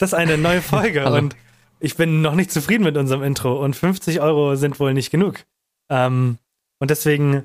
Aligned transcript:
Das 0.00 0.12
ist 0.12 0.14
eine 0.14 0.38
neue 0.38 0.62
Folge 0.62 1.04
Hallo. 1.04 1.16
und 1.16 1.36
ich 1.78 1.94
bin 1.94 2.22
noch 2.22 2.34
nicht 2.34 2.50
zufrieden 2.50 2.84
mit 2.84 2.96
unserem 2.96 3.22
Intro 3.22 3.62
und 3.62 3.76
50 3.76 4.20
Euro 4.22 4.56
sind 4.56 4.80
wohl 4.80 4.94
nicht 4.94 5.10
genug. 5.10 5.40
Ähm, 5.90 6.38
und 6.78 6.90
deswegen 6.90 7.44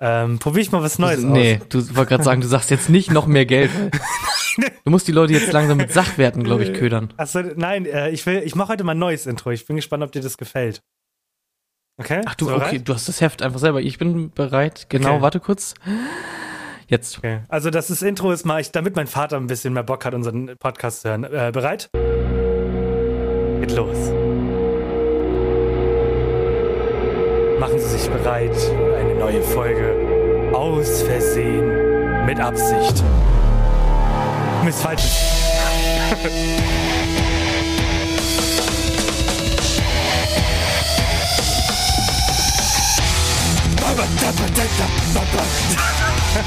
ähm, 0.00 0.40
probiere 0.40 0.62
ich 0.62 0.72
mal 0.72 0.82
was 0.82 0.98
Neues 0.98 1.22
nee, 1.22 1.60
aus. 1.60 1.68
du 1.68 1.78
wolltest 1.94 2.08
gerade 2.08 2.24
sagen, 2.24 2.40
du 2.40 2.48
sagst 2.48 2.70
jetzt 2.72 2.90
nicht 2.90 3.12
noch 3.12 3.26
mehr 3.26 3.46
Geld. 3.46 3.70
Du 4.84 4.90
musst 4.90 5.08
die 5.08 5.12
Leute 5.12 5.32
jetzt 5.32 5.50
langsam 5.50 5.78
mit 5.78 5.92
Sachwerten, 5.92 6.44
glaube 6.44 6.62
ich, 6.62 6.74
ködern. 6.74 7.12
Achso, 7.16 7.40
nein, 7.56 7.86
äh, 7.86 8.10
ich 8.10 8.24
will, 8.24 8.40
ich 8.44 8.54
mache 8.54 8.68
heute 8.68 8.84
mal 8.84 8.92
ein 8.92 8.98
neues 8.98 9.26
Intro. 9.26 9.50
Ich 9.50 9.66
bin 9.66 9.74
gespannt, 9.74 10.04
ob 10.04 10.12
dir 10.12 10.20
das 10.20 10.38
gefällt. 10.38 10.80
Okay? 11.96 12.20
Ach 12.24 12.36
du, 12.36 12.44
Bist 12.46 12.56
okay, 12.56 12.66
bereit? 12.70 12.88
du 12.88 12.94
hast 12.94 13.08
das 13.08 13.20
Heft 13.20 13.42
einfach 13.42 13.58
selber. 13.58 13.80
Ich 13.80 13.98
bin 13.98 14.30
bereit. 14.30 14.86
Genau, 14.90 15.14
Okay. 15.14 15.22
warte 15.22 15.40
kurz. 15.40 15.74
Jetzt. 16.94 17.18
Okay. 17.18 17.40
Also 17.48 17.70
das 17.70 17.90
ist 17.90 18.02
Intro 18.04 18.30
ist 18.30 18.46
mal, 18.46 18.60
ich, 18.60 18.70
damit 18.70 18.94
mein 18.94 19.08
Vater 19.08 19.36
ein 19.36 19.48
bisschen 19.48 19.74
mehr 19.74 19.82
Bock 19.82 20.04
hat, 20.04 20.14
unseren 20.14 20.56
Podcast 20.58 21.00
zu 21.00 21.08
hören. 21.08 21.24
Äh, 21.24 21.50
bereit? 21.52 21.90
Geht 23.60 23.72
los. 23.72 23.96
Machen 27.58 27.80
Sie 27.80 27.98
sich 27.98 28.08
bereit 28.08 28.54
für 28.54 28.96
eine 28.96 29.16
neue 29.16 29.42
Folge. 29.42 30.52
Aus 30.54 31.02
Versehen. 31.02 32.26
Mit 32.26 32.38
Absicht. 32.38 33.02
Miss 34.64 34.80
Falsches. 34.80 35.20
Ach 46.34 46.42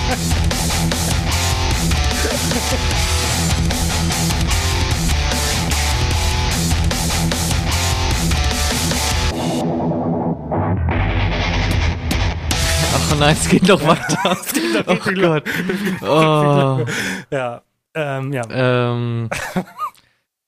nein, 13.18 13.38
es 13.40 13.48
geht 13.48 13.66
noch 13.70 13.82
weiter. 13.88 14.38
oh 14.88 14.98
Gott. 15.16 15.44
Oh. 16.02 16.86
Ja. 17.32 17.62
Ähm, 17.94 18.34
ja. 18.34 18.44
Ähm, 18.50 19.30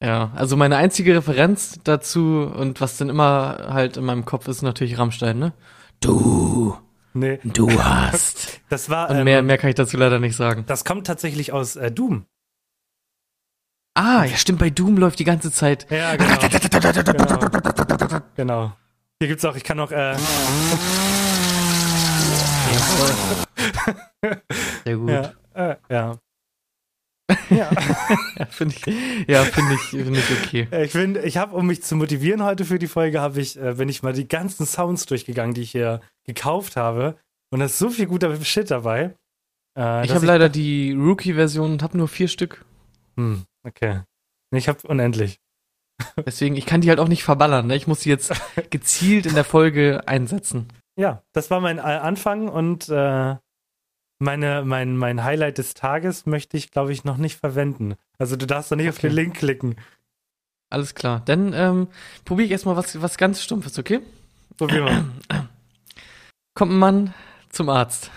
ja, 0.03 0.31
also 0.35 0.57
meine 0.57 0.75
einzige 0.75 1.15
Referenz 1.15 1.79
dazu 1.85 2.51
und 2.53 2.81
was 2.81 2.97
dann 2.97 3.07
immer 3.07 3.69
halt 3.69 3.95
in 3.95 4.03
meinem 4.03 4.25
Kopf 4.25 4.49
ist 4.49 4.63
natürlich 4.63 4.97
Rammstein, 4.97 5.39
ne? 5.39 5.53
Du, 6.01 6.75
Nee. 7.13 7.39
du 7.43 7.71
hast. 7.83 8.61
Das 8.69 8.89
war. 8.89 9.09
Und 9.09 9.17
Ähm, 9.17 9.23
mehr, 9.23 9.41
mehr 9.41 9.57
kann 9.57 9.69
ich 9.69 9.75
dazu 9.75 9.97
leider 9.97 10.19
nicht 10.19 10.35
sagen. 10.35 10.63
Das 10.67 10.85
kommt 10.85 11.07
tatsächlich 11.07 11.51
aus 11.51 11.75
äh, 11.75 11.91
Doom. 11.91 12.25
Ah, 13.95 14.23
ja 14.23 14.37
stimmt, 14.37 14.59
bei 14.59 14.69
Doom 14.69 14.97
läuft 14.97 15.19
die 15.19 15.23
ganze 15.25 15.51
Zeit. 15.51 15.87
Ja, 15.89 16.15
genau. 16.15 16.37
genau. 17.97 18.21
genau. 18.35 18.73
Hier 19.19 19.27
gibt's 19.27 19.43
auch, 19.43 19.55
ich 19.55 19.63
kann 19.63 19.77
noch, 19.77 19.91
äh, 19.91 20.15
Sehr 24.85 24.97
gut. 24.97 25.09
ja, 25.09 25.33
äh, 25.53 25.75
ja. 25.89 26.17
Ja. 27.49 27.69
Ja, 28.37 28.45
finde 28.45 28.75
ich, 28.75 29.27
ja, 29.27 29.43
finde 29.43 29.73
ich, 29.73 29.81
finde 29.81 30.19
ich 30.19 30.31
okay. 30.45 30.67
Äh, 30.71 30.85
Ich 30.85 30.91
finde, 30.91 31.21
ich 31.21 31.37
habe, 31.37 31.55
um 31.55 31.67
mich 31.67 31.83
zu 31.83 31.95
motivieren 31.95 32.43
heute 32.43 32.63
für 32.65 32.79
die 32.79 32.87
Folge, 32.87 33.19
habe 33.21 33.41
ich, 33.41 33.59
äh, 33.59 33.73
bin 33.73 33.89
ich 33.89 34.01
mal 34.03 34.13
die 34.13 34.27
ganzen 34.27 34.65
Sounds 34.65 35.05
durchgegangen, 35.05 35.53
die 35.53 35.61
ich 35.61 35.71
hier 35.71 36.01
gekauft 36.25 36.75
habe. 36.77 37.17
Und 37.51 37.59
da 37.59 37.65
ist 37.65 37.77
so 37.79 37.89
viel 37.89 38.05
guter 38.05 38.35
Shit 38.43 38.71
dabei. 38.71 39.15
Äh, 39.77 40.05
Ich 40.05 40.13
habe 40.13 40.25
leider 40.25 40.49
die 40.49 40.93
Rookie-Version 40.93 41.71
und 41.71 41.83
habe 41.83 41.97
nur 41.97 42.07
vier 42.07 42.27
Stück. 42.27 42.63
Hm, 43.17 43.43
okay. 43.65 44.01
Ich 44.51 44.67
habe 44.67 44.87
unendlich. 44.87 45.39
Deswegen, 46.25 46.55
ich 46.55 46.65
kann 46.65 46.79
die 46.81 46.89
halt 46.89 46.99
auch 46.99 47.09
nicht 47.09 47.23
verballern. 47.23 47.67
Ne? 47.67 47.75
Ich 47.75 47.87
muss 47.87 47.99
die 48.01 48.09
jetzt 48.09 48.31
gezielt 48.69 49.25
in 49.25 49.35
der 49.35 49.43
Folge 49.43 50.07
einsetzen. 50.07 50.67
Ja, 50.97 51.23
das 51.33 51.51
war 51.51 51.59
mein 51.59 51.79
Anfang 51.79 52.47
und 52.47 52.87
äh, 52.89 53.35
meine, 54.19 54.63
mein, 54.65 54.97
mein 54.97 55.23
Highlight 55.23 55.57
des 55.57 55.73
Tages 55.73 56.25
möchte 56.25 56.57
ich, 56.57 56.71
glaube 56.71 56.91
ich, 56.91 57.03
noch 57.03 57.17
nicht 57.17 57.37
verwenden. 57.39 57.95
Also 58.17 58.35
du 58.35 58.45
darfst 58.45 58.71
doch 58.71 58.75
nicht 58.75 58.89
auf 58.89 58.97
Okay. 58.97 59.07
den 59.07 59.15
Link 59.15 59.35
klicken. 59.37 59.75
Alles 60.69 60.93
klar. 60.93 61.21
Dann 61.25 61.53
ähm, 61.53 61.87
probiere 62.25 62.45
ich 62.45 62.51
erstmal 62.51 62.75
was, 62.75 63.01
was 63.01 63.17
ganz 63.17 63.41
Stumpfes, 63.41 63.79
okay? 63.79 64.01
Probier 64.57 64.83
mal. 64.83 65.05
Kommt 66.53 66.73
ein 66.73 66.77
Mann 66.77 67.13
zum 67.49 67.69
Arzt. 67.69 68.11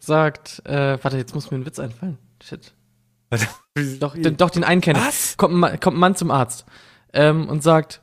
Sagt, 0.00 0.62
äh, 0.66 0.98
warte, 1.02 1.16
jetzt 1.16 1.34
muss 1.34 1.50
mir 1.50 1.58
ein 1.58 1.66
Witz 1.66 1.78
einfallen. 1.78 2.18
Shit. 2.42 2.72
Doch, 4.00 4.14
den, 4.14 4.36
doch, 4.36 4.50
den 4.50 4.64
einen 4.64 4.82
kenne 4.82 4.98
ich. 4.98 5.06
Was? 5.06 5.36
Kommt 5.38 5.54
ein, 5.54 5.58
Mann, 5.58 5.80
kommt 5.80 5.96
ein 5.96 6.00
Mann 6.00 6.14
zum 6.14 6.30
Arzt 6.30 6.66
ähm, 7.14 7.48
und 7.48 7.62
sagt, 7.62 8.02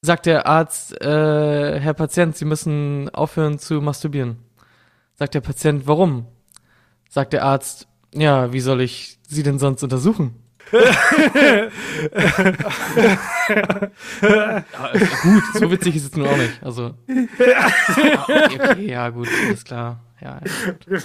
sagt 0.00 0.24
der 0.24 0.46
Arzt, 0.46 0.98
äh, 1.02 1.78
Herr 1.78 1.92
Patient, 1.92 2.34
Sie 2.34 2.46
müssen 2.46 3.10
aufhören 3.10 3.58
zu 3.58 3.82
masturbieren. 3.82 4.38
Sagt 5.18 5.34
der 5.34 5.40
Patient, 5.40 5.86
warum? 5.86 6.26
Sagt 7.08 7.32
der 7.32 7.44
Arzt, 7.44 7.88
ja, 8.14 8.52
wie 8.52 8.60
soll 8.60 8.82
ich 8.82 9.18
Sie 9.26 9.42
denn 9.42 9.58
sonst 9.58 9.82
untersuchen? 9.82 10.42
ja, 10.72 11.70
gut, 15.22 15.42
so 15.54 15.70
witzig 15.70 15.96
ist 15.96 16.06
es 16.06 16.16
nun 16.16 16.26
auch 16.26 16.36
nicht. 16.36 16.62
Also, 16.62 16.94
ja, 17.08 17.70
okay, 17.88 18.18
okay, 18.70 18.90
ja, 18.90 19.08
gut, 19.10 19.28
alles 19.46 19.64
klar. 19.64 20.02
Ja, 20.20 20.40
ja. 20.88 21.00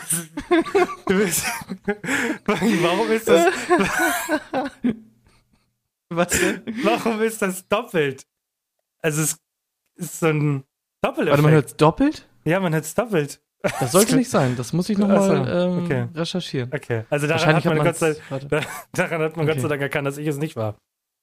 Warum 2.81 3.11
ist 3.11 3.27
das, 3.27 3.53
Was 6.09 6.27
denn? 6.39 6.63
warum 6.83 7.21
ist 7.21 7.41
das 7.41 7.67
doppelt? 7.67 8.25
Also 9.01 9.21
es 9.21 9.37
ist 9.95 10.19
so 10.19 10.27
ein 10.27 10.63
Doppeleffekt. 11.01 11.31
Warte, 11.31 11.43
man 11.43 11.51
hört's 11.53 11.75
doppelt? 11.75 12.27
ja, 12.45 12.59
man 12.59 12.73
hört 12.73 12.85
es 12.85 12.93
doppelt. 12.95 13.41
Das 13.79 13.91
sollte 13.91 14.15
nicht 14.15 14.29
sein. 14.29 14.55
Das 14.57 14.73
muss 14.73 14.89
ich 14.89 14.97
nochmal 14.97 15.17
Ach 15.19 15.23
so, 15.23 15.33
ähm, 15.33 15.83
okay. 15.85 16.07
recherchieren. 16.15 16.71
Okay, 16.73 17.03
also 17.09 17.27
daran 17.27 17.47
hat 17.47 17.55
hat 17.57 17.65
man 17.65 17.77
man 17.77 17.85
Gott 17.87 17.95
sei, 17.97 18.15
daran 18.93 19.21
hat 19.21 19.37
man 19.37 19.45
Gott 19.45 19.53
Okay. 19.55 19.59
sei 19.61 19.67
Dank 19.67 19.81
erkannt, 19.81 20.07
dass 20.07 20.17
ich 20.17 20.27
es 20.27 20.37
nicht 20.37 20.55
war. 20.55 20.75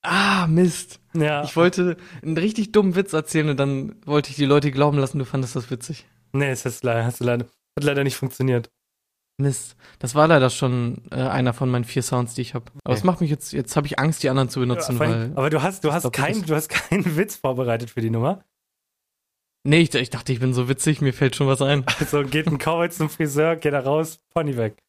Ah, 0.02 0.46
Mist. 0.46 1.00
Ja. 1.14 1.42
Ich 1.42 1.56
wollte 1.56 1.96
einen 2.22 2.36
richtig 2.38 2.70
dummen 2.72 2.94
Witz 2.94 3.12
erzählen 3.12 3.48
und 3.48 3.56
dann 3.58 3.96
wollte 4.06 4.30
ich 4.30 4.36
die 4.36 4.44
Leute 4.44 4.70
glauben 4.70 4.98
lassen, 4.98 5.18
du 5.18 5.24
fandest 5.24 5.56
das 5.56 5.70
witzig. 5.70 6.06
nee, 6.32 6.50
es 6.50 6.64
ist 6.64 6.84
leider, 6.84 7.04
hast 7.04 7.20
du 7.20 7.24
leider, 7.24 7.46
hat 7.76 7.82
leider 7.84 8.04
nicht 8.04 8.16
funktioniert. 8.16 8.70
Mist. 9.40 9.76
Das 10.00 10.14
war 10.16 10.26
leider 10.26 10.50
schon 10.50 11.02
äh, 11.12 11.16
einer 11.16 11.52
von 11.52 11.70
meinen 11.70 11.84
vier 11.84 12.02
Sounds, 12.02 12.34
die 12.34 12.42
ich 12.42 12.54
habe. 12.54 12.66
Aber 12.84 12.92
es 12.94 13.00
Okay. 13.00 13.06
macht 13.06 13.20
mich 13.20 13.30
jetzt, 13.30 13.52
jetzt 13.52 13.76
habe 13.76 13.86
ich 13.86 13.98
Angst, 13.98 14.22
die 14.24 14.30
anderen 14.30 14.48
zu 14.48 14.58
benutzen, 14.60 14.96
Ja, 14.96 15.00
allem- 15.02 15.12
weil. 15.12 15.32
aber 15.36 15.50
du 15.50 15.62
hast, 15.62 15.84
du 15.84 15.92
hast 15.92 16.04
doppelt 16.04 16.24
kein, 16.24 16.36
ist. 16.36 16.48
du 16.50 16.54
hast 16.56 16.68
keinen 16.68 17.04
Witz 17.16 17.36
vorbereitet 17.36 17.90
für 17.90 18.00
die 18.00 18.10
Nummer. 18.10 18.42
Nee, 19.64 19.80
ich, 19.80 19.94
ich 19.94 20.10
dachte, 20.10 20.32
ich 20.32 20.40
bin 20.40 20.54
so 20.54 20.68
witzig, 20.68 21.00
mir 21.00 21.12
fällt 21.12 21.36
schon 21.36 21.46
was 21.46 21.60
ein. 21.62 21.84
Also 21.98 22.22
geht 22.22 22.46
ein 22.46 22.58
Cowboy 22.58 22.88
zum 22.90 23.10
Friseur, 23.10 23.56
geht 23.56 23.72
da 23.72 23.80
raus, 23.80 24.20
Pony 24.32 24.56
weg. 24.56 24.82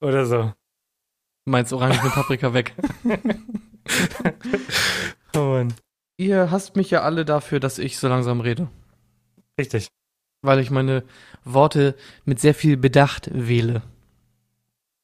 Oder 0.00 0.26
so. 0.26 0.52
Du 1.44 1.50
meinst 1.52 1.72
orange 1.72 2.02
mit 2.02 2.12
Paprika 2.12 2.52
weg. 2.54 2.74
Oh 5.36 5.40
Mann. 5.40 5.74
Ihr 6.16 6.50
hasst 6.50 6.74
mich 6.76 6.90
ja 6.90 7.02
alle 7.02 7.24
dafür, 7.24 7.60
dass 7.60 7.78
ich 7.78 7.98
so 7.98 8.08
langsam 8.08 8.40
rede. 8.40 8.68
Richtig. 9.58 9.88
Weil 10.42 10.58
ich 10.60 10.70
meine 10.70 11.04
Worte 11.44 11.94
mit 12.24 12.40
sehr 12.40 12.54
viel 12.54 12.76
Bedacht 12.76 13.30
wähle. 13.32 13.82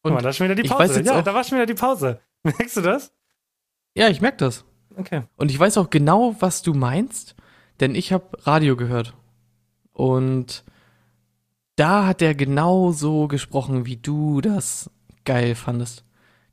Guck 0.03 0.13
mal, 0.13 0.17
Und 0.19 0.25
da 0.25 0.31
ist 0.31 0.37
schon 0.37 0.45
wieder 0.47 0.55
die 0.55 0.63
ich 0.63 0.71
Pause. 0.71 1.03
ja, 1.03 1.19
auch- 1.21 1.25
da 1.25 1.35
war 1.35 1.45
schon 1.45 1.57
wieder 1.59 1.67
die 1.67 1.75
Pause. 1.75 2.21
Merkst 2.43 2.77
du 2.77 2.81
das? 2.81 3.13
ja, 3.97 4.09
ich 4.09 4.21
merke 4.21 4.39
das. 4.39 4.65
Okay. 4.97 5.23
Und 5.37 5.51
ich 5.51 5.59
weiß 5.59 5.79
auch 5.79 5.91
genau, 5.91 6.35
was 6.41 6.63
du 6.63 6.75
meinst, 6.75 7.35
denn 7.85 7.95
ich 7.95 8.13
habe 8.13 8.25
Radio 8.45 8.77
gehört. 8.77 9.13
Und 9.93 10.65
da 11.77 12.07
hat 12.07 12.23
er 12.23 12.35
genau 12.35 12.93
so 12.93 13.29
gesprochen, 13.29 13.85
wie 13.85 13.97
du 13.97 14.41
das 14.41 14.91
geil 15.25 15.55
fandest. 15.55 16.03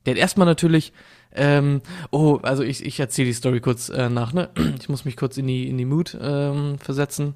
Der 0.06 0.14
hat 0.14 0.20
erstmal 0.20 0.46
natürlich, 0.46 0.92
ähm, 1.34 1.82
oh, 2.12 2.40
also 2.44 2.64
ich, 2.64 2.84
ich 2.86 3.00
erzähle 3.00 3.28
die 3.28 3.34
Story 3.34 3.62
kurz 3.62 3.88
äh, 3.90 4.10
nach, 4.10 4.34
ne? 4.34 4.50
Ich 4.80 4.90
muss 4.90 5.06
mich 5.06 5.16
kurz 5.16 5.38
in 5.38 5.48
die, 5.48 5.70
in 5.70 5.78
die 5.78 5.86
Mood 5.86 6.18
ähm, 6.20 6.78
versetzen. 6.80 7.36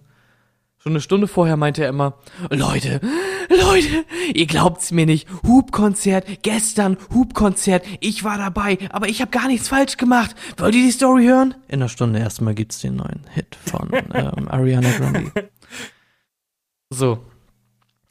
Schon 0.86 0.94
eine 0.94 1.02
Stunde 1.02 1.28
vorher 1.28 1.58
meinte 1.58 1.82
er 1.82 1.90
immer, 1.90 2.14
Leute, 2.52 3.02
Leute, 3.50 4.06
ihr 4.36 4.46
glaubt's 4.46 4.92
mir 4.92 5.08
nicht. 5.08 5.28
Hubkonzert, 5.42 6.44
gestern 6.44 6.98
Hubkonzert, 7.12 7.84
ich 8.02 8.24
war 8.24 8.38
dabei, 8.38 8.78
aber 8.92 9.10
ich 9.10 9.20
habe 9.20 9.32
gar 9.32 9.48
nichts 9.48 9.68
falsch 9.68 9.98
gemacht. 9.98 10.36
Wollt 10.58 10.76
ihr 10.76 10.84
die 10.84 10.92
Story 10.92 11.26
hören? 11.26 11.56
In 11.70 11.82
einer 11.82 11.90
Stunde 11.90 12.20
erstmal 12.20 12.54
gibt's 12.54 12.82
den 12.82 12.98
neuen 12.98 13.22
Hit 13.34 13.58
von 13.66 13.90
ähm, 14.14 14.48
Ariana 14.48 14.92
Grande. 14.92 15.32
So. 16.92 17.26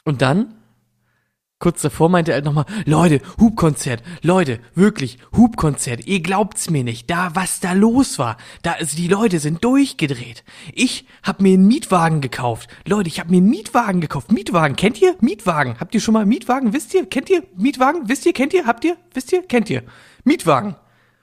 Und 0.05 0.21
dann, 0.21 0.53
kurz 1.65 1.81
davor 1.81 2.11
meinte 2.11 2.31
er 2.33 2.35
halt 2.35 2.45
nochmal, 2.45 2.67
Leute, 2.85 3.23
Hubkonzert, 3.41 4.03
Leute, 4.21 4.61
wirklich, 4.75 5.17
Hubkonzert, 5.35 6.07
ihr 6.07 6.21
glaubt's 6.21 6.69
mir 6.69 6.85
nicht, 6.85 7.09
da, 7.09 7.31
was 7.33 7.59
da 7.59 7.73
los 7.73 8.19
war, 8.19 8.37
da, 8.61 8.73
also 8.73 8.95
die 8.99 9.09
Leute 9.09 9.39
sind 9.39 9.65
durchgedreht. 9.65 10.45
Ich 10.75 11.07
hab 11.23 11.41
mir 11.41 11.55
einen 11.55 11.67
Mietwagen 11.67 12.21
gekauft. 12.21 12.69
Leute, 12.87 13.09
ich 13.09 13.19
hab 13.19 13.31
mir 13.31 13.39
einen 13.39 13.49
Mietwagen 13.49 14.03
gekauft. 14.03 14.31
Mietwagen, 14.31 14.77
kennt 14.77 15.01
ihr? 15.01 15.17
Mietwagen. 15.23 15.81
Habt 15.81 15.95
ihr 15.95 16.03
schon 16.03 16.13
mal 16.13 16.27
Mietwagen? 16.27 16.75
Wisst 16.75 16.93
ihr? 16.93 17.07
Kennt 17.07 17.31
ihr? 17.31 17.43
Mietwagen? 17.57 18.11
Wisst 18.11 18.27
ihr? 18.27 18.35
Kennt 18.35 18.53
ihr? 18.53 18.67
Habt 18.67 18.85
ihr? 18.85 18.99
Wisst 19.15 19.33
ihr? 19.33 19.41
Kennt 19.41 19.71
ihr? 19.71 19.85
Mietwagen. 20.25 20.77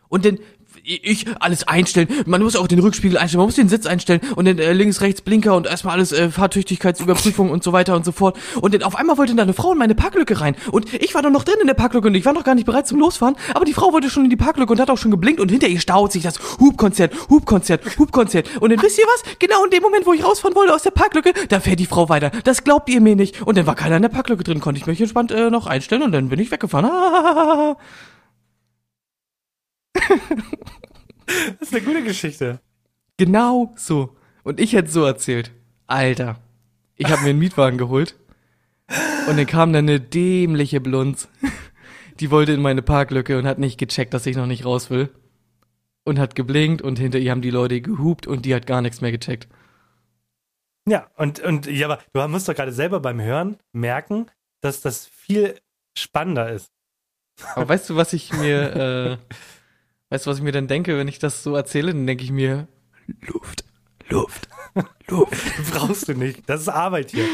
Und 0.10 0.26
dann 0.26 0.40
ich 0.84 1.26
alles 1.40 1.68
einstellen. 1.68 2.08
Man 2.26 2.42
muss 2.42 2.56
auch 2.56 2.68
den 2.68 2.80
Rückspiegel 2.80 3.18
einstellen, 3.18 3.40
man 3.40 3.48
muss 3.48 3.56
den 3.56 3.70
Sitz 3.70 3.86
einstellen 3.86 4.22
und 4.36 4.46
dann 4.46 4.60
äh, 4.60 4.74
links, 4.74 5.02
rechts 5.02 5.22
Blinker 5.22 5.56
und 5.56 5.68
erstmal 5.68 5.96
alles 5.96 6.12
äh, 6.12 6.30
Fahrtüchtigkeitsüberprüfung 6.30 7.50
und 7.50 7.64
so 7.64 7.74
weiter 7.74 7.96
und 7.96 8.06
so 8.06 8.12
fort. 8.12 8.38
Und 8.60 8.74
dann 8.74 8.84
auf 8.84 8.96
einmal 8.96 9.18
wollte 9.18 9.36
da 9.36 9.44
eine 9.44 9.54
Frau 9.54 9.72
in 9.74 9.78
meine 9.78 9.96
Parklücke 9.96 10.40
rein 10.42 10.56
und 10.72 10.94
ich 10.94 11.14
war 11.16 11.22
doch 11.22 11.30
noch 11.30 11.44
drin 11.44 11.58
in 11.62 11.68
der 11.68 11.74
Parklücke 11.74 12.08
und 12.08 12.16
ich 12.16 12.26
war 12.26 12.34
noch 12.34 12.44
gar 12.44 12.56
nicht 12.56 12.66
bereit 12.66 12.88
zum 12.88 13.00
Losfahren, 13.00 13.36
aber 13.54 13.66
die 13.66 13.74
Frau 13.74 13.94
wollte 13.94 14.10
schon 14.10 14.24
in 14.24 14.30
die 14.30 14.36
Parklücke 14.36 14.72
und 14.72 14.80
hat 14.80 14.90
auch 14.90 14.98
schon 14.98 15.12
geblinkt 15.12 15.40
und 15.40 15.50
hinter 15.50 15.68
ihr 15.68 15.80
staut 15.80 16.12
sich 16.12 16.24
das 16.24 16.40
Hubkonzert, 16.60 17.14
Hubkonzert, 17.30 17.98
Hubkonzert. 17.98 18.50
Und 18.60 18.72
dann 18.72 18.82
wisst 18.82 18.98
ihr 18.98 19.06
was? 19.06 19.24
Genau 19.40 19.64
in 19.64 19.72
dem 19.72 19.82
Moment, 19.82 20.06
wo 20.06 20.14
ich 20.14 20.24
rausfahren 20.24 20.56
wollte 20.56 20.74
aus 20.74 20.84
der 20.84 20.92
Parklücke, 20.92 21.34
da 21.50 21.60
fährt 21.60 21.80
die 21.80 21.86
Frau 21.86 22.10
weiter. 22.10 22.32
Das 22.44 22.64
glaubt 22.64 22.90
ihr 22.90 23.02
mir 23.02 23.16
nicht. 23.16 23.42
Und 23.42 23.58
dann 23.58 23.66
war 23.66 23.76
keiner 23.76 23.98
in 23.98 24.02
der 24.02 24.10
Parklücke 24.10 24.44
drin, 24.44 24.60
konnte 24.60 24.80
ich 24.80 24.88
mich 24.88 25.00
entspannt 25.00 25.32
äh, 25.32 25.50
noch 25.50 25.68
einstellen 25.68 26.04
und 26.04 26.12
dann 26.12 26.30
bin 26.30 26.40
ich 26.40 26.52
weggefahren. 26.52 26.90
Das 31.60 31.70
ist 31.70 31.74
eine 31.74 31.86
gute 31.86 32.04
Geschichte. 32.04 32.60
Genau 33.16 33.74
so. 33.78 34.18
Und 34.44 34.60
ich 34.60 34.74
hätte 34.74 34.92
so 34.92 35.06
erzählt. 35.06 35.52
Alter, 35.88 36.40
ich 36.96 37.10
habe 37.10 37.22
mir 37.22 37.30
einen 37.30 37.40
Mietwagen 37.40 37.78
geholt 37.78 38.16
und 39.28 39.38
dann 39.38 39.46
kam 39.46 39.74
da 39.74 39.80
eine 39.80 40.00
dämliche 40.00 40.82
Blunz. 40.82 41.30
Die 42.20 42.32
wollte 42.32 42.52
in 42.52 42.62
meine 42.62 42.82
Parklücke 42.82 43.38
und 43.38 43.48
hat 43.48 43.60
nicht 43.60 43.78
gecheckt, 43.78 44.14
dass 44.14 44.26
ich 44.26 44.36
noch 44.36 44.46
nicht 44.46 44.66
raus 44.66 44.90
will. 44.90 45.10
Und 46.04 46.20
hat 46.20 46.36
geblinkt 46.36 46.82
und 46.82 47.00
hinter 47.00 47.20
ihr 47.20 47.32
haben 47.32 47.42
die 47.42 47.52
Leute 47.52 47.80
gehupt 47.80 48.28
und 48.28 48.46
die 48.46 48.56
hat 48.56 48.66
gar 48.66 48.82
nichts 48.82 49.02
mehr 49.02 49.12
gecheckt. 49.12 49.48
Ja, 50.88 51.08
und, 51.16 51.40
und 51.40 51.68
ja, 51.68 51.88
aber 51.88 52.02
du 52.12 52.28
musst 52.28 52.50
doch 52.50 52.56
gerade 52.56 52.72
selber 52.72 53.00
beim 53.00 53.22
Hören 53.22 53.58
merken, 53.72 54.30
dass 54.62 54.82
das 54.82 55.06
viel 55.06 55.60
spannender 55.96 56.52
ist. 56.52 56.72
Aber 57.56 57.70
weißt 57.70 57.90
du, 57.90 57.96
was 57.96 58.14
ich 58.14 58.34
mir, 58.34 59.20
äh, 59.32 59.36
weißt 60.12 60.26
du, 60.28 60.30
was 60.30 60.38
ich 60.38 60.44
mir 60.44 60.52
dann 60.52 60.68
denke, 60.68 60.96
wenn 60.98 61.08
ich 61.08 61.18
das 61.18 61.42
so 61.42 61.56
erzähle? 61.56 61.94
Dann 61.94 62.06
denke 62.06 62.24
ich 62.24 62.32
mir, 62.32 62.68
Luft, 63.28 63.66
Luft, 64.10 64.48
Luft. 65.08 65.38
Brauchst 65.74 66.08
du 66.08 66.14
nicht. 66.14 66.48
Das 66.48 66.62
ist 66.62 66.70
Arbeit 66.70 67.12
hier. 67.12 67.26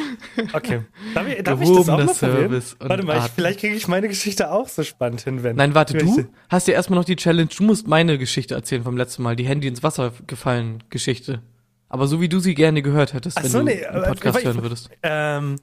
Okay. 0.53 0.81
Darf 1.13 1.27
ich, 1.27 1.43
darf 1.43 1.61
ich 1.61 1.69
das 1.69 1.89
auch 1.89 1.97
mal 1.97 2.05
probieren? 2.07 2.15
Service 2.15 2.73
und 2.79 2.89
Warte 2.89 3.03
mal, 3.05 3.17
ich, 3.19 3.31
vielleicht 3.31 3.59
kriege 3.59 3.75
ich 3.75 3.87
meine 3.87 4.07
Geschichte 4.07 4.49
auch 4.51 4.67
so 4.67 4.81
spannend 4.83 5.21
hin, 5.21 5.43
wenn. 5.43 5.55
Nein, 5.55 5.75
warte, 5.75 5.95
du 5.97 6.27
hast 6.49 6.67
dir 6.67 6.71
erstmal 6.73 6.97
noch 6.97 7.05
die 7.05 7.15
Challenge, 7.15 7.49
du 7.55 7.63
musst 7.63 7.87
meine 7.87 8.17
Geschichte 8.17 8.55
erzählen 8.55 8.83
vom 8.83 8.97
letzten 8.97 9.21
Mal, 9.21 9.35
die 9.35 9.45
Handy 9.45 9.67
ins 9.67 9.83
Wasser 9.83 10.13
gefallen 10.25 10.83
Geschichte. 10.89 11.41
Aber 11.89 12.07
so 12.07 12.19
wie 12.21 12.29
du 12.29 12.39
sie 12.39 12.55
gerne 12.55 12.81
gehört 12.81 13.13
hättest, 13.13 13.37
Ach 13.37 13.43
wenn 13.43 13.51
so, 13.51 13.59
du 13.59 13.65
nee, 13.65 13.85
einen 13.85 14.03
Podcast 14.03 14.27
aber 14.27 14.39
ich- 14.39 14.45
hören 14.45 14.61
würdest. 14.63 14.89
Ähm. 15.03 15.55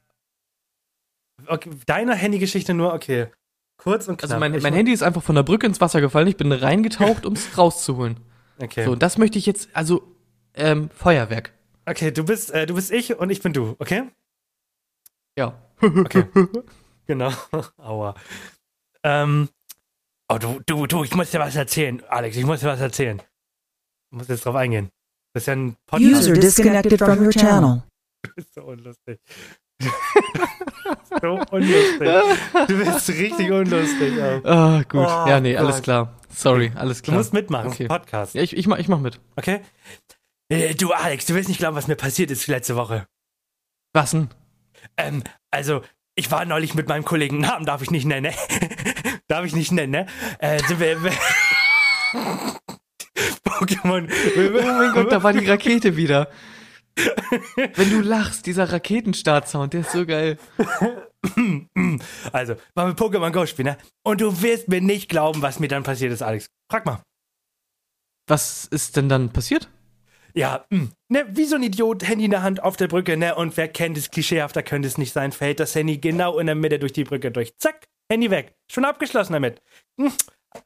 Okay, 1.46 1.70
deine 1.86 2.14
Handygeschichte 2.14 2.72
nur, 2.74 2.94
okay. 2.94 3.26
Kurz 3.76 4.08
und 4.08 4.16
knapp. 4.16 4.30
Also 4.30 4.40
mein, 4.40 4.60
mein 4.60 4.74
Handy 4.74 4.92
ist 4.92 5.02
einfach 5.02 5.22
von 5.22 5.34
der 5.34 5.42
Brücke 5.42 5.66
ins 5.66 5.80
Wasser 5.80 6.00
gefallen, 6.00 6.28
ich 6.28 6.36
bin 6.36 6.52
reingetaucht, 6.52 7.26
um 7.26 7.34
es 7.34 7.58
rauszuholen. 7.58 8.18
Okay. 8.58 8.84
So, 8.84 8.92
und 8.92 9.02
das 9.02 9.18
möchte 9.18 9.38
ich 9.38 9.46
jetzt, 9.46 9.68
also, 9.72 10.02
ähm, 10.54 10.90
Feuerwerk. 10.90 11.52
Okay, 11.86 12.12
du 12.12 12.24
bist, 12.24 12.52
äh, 12.52 12.66
du 12.66 12.74
bist 12.74 12.90
ich 12.90 13.18
und 13.18 13.30
ich 13.30 13.42
bin 13.42 13.52
du, 13.52 13.76
okay? 13.78 14.04
Ja. 15.36 15.60
Okay. 15.80 16.24
genau. 17.06 17.32
Aua. 17.78 18.14
Ähm. 19.02 19.48
Oh, 20.28 20.38
du, 20.38 20.60
du, 20.64 20.86
du, 20.86 21.04
ich 21.04 21.14
muss 21.14 21.32
dir 21.32 21.40
was 21.40 21.54
erzählen, 21.54 22.02
Alex, 22.08 22.36
ich 22.36 22.46
muss 22.46 22.60
dir 22.60 22.68
was 22.68 22.80
erzählen. 22.80 23.18
Ich 23.18 24.18
muss 24.18 24.28
jetzt 24.28 24.46
drauf 24.46 24.54
eingehen. 24.54 24.90
Das 25.34 25.42
ist 25.42 25.46
ja 25.48 25.52
ein 25.54 25.76
Podcast. 25.86 26.12
User 26.14 26.32
disconnected 26.32 26.98
from 26.98 27.18
your 27.18 27.30
channel. 27.30 27.82
Du 28.22 28.30
bist 28.34 28.54
so 28.54 28.62
unlustig. 28.62 29.20
so 31.20 31.40
unlustig. 31.50 32.08
Du 32.68 32.78
bist 32.78 33.08
richtig 33.08 33.50
unlustig. 33.50 34.12
Ah, 34.44 34.82
gut. 34.88 35.06
Oh 35.06 35.24
ja, 35.28 35.40
nee, 35.40 35.56
alles 35.56 35.76
Gott. 35.76 35.84
klar. 35.84 36.18
Sorry, 36.30 36.72
alles 36.74 36.98
Du 37.02 37.04
klar. 37.06 37.18
musst 37.18 37.32
mitmachen, 37.32 37.68
Okay. 37.70 37.86
Podcast. 37.86 38.34
Ja, 38.34 38.42
ich, 38.42 38.56
ich, 38.56 38.66
mach, 38.66 38.78
ich 38.78 38.88
mach 38.88 38.98
mit. 39.00 39.20
Okay? 39.36 39.60
Äh, 40.48 40.74
du, 40.74 40.92
Alex, 40.92 41.26
du 41.26 41.34
willst 41.34 41.48
nicht 41.48 41.58
glauben, 41.58 41.76
was 41.76 41.86
mir 41.88 41.96
passiert 41.96 42.30
ist 42.30 42.46
letzte 42.48 42.76
Woche. 42.76 43.06
Was 43.92 44.10
denn? 44.10 44.28
Ähm, 44.96 45.22
also, 45.50 45.82
ich 46.16 46.30
war 46.30 46.44
neulich 46.44 46.74
mit 46.74 46.88
meinem 46.88 47.04
Kollegen, 47.04 47.38
Namen 47.40 47.64
darf 47.66 47.82
ich 47.82 47.90
nicht 47.90 48.04
nennen, 48.06 48.32
ne? 48.32 48.34
darf 49.28 49.44
ich 49.44 49.54
nicht 49.54 49.72
nennen, 49.72 49.92
ne? 49.92 50.06
Äh, 50.38 50.58
sind 50.66 50.80
wir 50.80 50.96
Pokémon. 53.44 54.08
Oh 54.36 54.62
mein 54.62 54.92
Gott, 54.92 55.12
da 55.12 55.22
war 55.22 55.32
die 55.32 55.46
Rakete 55.46 55.96
wieder. 55.96 56.28
Wenn 57.74 57.90
du 57.90 58.00
lachst, 58.00 58.46
dieser 58.46 58.72
Raketenstartsound, 58.72 59.72
der 59.72 59.80
ist 59.80 59.92
so 59.92 60.06
geil. 60.06 60.38
Also, 62.32 62.56
waren 62.74 62.88
wir 62.88 62.96
Pokémon 62.96 63.32
Go 63.32 63.46
spielen, 63.46 63.68
ne? 63.68 63.78
Und 64.02 64.20
du 64.20 64.42
wirst 64.42 64.68
mir 64.68 64.80
nicht 64.80 65.08
glauben, 65.08 65.40
was 65.42 65.58
mir 65.58 65.68
dann 65.68 65.82
passiert 65.82 66.12
ist, 66.12 66.22
Alex. 66.22 66.50
Frag 66.70 66.84
mal. 66.84 67.02
Was 68.26 68.66
ist 68.66 68.96
denn 68.96 69.08
dann 69.08 69.32
passiert? 69.32 69.68
Ja, 70.34 70.66
mh, 70.70 70.88
ne, 71.08 71.26
wie 71.30 71.44
so 71.44 71.56
ein 71.56 71.62
Idiot, 71.62 72.06
Handy 72.06 72.24
in 72.24 72.30
der 72.30 72.42
Hand 72.42 72.62
auf 72.62 72.76
der 72.76 72.88
Brücke, 72.88 73.16
ne? 73.16 73.34
Und 73.36 73.56
wer 73.56 73.68
kennt 73.68 73.96
es, 73.96 74.10
klischeehafter 74.10 74.62
könnte 74.62 74.88
es 74.88 74.98
nicht 74.98 75.12
sein, 75.12 75.32
fällt 75.32 75.60
das 75.60 75.74
Handy 75.74 75.98
genau 75.98 76.38
in 76.38 76.46
der 76.46 76.56
Mitte 76.56 76.78
durch 76.78 76.92
die 76.92 77.04
Brücke 77.04 77.30
durch. 77.30 77.56
Zack, 77.58 77.86
Handy 78.10 78.30
weg. 78.30 78.54
Schon 78.70 78.84
abgeschlossen 78.84 79.32
damit. 79.32 79.62
Hm, 79.98 80.12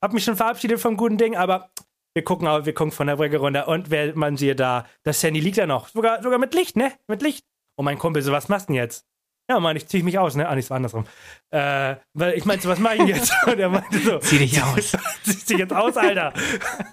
hab 0.01 0.13
mich 0.13 0.25
schon 0.25 0.37
verabschiedet 0.37 0.81
vom 0.81 0.97
guten 0.97 1.19
Ding, 1.19 1.37
aber 1.37 1.71
wir 2.19 2.25
gucken 2.25 2.49
aber, 2.49 2.67
wir 2.67 2.75
gucken 2.75 2.91
von 2.91 3.07
der 3.07 3.15
Brücke 3.15 3.37
runter 3.39 3.69
und 3.69 3.91
wer 3.91 4.13
man 4.17 4.37
sieht 4.37 4.59
da, 4.59 4.87
das 5.05 5.23
Handy 5.23 5.39
liegt 5.39 5.57
da 5.57 5.67
noch. 5.69 5.87
Sogar, 5.87 6.21
sogar 6.21 6.41
mit 6.41 6.53
Licht, 6.53 6.75
ne? 6.77 6.91
Mit 7.07 7.23
Licht. 7.23 7.45
Und 7.77 7.85
mein 7.85 7.97
Kumpel 7.97 8.23
so, 8.23 8.33
was 8.33 8.49
machst 8.49 8.69
du 8.69 8.73
denn 8.73 8.83
jetzt? 8.83 9.07
Ja, 9.49 9.61
Mann, 9.61 9.77
ich 9.77 9.87
zieh 9.87 10.03
mich 10.03 10.19
aus, 10.19 10.35
ne? 10.35 10.49
Ah, 10.49 10.57
nicht 10.57 10.67
so 10.67 10.75
andersrum. 10.75 11.05
Äh, 11.53 11.95
weil 12.15 12.35
ich 12.35 12.45
meinte, 12.45 12.65
so, 12.65 12.69
was 12.71 12.81
mach 12.81 12.91
ich 12.91 12.99
denn 12.99 13.07
jetzt? 13.07 13.33
Und 13.47 13.61
er 13.61 13.69
meinte 13.69 13.99
so, 14.01 14.19
Zieh 14.19 14.39
dich 14.39 14.61
aus. 14.65 14.97
zieh 15.23 15.47
dich 15.47 15.59
jetzt 15.59 15.73
aus, 15.73 15.97
Alter. 15.97 16.33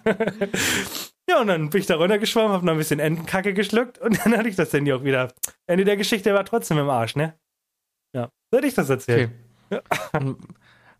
ja, 1.27 1.41
und 1.41 1.47
dann 1.47 1.71
bin 1.71 1.81
ich 1.81 1.87
da 1.87 1.95
runtergeschwommen, 1.95 2.51
hab 2.51 2.61
noch 2.61 2.73
ein 2.73 2.77
bisschen 2.77 2.99
Entenkacke 2.99 3.55
geschluckt 3.55 3.97
und 3.97 4.23
dann 4.23 4.37
hatte 4.37 4.47
ich 4.47 4.55
das 4.55 4.71
Handy 4.73 4.93
auch 4.93 5.03
wieder. 5.03 5.33
Ende 5.65 5.85
der 5.85 5.97
Geschichte 5.97 6.35
war 6.35 6.45
trotzdem 6.45 6.77
im 6.77 6.87
Arsch, 6.87 7.15
ne? 7.15 7.33
Ja. 8.13 8.29
Soll 8.51 8.63
ich 8.63 8.75
das 8.75 8.91
erzählen? 8.91 9.33
Okay. 9.71 10.35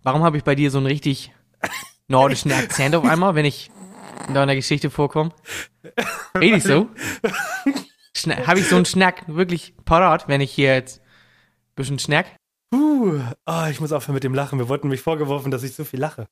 Warum 0.01 0.23
habe 0.23 0.37
ich 0.37 0.43
bei 0.43 0.55
dir 0.55 0.71
so 0.71 0.79
einen 0.79 0.87
richtig 0.87 1.31
nordischen 2.07 2.51
Akzent 2.51 2.95
auf 2.95 3.05
einmal, 3.05 3.35
wenn 3.35 3.45
ich 3.45 3.69
in 4.27 4.33
deiner 4.33 4.55
Geschichte 4.55 4.89
vorkomme? 4.89 5.31
Rede 6.37 6.57
ich 6.57 6.63
so? 6.63 6.89
Habe 8.47 8.59
ich 8.59 8.67
so 8.67 8.75
einen 8.75 8.85
Schnack 8.85 9.23
wirklich 9.27 9.75
parat, 9.85 10.27
wenn 10.27 10.41
ich 10.41 10.51
hier 10.51 10.73
jetzt 10.73 10.99
ein 10.99 11.75
bisschen 11.75 11.99
schnack? 11.99 12.27
Puh, 12.71 13.21
oh, 13.45 13.65
ich 13.69 13.79
muss 13.79 13.91
aufhören 13.91 14.15
mit 14.15 14.23
dem 14.23 14.33
Lachen. 14.33 14.59
Wir 14.59 14.69
wurden 14.69 14.89
mich 14.89 15.01
vorgeworfen, 15.01 15.51
dass 15.51 15.63
ich 15.63 15.75
so 15.75 15.83
viel 15.83 15.99
lache. 15.99 16.27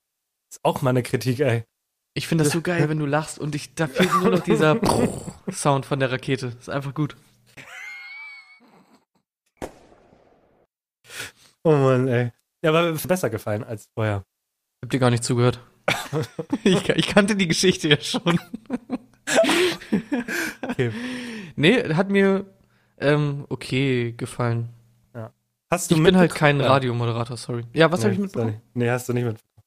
Ist 0.50 0.60
auch 0.64 0.82
mal 0.82 0.92
eine 0.92 1.04
Kritik, 1.04 1.40
ey. 1.40 1.64
Ich 2.16 2.28
finde 2.28 2.44
das 2.44 2.54
so 2.54 2.62
geil, 2.62 2.90
wenn 2.90 3.00
du 3.00 3.06
lachst 3.06 3.40
und 3.40 3.56
ich, 3.56 3.74
da 3.74 3.88
fehlt 3.88 4.14
nur 4.22 4.30
noch 4.30 4.42
dieser 4.42 4.80
Sound 5.52 5.86
von 5.86 6.00
der 6.00 6.12
Rakete. 6.12 6.48
ist 6.60 6.70
einfach 6.70 6.94
gut. 6.94 7.16
Oh 11.64 11.72
Mann, 11.72 12.08
ey. 12.08 12.32
Ja, 12.64 12.70
aber 12.70 12.92
besser 12.92 13.30
gefallen 13.30 13.64
als 13.64 13.90
vorher. 13.94 14.26
Hab 14.84 14.90
dir 14.90 15.00
gar 15.00 15.10
nicht 15.10 15.24
zugehört. 15.24 15.60
ich, 16.64 16.90
ich 16.90 17.08
kannte 17.08 17.36
die 17.36 17.48
Geschichte 17.48 17.90
ja 17.90 18.00
schon. 18.00 18.40
Okay. 20.62 20.92
Nee, 21.56 21.94
hat 21.94 22.10
mir 22.10 22.46
ähm, 22.98 23.46
okay 23.50 24.14
gefallen. 24.14 24.70
Hast 25.72 25.90
du 25.90 25.96
Ich 25.96 26.04
bin 26.04 26.16
halt 26.18 26.36
kein 26.36 26.60
Ja. 26.60 26.68
Radiomoderator, 26.68 27.36
sorry. 27.36 27.64
Ja, 27.74 27.92
was 27.92 28.00
nee, 28.02 28.04
habe 28.06 28.14
ich 28.14 28.20
mitbekommen? 28.20 28.52
sorry. 28.52 28.62
Nee, 28.76 28.90
hast 28.92 29.10
du 29.10 29.14
nicht 29.14 29.24
mitbekommen. 29.26 29.64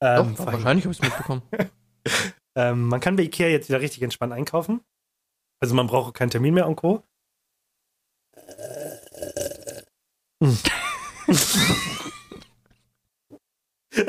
Doch, 0.00 0.26
Ähm, 0.26 0.36
fein. 0.36 0.46
wahrscheinlich 0.54 0.84
habe 0.86 0.92
ich 0.92 1.00
es 1.00 1.02
mitbekommen. 1.02 1.42
ähm, 2.56 2.86
man 2.88 3.00
kann 3.00 3.16
bei 3.16 3.24
Ikea 3.24 3.48
jetzt 3.48 3.68
wieder 3.68 3.80
richtig 3.80 4.02
entspannt 4.02 4.32
einkaufen. 4.32 4.80
Also 5.60 5.74
man 5.74 5.86
braucht 5.86 6.14
keinen 6.14 6.30
Termin 6.30 6.54
mehr 6.54 6.66
und 6.66 6.76
Co. 6.76 7.02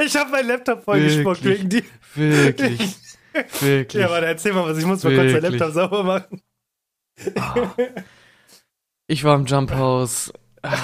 Ich 0.06 0.16
habe 0.16 0.32
meinen 0.32 0.48
Laptop 0.48 0.84
vollgespuckt 0.84 1.44
Wirklich? 1.44 1.60
wegen 1.60 1.70
die. 1.70 1.84
Wirklich, 2.16 2.96
wirklich. 3.62 4.02
Ja, 4.02 4.10
warte, 4.10 4.26
erzähl 4.28 4.54
mal 4.54 4.66
was. 4.70 4.78
Ich 4.78 4.86
muss 4.86 5.04
mal 5.04 5.16
kurz 5.16 5.32
meinen 5.32 5.44
Wirklich? 5.44 5.60
Laptop 5.60 5.74
sauber 5.74 6.04
machen. 6.04 6.42
Ich 9.08 9.24
war 9.24 9.36
im 9.36 9.46
Jump 9.46 9.72
House. 9.72 10.34
Ah, 10.64 10.80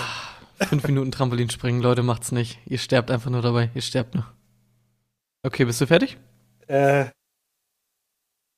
fünf 0.67 0.85
Minuten 0.87 1.11
Trampolin 1.11 1.49
springen, 1.49 1.81
Leute, 1.81 2.03
macht's 2.03 2.31
nicht. 2.31 2.59
Ihr 2.65 2.77
sterbt 2.77 3.09
einfach 3.09 3.31
nur 3.31 3.41
dabei. 3.41 3.71
Ihr 3.73 3.81
sterbt 3.81 4.13
nur. 4.13 4.25
Okay, 5.43 5.65
bist 5.65 5.81
du 5.81 5.87
fertig? 5.87 6.17
Äh, 6.67 7.05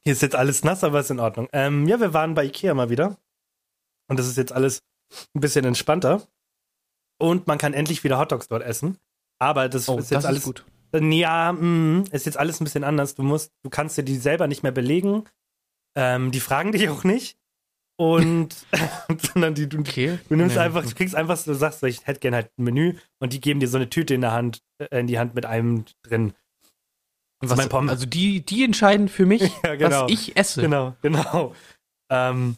hier 0.03 0.13
ist 0.13 0.21
jetzt 0.21 0.35
alles 0.35 0.63
nass, 0.63 0.83
aber 0.83 0.99
ist 0.99 1.11
in 1.11 1.19
Ordnung. 1.21 1.47
Ähm, 1.53 1.87
ja, 1.87 1.99
wir 1.99 2.13
waren 2.13 2.33
bei 2.33 2.43
Ikea 2.43 2.73
mal 2.73 2.89
wieder. 2.89 3.17
Und 4.09 4.19
das 4.19 4.27
ist 4.27 4.37
jetzt 4.37 4.51
alles 4.51 4.79
ein 5.33 5.39
bisschen 5.39 5.63
entspannter. 5.63 6.27
Und 7.17 7.47
man 7.47 7.57
kann 7.57 7.73
endlich 7.73 8.03
wieder 8.03 8.19
Hotdogs 8.19 8.49
dort 8.49 8.63
essen. 8.63 8.97
Aber 9.43 9.69
das 9.69 9.87
Oh, 9.89 9.97
ist 9.97 10.11
jetzt 10.11 10.23
das 10.23 10.25
alles. 10.25 10.39
ist 10.39 10.45
gut. 10.45 10.65
Ja, 10.95 11.51
mh, 11.53 12.05
ist 12.11 12.25
jetzt 12.25 12.37
alles 12.37 12.61
ein 12.61 12.65
bisschen 12.65 12.83
anders. 12.83 13.15
Du 13.15 13.23
musst, 13.23 13.51
du 13.63 13.69
kannst 13.69 13.97
dir 13.97 14.03
die 14.03 14.15
selber 14.17 14.47
nicht 14.47 14.61
mehr 14.63 14.71
belegen. 14.71 15.23
Ähm, 15.97 16.31
die 16.31 16.39
fragen 16.39 16.71
dich 16.71 16.87
auch 16.89 17.03
nicht. 17.03 17.37
Und 17.95 18.55
sondern 19.33 19.53
die, 19.55 19.67
du, 19.69 19.79
Okay. 19.79 20.19
du 20.29 20.35
nimmst 20.35 20.55
Nee. 20.55 20.61
einfach, 20.63 20.83
du 20.85 20.93
kriegst 20.95 21.15
einfach, 21.15 21.41
du 21.43 21.53
sagst, 21.53 21.79
so, 21.81 21.87
ich 21.87 22.05
hätte 22.07 22.19
gerne 22.19 22.37
halt 22.37 22.51
ein 22.57 22.63
Menü 22.63 22.95
und 23.19 23.33
die 23.33 23.41
geben 23.41 23.59
dir 23.59 23.67
so 23.67 23.77
eine 23.77 23.89
Tüte 23.89 24.13
in 24.15 24.21
der 24.21 24.31
Hand, 24.31 24.61
äh, 24.79 24.99
in 24.99 25.07
die 25.07 25.19
Hand 25.19 25.35
mit 25.35 25.45
einem 25.45 25.85
drin. 26.03 26.33
Und 27.41 27.55
mein 27.57 27.69
Pommes. 27.69 27.91
also 27.91 28.05
die, 28.05 28.43
die 28.45 28.63
entscheiden 28.63 29.09
für 29.09 29.25
mich, 29.25 29.41
Ja, 29.63 29.75
genau. 29.75 30.05
was 30.05 30.11
ich 30.11 30.35
esse. 30.37 30.61
Genau, 30.61 30.95
genau. 31.01 31.53
Ähm, 32.09 32.55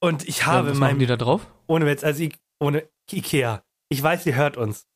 und 0.00 0.28
ich 0.28 0.40
Ja, 0.40 0.46
habe 0.46 0.68
was 0.68 0.74
in 0.74 0.78
machen 0.80 0.90
meinem 0.92 0.98
die 1.00 1.06
da 1.06 1.16
drauf? 1.16 1.46
ohne 1.66 1.86
Witz, 1.86 2.04
also 2.04 2.22
ich, 2.22 2.34
ohne 2.60 2.88
Ikea. 3.10 3.62
Ich 3.88 4.02
weiß, 4.02 4.26
ihr 4.26 4.34
hört 4.36 4.56
uns. 4.56 4.86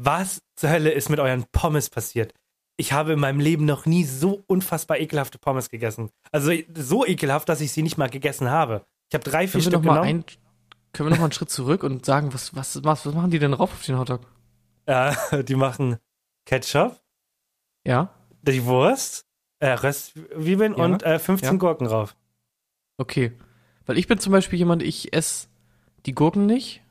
Was 0.00 0.40
zur 0.54 0.70
Hölle 0.70 0.90
ist 0.90 1.08
mit 1.10 1.18
euren 1.18 1.44
Pommes 1.50 1.90
passiert? 1.90 2.32
Ich 2.76 2.92
habe 2.92 3.14
in 3.14 3.18
meinem 3.18 3.40
Leben 3.40 3.64
noch 3.64 3.84
nie 3.84 4.04
so 4.04 4.44
unfassbar 4.46 4.98
ekelhafte 5.00 5.38
Pommes 5.38 5.70
gegessen. 5.70 6.10
Also 6.30 6.52
so 6.72 7.04
ekelhaft, 7.04 7.48
dass 7.48 7.60
ich 7.60 7.72
sie 7.72 7.82
nicht 7.82 7.98
mal 7.98 8.08
gegessen 8.08 8.48
habe. 8.48 8.84
Ich 9.08 9.14
habe 9.14 9.28
drei, 9.28 9.48
vier 9.48 9.60
Können 9.60 9.64
wir, 9.64 9.70
Stück 9.70 9.72
noch 9.72 9.82
mal 9.82 10.00
genommen. 10.02 10.20
ein, 10.20 10.24
können 10.92 11.08
wir 11.08 11.10
noch 11.10 11.18
mal 11.18 11.24
einen 11.24 11.32
Schritt 11.32 11.50
zurück 11.50 11.82
und 11.82 12.06
sagen, 12.06 12.32
was, 12.32 12.54
was, 12.54 12.84
was, 12.84 13.06
was 13.06 13.14
machen 13.14 13.32
die 13.32 13.40
denn 13.40 13.50
drauf 13.50 13.72
auf 13.72 13.82
den 13.84 13.98
Hotdog? 13.98 14.20
Ja, 14.86 15.16
die 15.42 15.56
machen 15.56 15.96
Ketchup, 16.46 17.00
Ja, 17.84 18.14
die 18.42 18.64
Wurst, 18.64 19.26
äh, 19.58 19.70
Röstzwiebeln 19.70 20.76
Ja, 20.76 20.84
und 20.84 21.02
äh, 21.02 21.18
15 21.18 21.50
ja. 21.50 21.56
Gurken 21.58 21.88
drauf. 21.88 22.14
okay. 22.98 23.32
Weil 23.86 23.98
ich 23.98 24.06
bin 24.06 24.18
zum 24.20 24.32
Beispiel 24.32 24.58
jemand, 24.58 24.82
ich 24.82 25.12
esse 25.14 25.48
die 26.06 26.14
Gurken 26.14 26.46
nicht. 26.46 26.82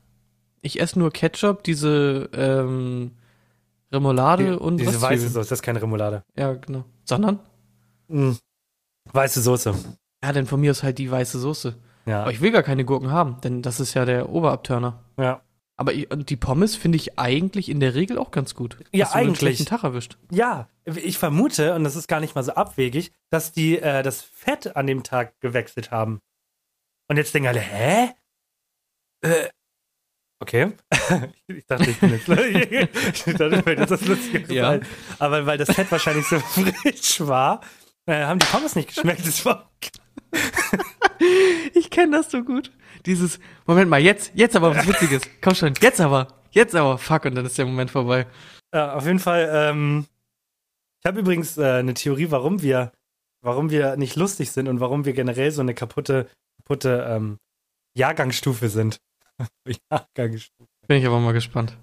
Ich 0.62 0.80
esse 0.80 0.98
nur 0.98 1.10
Ketchup, 1.12 1.62
diese 1.64 2.28
ähm, 2.32 3.12
Remoulade 3.92 4.58
und 4.58 4.78
Diese 4.78 5.00
weiße 5.00 5.28
Soße, 5.28 5.38
das 5.38 5.52
ist 5.52 5.62
keine 5.62 5.80
Remoulade. 5.80 6.22
Ja, 6.36 6.52
genau. 6.54 6.84
Sondern? 7.04 7.38
Mm. 8.08 8.32
Weiße 9.12 9.40
Soße. 9.40 9.74
Ja, 10.22 10.32
denn 10.32 10.46
von 10.46 10.60
mir 10.60 10.72
ist 10.72 10.82
halt 10.82 10.98
die 10.98 11.10
weiße 11.10 11.38
Soße. 11.38 11.76
Ja. 12.06 12.22
Aber 12.22 12.32
ich 12.32 12.40
will 12.40 12.50
gar 12.50 12.62
keine 12.62 12.84
Gurken 12.84 13.10
haben, 13.10 13.40
denn 13.42 13.62
das 13.62 13.80
ist 13.80 13.94
ja 13.94 14.04
der 14.04 14.28
Oberabturner. 14.28 15.02
ja. 15.18 15.42
Aber 15.80 15.92
die 15.94 16.34
Pommes 16.36 16.74
finde 16.74 16.96
ich 16.96 17.20
eigentlich 17.20 17.68
in 17.68 17.78
der 17.78 17.94
Regel 17.94 18.18
auch 18.18 18.32
ganz 18.32 18.56
gut. 18.56 18.78
Ja, 18.90 19.04
Hast 19.04 19.12
du 19.14 19.18
einen 19.18 19.26
eigentlich. 19.28 19.38
schlechten 19.38 19.64
Tag 19.64 19.84
erwischt. 19.84 20.18
Ja, 20.28 20.68
ich 20.84 21.18
vermute, 21.18 21.72
und 21.76 21.84
das 21.84 21.94
ist 21.94 22.08
gar 22.08 22.18
nicht 22.18 22.34
mal 22.34 22.42
so 22.42 22.50
abwegig, 22.54 23.12
dass 23.30 23.52
die 23.52 23.78
äh, 23.78 24.02
das 24.02 24.20
Fett 24.22 24.74
an 24.74 24.88
dem 24.88 25.04
Tag 25.04 25.38
gewechselt 25.38 25.92
haben. 25.92 26.18
Und 27.06 27.16
jetzt 27.16 27.32
denken 27.32 27.46
alle, 27.46 27.60
hä? 27.60 28.08
Äh, 29.20 29.50
okay. 30.40 30.72
ich 31.46 31.66
dachte, 31.66 31.90
ich 31.90 31.98
bin 31.98 32.10
jetzt 32.10 32.28
ich 33.26 33.36
dachte, 33.36 33.62
mir 33.64 33.76
das 33.76 34.06
Lustige 34.06 34.52
Ja. 34.52 34.74
ja. 34.74 34.80
Aber 35.18 35.46
weil 35.46 35.58
das 35.58 35.70
Fett 35.72 35.90
wahrscheinlich 35.90 36.26
so 36.26 36.38
frisch 36.40 37.20
war, 37.20 37.60
äh, 38.06 38.24
haben 38.24 38.38
die 38.38 38.46
Pommes 38.46 38.74
nicht 38.74 38.88
geschmeckt. 38.94 39.26
Das 39.26 39.44
war 39.44 39.70
Ich 41.74 41.90
kenne 41.90 42.16
das 42.16 42.30
so 42.30 42.42
gut. 42.42 42.70
Dieses, 43.06 43.38
Moment 43.66 43.90
mal, 43.90 44.00
jetzt, 44.00 44.32
jetzt 44.34 44.56
aber 44.56 44.74
was 44.74 44.86
Witziges. 44.86 45.22
Komm 45.40 45.54
schon, 45.54 45.74
jetzt 45.80 46.00
aber, 46.00 46.28
jetzt 46.50 46.74
aber, 46.74 46.98
fuck, 46.98 47.24
und 47.24 47.34
dann 47.34 47.46
ist 47.46 47.58
der 47.58 47.66
Moment 47.66 47.90
vorbei. 47.90 48.26
Ja, 48.74 48.94
auf 48.94 49.06
jeden 49.06 49.18
Fall. 49.18 49.48
Ähm, 49.52 50.06
ich 51.00 51.06
habe 51.06 51.20
übrigens 51.20 51.56
äh, 51.58 51.64
eine 51.64 51.94
Theorie, 51.94 52.30
warum 52.30 52.62
wir, 52.62 52.92
warum 53.40 53.70
wir 53.70 53.96
nicht 53.96 54.16
lustig 54.16 54.50
sind 54.50 54.68
und 54.68 54.80
warum 54.80 55.04
wir 55.04 55.12
generell 55.12 55.50
so 55.52 55.60
eine 55.60 55.74
kaputte, 55.74 56.28
kaputte 56.58 57.06
ähm, 57.08 57.38
Jahrgangsstufe 57.94 58.68
sind. 58.68 58.98
Jahrgangsstufe. 59.90 60.68
Bin 60.86 60.98
ich 60.98 61.06
aber 61.06 61.20
mal 61.20 61.32
gespannt. 61.32 61.76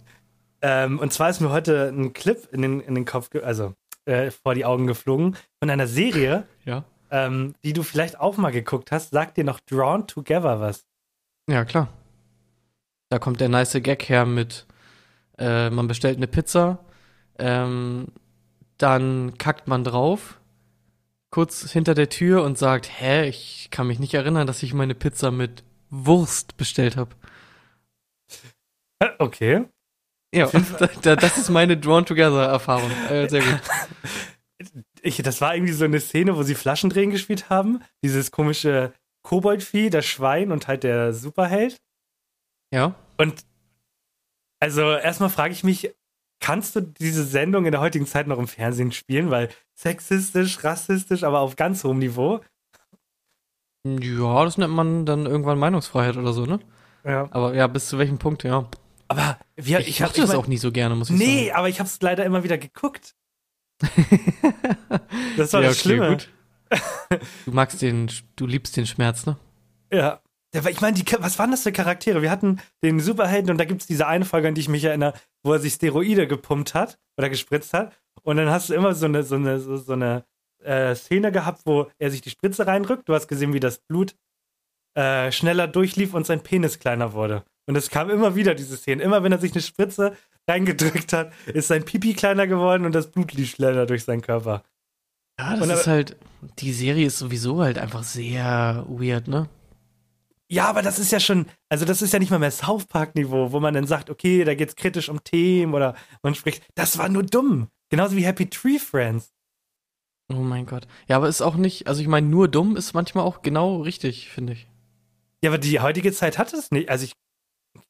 Ähm, 0.61 0.99
und 0.99 1.13
zwar 1.13 1.29
ist 1.29 1.41
mir 1.41 1.49
heute 1.51 1.89
ein 1.89 2.13
Clip 2.13 2.47
in 2.51 2.61
den, 2.61 2.79
in 2.79 2.95
den 2.95 3.05
Kopf, 3.05 3.29
also 3.43 3.73
äh, 4.05 4.31
vor 4.31 4.55
die 4.55 4.65
Augen 4.65 4.87
geflogen 4.87 5.35
von 5.59 5.69
einer 5.69 5.87
Serie, 5.87 6.47
Ja? 6.65 6.83
ähm, 7.11 7.53
die 7.63 7.73
du 7.73 7.83
vielleicht 7.83 8.19
auch 8.19 8.37
mal 8.37 8.51
geguckt 8.51 8.91
hast. 8.91 9.11
Sagt 9.11 9.37
dir 9.37 9.43
noch 9.43 9.59
Drawn 9.59 10.07
Together 10.07 10.59
was? 10.59 10.85
Ja, 11.49 11.65
klar. 11.65 11.89
Da 13.09 13.19
kommt 13.19 13.39
der 13.39 13.49
nice 13.49 13.73
Gag 13.81 14.09
her 14.09 14.25
mit, 14.25 14.65
äh, 15.37 15.69
man 15.69 15.87
bestellt 15.87 16.17
eine 16.17 16.27
Pizza, 16.27 16.79
ähm, 17.37 18.07
dann 18.77 19.37
kackt 19.37 19.67
man 19.67 19.83
drauf, 19.83 20.39
kurz 21.29 21.69
hinter 21.71 21.93
der 21.93 22.09
Tür 22.09 22.43
und 22.43 22.57
sagt, 22.57 22.89
hä, 22.99 23.27
ich 23.27 23.67
kann 23.71 23.87
mich 23.87 23.99
nicht 23.99 24.13
erinnern, 24.15 24.47
dass 24.47 24.63
ich 24.63 24.73
meine 24.73 24.95
Pizza 24.95 25.29
mit 25.31 25.63
Wurst 25.91 26.57
bestellt 26.57 26.97
habe. 26.97 27.11
Okay. 29.19 29.65
Ja, 30.33 30.47
da, 30.47 30.87
da, 31.01 31.15
das 31.15 31.37
ist 31.37 31.49
meine 31.49 31.77
Drawn 31.77 32.05
Together 32.05 32.45
Erfahrung. 32.45 32.91
Äh, 33.09 33.29
sehr 33.29 33.41
gut. 33.41 33.61
Ich, 35.01 35.17
das 35.17 35.39
war 35.39 35.53
irgendwie 35.53 35.73
so 35.73 35.85
eine 35.85 35.99
Szene, 35.99 36.35
wo 36.35 36.41
sie 36.41 36.55
Flaschendrehen 36.55 37.11
gespielt 37.11 37.51
haben. 37.51 37.83
Dieses 38.03 38.31
komische 38.31 38.91
Koboldvieh, 39.21 39.91
das 39.91 40.05
Schwein 40.05 40.51
und 40.51 40.67
halt 40.67 40.83
der 40.83 41.13
Superheld. 41.13 41.79
Ja. 42.73 42.95
Und 43.17 43.45
also 44.59 44.81
erstmal 44.93 45.29
frage 45.29 45.53
ich 45.53 45.63
mich, 45.63 45.93
kannst 46.39 46.75
du 46.75 46.81
diese 46.81 47.23
Sendung 47.23 47.65
in 47.65 47.71
der 47.71 47.81
heutigen 47.81 48.07
Zeit 48.07 48.25
noch 48.25 48.39
im 48.39 48.47
Fernsehen 48.47 48.91
spielen? 48.91 49.29
Weil 49.29 49.49
sexistisch, 49.75 50.63
rassistisch, 50.63 51.23
aber 51.23 51.41
auf 51.41 51.55
ganz 51.55 51.83
hohem 51.83 51.99
Niveau. 51.99 52.41
Ja, 53.85 54.43
das 54.43 54.57
nennt 54.57 54.73
man 54.73 55.05
dann 55.05 55.27
irgendwann 55.27 55.59
Meinungsfreiheit 55.59 56.17
oder 56.17 56.33
so, 56.33 56.45
ne? 56.45 56.59
Ja. 57.03 57.27
Aber 57.29 57.53
ja, 57.53 57.67
bis 57.67 57.89
zu 57.89 57.99
welchem 57.99 58.17
Punkt, 58.17 58.43
ja. 58.43 58.67
Aber 59.07 59.37
wir, 59.55 59.79
Ich, 59.81 59.87
ich, 59.87 60.01
hab 60.01 60.09
mochte 60.09 60.21
das 60.21 60.29
mein- 60.31 60.37
auch 60.39 60.47
nie 60.47 60.57
so 60.57 60.71
gerne, 60.71 60.95
muss 60.95 61.09
ich 61.09 61.15
Nee, 61.17 61.45
sagen. 61.47 61.57
aber 61.57 61.69
ich 61.69 61.79
habe 61.79 61.87
es 61.87 62.01
leider 62.01 62.25
immer 62.25 62.43
wieder 62.43 62.57
geguckt. 62.57 63.15
Das 65.37 65.53
war 65.53 65.61
ja, 65.61 65.69
das 65.69 65.79
Schlimme. 65.79 66.17
Du 67.45 67.51
magst 67.51 67.81
den, 67.81 68.09
du 68.35 68.45
liebst 68.47 68.75
den 68.77 68.85
Schmerz, 68.87 69.25
ne? 69.25 69.37
Ja. 69.91 70.21
Ich 70.53 70.79
meine, 70.79 70.97
was 71.19 71.37
waren 71.37 71.51
das 71.51 71.63
für 71.63 71.73
Charaktere? 71.73 72.21
Wir 72.21 72.31
hatten 72.31 72.61
den 72.81 73.01
Superhelden 73.01 73.51
und 73.51 73.57
da 73.57 73.65
gibt 73.65 73.81
es 73.81 73.87
diese 73.87 74.07
eine 74.07 74.23
Folge, 74.23 74.47
an 74.47 74.55
die 74.55 74.61
ich 74.61 74.69
mich 74.69 74.85
erinnere, 74.85 75.13
wo 75.43 75.51
er 75.51 75.59
sich 75.59 75.73
Steroide 75.73 76.27
gepumpt 76.27 76.73
hat 76.73 76.97
oder 77.17 77.27
gespritzt 77.29 77.73
hat. 77.73 77.93
Und 78.23 78.37
dann 78.37 78.49
hast 78.49 78.69
du 78.69 78.73
immer 78.73 78.95
so 78.95 79.05
eine, 79.05 79.23
so 79.23 79.35
eine, 79.35 79.59
so, 79.59 79.75
so 79.75 79.91
eine 79.93 80.23
äh, 80.63 80.95
Szene 80.95 81.33
gehabt, 81.33 81.63
wo 81.65 81.87
er 81.99 82.09
sich 82.09 82.21
die 82.21 82.29
Spritze 82.29 82.65
reindrückt. 82.65 83.09
Du 83.09 83.13
hast 83.13 83.27
gesehen, 83.27 83.53
wie 83.53 83.59
das 83.59 83.79
Blut 83.79 84.15
äh, 84.97 85.29
schneller 85.33 85.67
durchlief 85.67 86.13
und 86.13 86.25
sein 86.25 86.41
Penis 86.41 86.79
kleiner 86.79 87.11
wurde. 87.11 87.43
Und 87.67 87.75
es 87.75 87.89
kam 87.89 88.09
immer 88.09 88.35
wieder, 88.35 88.55
diese 88.55 88.77
Szene. 88.77 89.01
Immer 89.03 89.23
wenn 89.23 89.31
er 89.31 89.39
sich 89.39 89.53
eine 89.53 89.61
Spritze 89.61 90.15
reingedrückt 90.47 91.13
hat, 91.13 91.33
ist 91.47 91.67
sein 91.67 91.83
Pipi 91.83 92.13
kleiner 92.13 92.47
geworden 92.47 92.85
und 92.85 92.93
das 92.93 93.11
Blut 93.11 93.33
lief 93.33 93.51
schneller 93.51 93.85
durch 93.85 94.03
seinen 94.03 94.21
Körper. 94.21 94.63
Ja, 95.39 95.55
das 95.55 95.61
Und 95.61 95.69
ist 95.71 95.87
halt, 95.87 96.17
die 96.59 96.71
Serie 96.71 97.07
ist 97.07 97.17
sowieso 97.17 97.61
halt 97.61 97.77
einfach 97.77 98.03
sehr 98.03 98.85
weird, 98.87 99.27
ne? 99.27 99.49
Ja, 100.47 100.67
aber 100.67 100.83
das 100.83 100.99
ist 100.99 101.11
ja 101.11 101.19
schon, 101.19 101.47
also 101.69 101.85
das 101.85 102.03
ist 102.03 102.13
ja 102.13 102.19
nicht 102.19 102.29
mal 102.29 102.39
mehr 102.39 102.51
South 102.51 102.85
Park-Niveau, 102.85 103.51
wo 103.51 103.59
man 103.59 103.73
dann 103.73 103.87
sagt, 103.87 104.11
okay, 104.11 104.43
da 104.43 104.53
geht's 104.53 104.75
kritisch 104.75 105.09
um 105.09 105.23
Themen 105.23 105.73
oder 105.73 105.95
man 106.21 106.35
spricht, 106.35 106.63
das 106.75 106.99
war 106.99 107.09
nur 107.09 107.23
dumm. 107.23 107.67
Genauso 107.89 108.15
wie 108.15 108.25
Happy 108.25 108.47
Tree 108.47 108.77
Friends. 108.77 109.33
Oh 110.31 110.35
mein 110.35 110.67
Gott. 110.67 110.87
Ja, 111.07 111.17
aber 111.17 111.27
ist 111.27 111.41
auch 111.41 111.55
nicht, 111.55 111.87
also 111.87 112.01
ich 112.01 112.07
meine, 112.07 112.27
nur 112.27 112.47
dumm 112.47 112.77
ist 112.77 112.93
manchmal 112.93 113.25
auch 113.25 113.41
genau 113.41 113.81
richtig, 113.81 114.29
finde 114.29 114.53
ich. 114.53 114.67
Ja, 115.43 115.49
aber 115.49 115.57
die 115.57 115.79
heutige 115.79 116.11
Zeit 116.13 116.37
hat 116.37 116.53
es 116.53 116.71
nicht. 116.71 116.89
Also 116.89 117.05
ich 117.05 117.13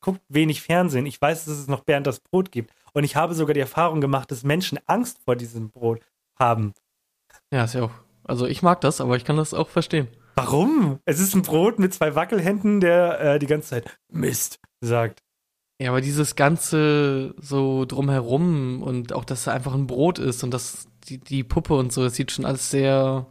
gucke 0.02 0.20
wenig 0.30 0.62
Fernsehen. 0.62 1.06
Ich 1.06 1.22
weiß, 1.22 1.46
dass 1.46 1.58
es 1.58 1.68
noch 1.68 1.82
Bernd 1.82 2.08
das 2.08 2.20
Brot 2.20 2.52
gibt. 2.52 2.72
Und 2.94 3.04
ich 3.04 3.16
habe 3.16 3.34
sogar 3.34 3.54
die 3.54 3.60
Erfahrung 3.60 4.02
gemacht, 4.02 4.32
dass 4.32 4.44
Menschen 4.44 4.80
Angst 4.86 5.20
vor 5.26 5.36
diesem 5.36 5.70
Brot 5.70 6.02
haben. 6.40 6.74
Ja, 7.52 7.66
ist 7.66 7.76
ja 7.76 7.84
auch, 7.84 7.92
also 8.24 8.48
ich 8.48 8.62
mag 8.62 8.82
das, 8.82 9.02
aber 9.02 9.18
ich 9.18 9.26
kann 9.26 9.38
das 9.38 9.54
auch 9.54 9.70
verstehen. 9.70 10.08
Warum? 10.36 11.00
Es 11.06 11.20
ist 11.20 11.34
ein 11.36 11.42
Brot 11.42 11.80
mit 11.80 11.94
zwei 11.94 12.16
Wackelhänden, 12.16 12.82
der 12.82 13.20
äh, 13.20 13.40
die 13.40 13.48
ganze 13.48 13.70
Zeit 13.70 13.98
Mist 14.10 14.60
sagt. 14.82 15.22
Ja, 15.80 15.90
aber 15.90 16.02
dieses 16.02 16.36
ganze 16.36 17.36
so 17.38 17.84
drumherum 17.86 18.82
und 18.82 19.12
auch, 19.14 19.26
dass 19.26 19.42
es 19.42 19.48
einfach 19.48 19.74
ein 19.74 19.88
Brot 19.88 20.20
ist 20.20 20.44
und 20.44 20.52
das, 20.52 20.88
die, 21.10 21.18
die 21.18 21.44
Puppe 21.44 21.76
und 21.76 21.92
so, 21.92 22.04
das 22.04 22.16
sieht 22.16 22.32
schon 22.32 22.46
alles 22.46 22.70
sehr. 22.70 23.26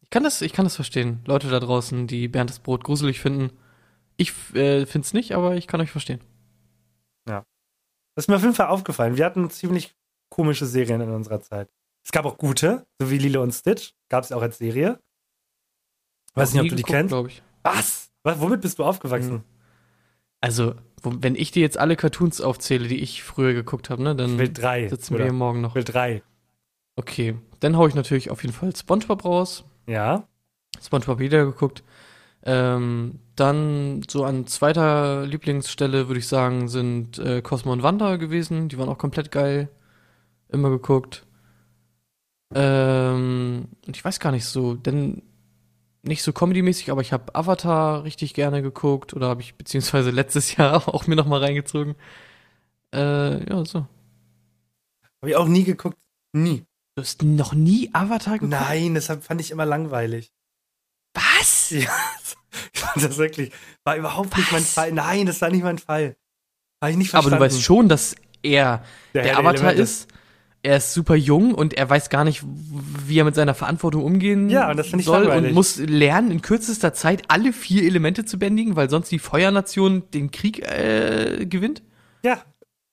Ich 0.00 0.10
kann 0.10 0.24
das, 0.24 0.42
ich 0.42 0.52
kann 0.52 0.64
das 0.64 0.74
verstehen. 0.74 1.20
Leute 1.24 1.48
da 1.48 1.60
draußen, 1.60 2.08
die 2.08 2.26
Bernd 2.26 2.50
das 2.50 2.58
Brot 2.58 2.82
gruselig 2.82 3.20
finden. 3.20 3.50
Ich 4.22 4.30
äh, 4.54 4.86
finde 4.86 5.04
es 5.06 5.12
nicht, 5.12 5.32
aber 5.32 5.56
ich 5.56 5.66
kann 5.66 5.80
euch 5.80 5.90
verstehen. 5.90 6.20
Das 8.14 8.24
ist 8.24 8.28
mir 8.28 8.36
auf 8.36 8.42
jeden 8.42 8.54
Fall 8.54 8.66
aufgefallen. 8.66 9.16
Wir 9.16 9.24
hatten 9.24 9.48
ziemlich 9.50 9.94
komische 10.28 10.66
Serien 10.66 11.00
in 11.00 11.10
unserer 11.10 11.40
Zeit. 11.40 11.70
Es 12.04 12.12
gab 12.12 12.24
auch 12.24 12.36
gute, 12.36 12.86
so 12.98 13.10
wie 13.10 13.18
Lilo 13.18 13.42
und 13.42 13.52
Stitch. 13.52 13.94
Gab 14.08 14.24
es 14.24 14.32
auch 14.32 14.42
als 14.42 14.58
Serie. 14.58 15.00
Weiß 16.34 16.52
nicht, 16.52 16.62
ob 16.62 16.68
du 16.68 16.74
die 16.74 16.82
kennst. 16.82 17.10
glaube 17.10 17.28
ich. 17.28 17.42
Was? 17.62 18.10
Was? 18.22 18.40
Womit 18.40 18.60
bist 18.60 18.78
du 18.78 18.84
aufgewachsen? 18.84 19.44
Also, 20.40 20.74
wo, 21.02 21.12
wenn 21.20 21.36
ich 21.36 21.52
dir 21.52 21.60
jetzt 21.60 21.78
alle 21.78 21.96
Cartoons 21.96 22.40
aufzähle, 22.40 22.88
die 22.88 23.00
ich 23.00 23.22
früher 23.22 23.52
geguckt 23.54 23.90
habe, 23.90 24.02
ne, 24.02 24.16
dann 24.16 24.36
drei. 24.52 24.88
sitzen 24.88 25.14
oder? 25.14 25.24
wir 25.24 25.30
hier 25.30 25.32
morgen 25.32 25.60
noch. 25.60 25.70
Ich 25.70 25.76
will 25.76 25.84
drei. 25.84 26.22
Okay, 26.96 27.36
dann 27.60 27.76
hau 27.76 27.86
ich 27.86 27.94
natürlich 27.94 28.30
auf 28.30 28.42
jeden 28.42 28.54
Fall 28.54 28.74
SpongeBob 28.74 29.24
raus. 29.24 29.64
Ja. 29.86 30.28
SpongeBob 30.80 31.18
wieder 31.18 31.44
geguckt. 31.44 31.84
Ähm, 32.44 33.20
dann 33.36 34.02
so 34.08 34.24
an 34.24 34.46
zweiter 34.46 35.26
Lieblingsstelle 35.26 36.08
würde 36.08 36.18
ich 36.18 36.28
sagen, 36.28 36.68
sind 36.68 37.18
äh, 37.18 37.40
Cosmo 37.42 37.72
und 37.72 37.82
Wanda 37.82 38.16
gewesen. 38.16 38.68
Die 38.68 38.78
waren 38.78 38.88
auch 38.88 38.98
komplett 38.98 39.30
geil. 39.30 39.68
Immer 40.48 40.70
geguckt. 40.70 41.24
Ähm, 42.54 43.68
und 43.86 43.96
ich 43.96 44.04
weiß 44.04 44.20
gar 44.20 44.32
nicht 44.32 44.44
so, 44.44 44.74
denn 44.74 45.22
nicht 46.02 46.22
so 46.22 46.32
comedy-mäßig, 46.32 46.90
aber 46.90 47.00
ich 47.00 47.12
habe 47.12 47.34
Avatar 47.34 48.04
richtig 48.04 48.34
gerne 48.34 48.60
geguckt 48.60 49.14
oder 49.14 49.28
habe 49.28 49.40
ich 49.40 49.54
beziehungsweise 49.54 50.10
letztes 50.12 50.56
Jahr 50.56 50.88
auch 50.88 51.06
mir 51.06 51.16
noch 51.16 51.26
mal 51.26 51.40
reingezogen. 51.40 51.94
Äh, 52.92 53.48
ja, 53.48 53.64
so. 53.64 53.86
Habe 55.20 55.30
ich 55.30 55.36
auch 55.36 55.48
nie 55.48 55.64
geguckt. 55.64 55.98
Nie. 56.32 56.64
Du 56.94 57.02
hast 57.02 57.22
noch 57.22 57.54
nie 57.54 57.88
Avatar 57.92 58.34
geguckt? 58.34 58.50
Nein, 58.50 58.94
das 58.94 59.06
fand 59.06 59.40
ich 59.40 59.50
immer 59.50 59.64
langweilig. 59.64 60.32
Was? 61.14 61.70
Ja, 61.70 61.88
ich 62.74 62.80
fand 62.80 63.02
das 63.04 63.16
wirklich, 63.16 63.50
war 63.84 63.96
überhaupt 63.96 64.36
nicht 64.36 64.52
mein 64.52 64.60
Was? 64.62 64.74
Fall. 64.74 64.92
Nein, 64.92 65.24
das 65.26 65.40
war 65.40 65.48
nicht 65.50 65.64
mein 65.64 65.78
Fall. 65.78 66.16
Habe 66.82 66.90
ich 66.92 66.98
nicht 66.98 67.14
Aber 67.14 67.22
verstanden. 67.22 67.38
du 67.48 67.54
weißt 67.54 67.62
schon, 67.62 67.88
dass 67.88 68.14
er 68.42 68.82
Der 69.14 69.22
der, 69.22 69.38
Avatar 69.38 69.70
Elemente. 69.70 69.82
ist. 69.82 70.08
Er 70.64 70.76
ist 70.76 70.92
super 70.94 71.16
jung 71.16 71.54
und 71.54 71.74
er 71.74 71.88
weiß 71.90 72.08
gar 72.10 72.24
nicht, 72.24 72.44
wie 72.44 73.18
er 73.18 73.24
mit 73.24 73.34
seiner 73.34 73.54
Verantwortung 73.54 74.04
umgehen 74.04 74.48
Ja, 74.50 74.70
und 74.70 74.76
das 74.76 74.86
finde 74.88 75.00
ich 75.00 75.06
soll 75.06 75.22
langweilig. 75.22 75.48
und 75.48 75.54
muss 75.54 75.78
lernen, 75.78 76.30
in 76.30 76.40
kürzester 76.42 76.92
Zeit 76.94 77.22
alle 77.28 77.52
vier 77.52 77.82
Elemente 77.84 78.24
zu 78.24 78.38
bändigen, 78.38 78.76
weil 78.76 78.88
sonst 78.90 79.10
die 79.10 79.18
Feuernation 79.18 80.08
den 80.12 80.30
Krieg 80.30 80.60
äh, 80.60 81.46
gewinnt. 81.46 81.82
Ja, 82.22 82.44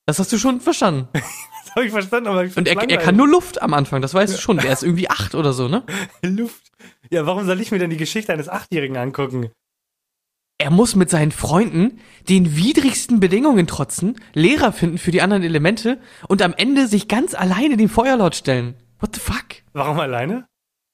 Das 0.08 0.18
hast 0.18 0.32
du 0.32 0.38
schon 0.40 0.62
verstanden. 0.62 1.08
das 1.76 1.76
habe 1.76 1.86
ich 1.86 1.92
verstanden, 1.92 2.30
aber 2.30 2.46
ich 2.46 2.56
Und 2.58 2.68
er, 2.68 2.90
er 2.90 2.98
kann 2.98 3.16
nur 3.16 3.28
Luft 3.28 3.62
am 3.62 3.74
Anfang, 3.74 4.02
das 4.02 4.14
weißt 4.14 4.34
du 4.34 4.42
schon. 4.42 4.60
Er 4.60 4.74
ist 4.74 4.84
irgendwie 4.84 5.10
acht 5.10 5.36
oder 5.36 5.54
so, 5.54 5.68
ne? 5.68 5.84
Luft. 6.24 6.72
Ja, 7.10 7.26
warum 7.26 7.46
soll 7.46 7.60
ich 7.62 7.72
mir 7.72 7.80
denn 7.80 7.90
die 7.90 7.98
Geschichte 7.98 8.34
eines 8.34 8.50
Achtjährigen 8.50 8.98
angucken? 8.98 9.52
Er 10.58 10.72
muss 10.72 10.96
mit 10.96 11.10
seinen 11.10 11.32
Freunden 11.32 12.00
den 12.28 12.58
widrigsten 12.58 13.22
Bedingungen 13.22 13.66
trotzen, 13.66 14.20
Lehrer 14.34 14.74
finden 14.74 14.98
für 14.98 15.12
die 15.12 15.22
anderen 15.22 15.44
Elemente 15.44 16.00
und 16.28 16.42
am 16.42 16.54
Ende 16.54 16.88
sich 16.88 17.08
ganz 17.08 17.34
alleine 17.34 17.78
dem 17.78 17.88
Feuerlord 17.88 18.36
stellen. 18.36 18.76
What 19.00 19.16
the 19.16 19.22
fuck? 19.22 19.46
Warum 19.72 20.00
alleine? 20.00 20.48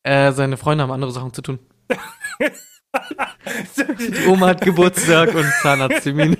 Äh, 0.03 0.34
seine 0.34 0.58
Freunde 0.58 0.84
haben 0.84 0.91
andere 0.91 1.12
Sachen 1.12 1.34
zu 1.34 1.41
tun. 1.41 1.60
Die 4.00 4.27
Oma 4.27 4.48
hat 4.48 4.62
Geburtstag 4.62 5.34
und 5.34 5.51
Zahnarzttermin. 5.62 6.38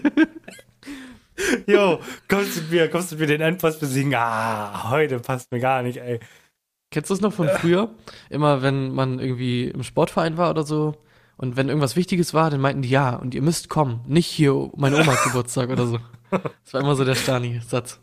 Jo, 1.68 2.00
kommst 2.28 2.58
du 2.58 2.62
mir, 2.70 2.90
kommst 2.90 3.12
du 3.12 3.16
mir 3.18 3.28
den 3.28 3.42
Endboss 3.42 3.80
besiegen? 3.80 4.14
Ah, 4.16 4.90
heute 4.90 5.20
passt 5.20 5.52
mir 5.52 5.60
gar 5.60 5.82
nicht, 5.82 5.98
ey. 5.98 6.20
Kennst 6.92 7.10
du 7.10 7.14
das 7.14 7.22
noch 7.22 7.34
von 7.34 7.50
früher? 7.50 7.94
Immer 8.30 8.62
wenn 8.62 8.94
man 8.94 9.20
irgendwie 9.20 9.66
im 9.66 9.84
Sportverein 9.84 10.38
war 10.38 10.50
oder 10.50 10.64
so 10.64 10.96
und 11.38 11.58
wenn 11.58 11.68
irgendwas 11.68 11.96
Wichtiges 11.96 12.34
war, 12.34 12.50
dann 12.50 12.62
meinten 12.62 12.82
die 12.82 12.90
ja 12.90 13.16
und 13.16 13.34
ihr 13.34 13.42
müsst 13.42 13.70
kommen. 13.70 14.02
Nicht 14.08 14.28
hier, 14.28 14.72
meine 14.75 14.98
Oma 14.98 15.16
Geburtstag 15.24 15.70
oder 15.70 15.88
so. 15.88 16.00
Das 16.32 16.74
war 16.74 16.82
immer 16.82 16.96
so 16.96 17.06
der 17.06 17.16
Stani-Satz. 17.16 18.00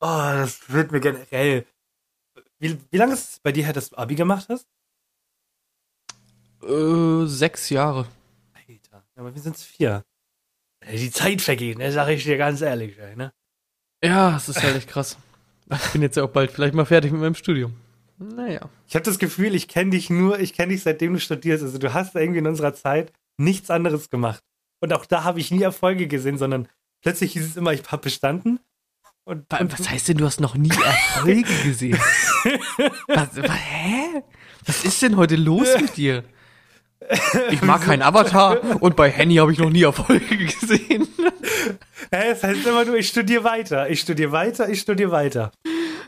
Oh, 0.00 0.06
das 0.06 0.70
wird 0.72 0.92
mir 0.92 1.00
generell. 1.00 1.66
Wie, 2.58 2.78
wie 2.90 2.96
lange 2.96 3.12
ist 3.14 3.32
es 3.32 3.38
bei 3.40 3.52
dir 3.52 3.64
her, 3.64 3.72
dass 3.72 3.90
du 3.90 3.98
Abi 3.98 4.14
gemacht 4.14 4.46
hast? 4.48 4.66
Äh, 6.62 7.26
sechs 7.26 7.70
Jahre. 7.70 8.06
Alter, 8.54 9.04
aber 9.16 9.34
wir 9.34 9.40
sind's 9.42 9.62
vier. 9.62 10.04
Die 10.90 11.10
Zeit 11.10 11.42
vergeht, 11.42 11.78
ne, 11.78 11.92
sag 11.92 12.08
ich 12.08 12.24
dir 12.24 12.36
ganz 12.38 12.60
ehrlich, 12.62 12.98
ey, 12.98 13.16
ne? 13.16 13.32
Ja, 14.02 14.36
es 14.36 14.48
ist 14.48 14.62
halt 14.62 14.76
echt 14.76 14.88
krass. 14.88 15.18
Ich 15.70 15.92
bin 15.92 16.02
jetzt 16.02 16.16
ja 16.16 16.24
auch 16.24 16.30
bald 16.30 16.50
vielleicht 16.50 16.74
mal 16.74 16.86
fertig 16.86 17.12
mit 17.12 17.20
meinem 17.20 17.34
Studium. 17.34 17.74
Naja. 18.18 18.68
Ich 18.88 18.94
habe 18.94 19.04
das 19.04 19.18
Gefühl, 19.18 19.54
ich 19.54 19.68
kenne 19.68 19.90
dich 19.90 20.10
nur, 20.10 20.40
ich 20.40 20.52
kenne 20.52 20.72
dich 20.72 20.82
seitdem 20.82 21.12
du 21.12 21.20
studierst. 21.20 21.62
Also 21.62 21.78
du 21.78 21.92
hast 21.94 22.14
irgendwie 22.16 22.40
in 22.40 22.46
unserer 22.46 22.74
Zeit 22.74 23.12
nichts 23.38 23.70
anderes 23.70 24.10
gemacht. 24.10 24.42
Und 24.80 24.92
auch 24.92 25.06
da 25.06 25.24
habe 25.24 25.38
ich 25.40 25.50
nie 25.50 25.62
Erfolge 25.62 26.06
gesehen, 26.08 26.38
sondern 26.38 26.66
plötzlich 27.02 27.32
hieß 27.34 27.44
es 27.44 27.56
immer, 27.56 27.72
ich 27.72 27.82
habe 27.90 28.02
bestanden. 28.02 28.58
Und, 29.24 29.44
Wa- 29.50 29.58
und 29.58 29.72
Was 29.78 29.88
heißt 29.88 30.08
denn, 30.08 30.16
du 30.16 30.24
hast 30.24 30.40
noch 30.40 30.54
nie 30.54 30.70
Erfolge 30.70 31.44
gesehen? 31.62 31.98
Was, 33.08 33.36
wa- 33.36 33.52
hä? 33.52 34.22
Was 34.66 34.84
ist 34.84 35.00
denn 35.02 35.16
heute 35.16 35.36
los 35.36 35.68
mit 35.80 35.96
dir? 35.96 36.24
Ich 37.50 37.62
mag 37.62 37.82
keinen 37.82 38.02
Avatar 38.02 38.58
und 38.82 38.94
bei 38.94 39.10
Henny 39.10 39.36
habe 39.36 39.52
ich 39.52 39.58
noch 39.58 39.70
nie 39.70 39.82
Erfolge 39.82 40.36
gesehen. 40.36 41.08
Hä, 42.12 42.30
es 42.30 42.42
heißt 42.42 42.66
immer 42.66 42.84
nur, 42.84 42.96
ich 42.96 43.08
studiere 43.08 43.44
weiter, 43.44 43.88
ich 43.88 44.00
studiere 44.00 44.32
weiter, 44.32 44.68
ich 44.68 44.80
studiere 44.80 45.10
weiter. 45.10 45.50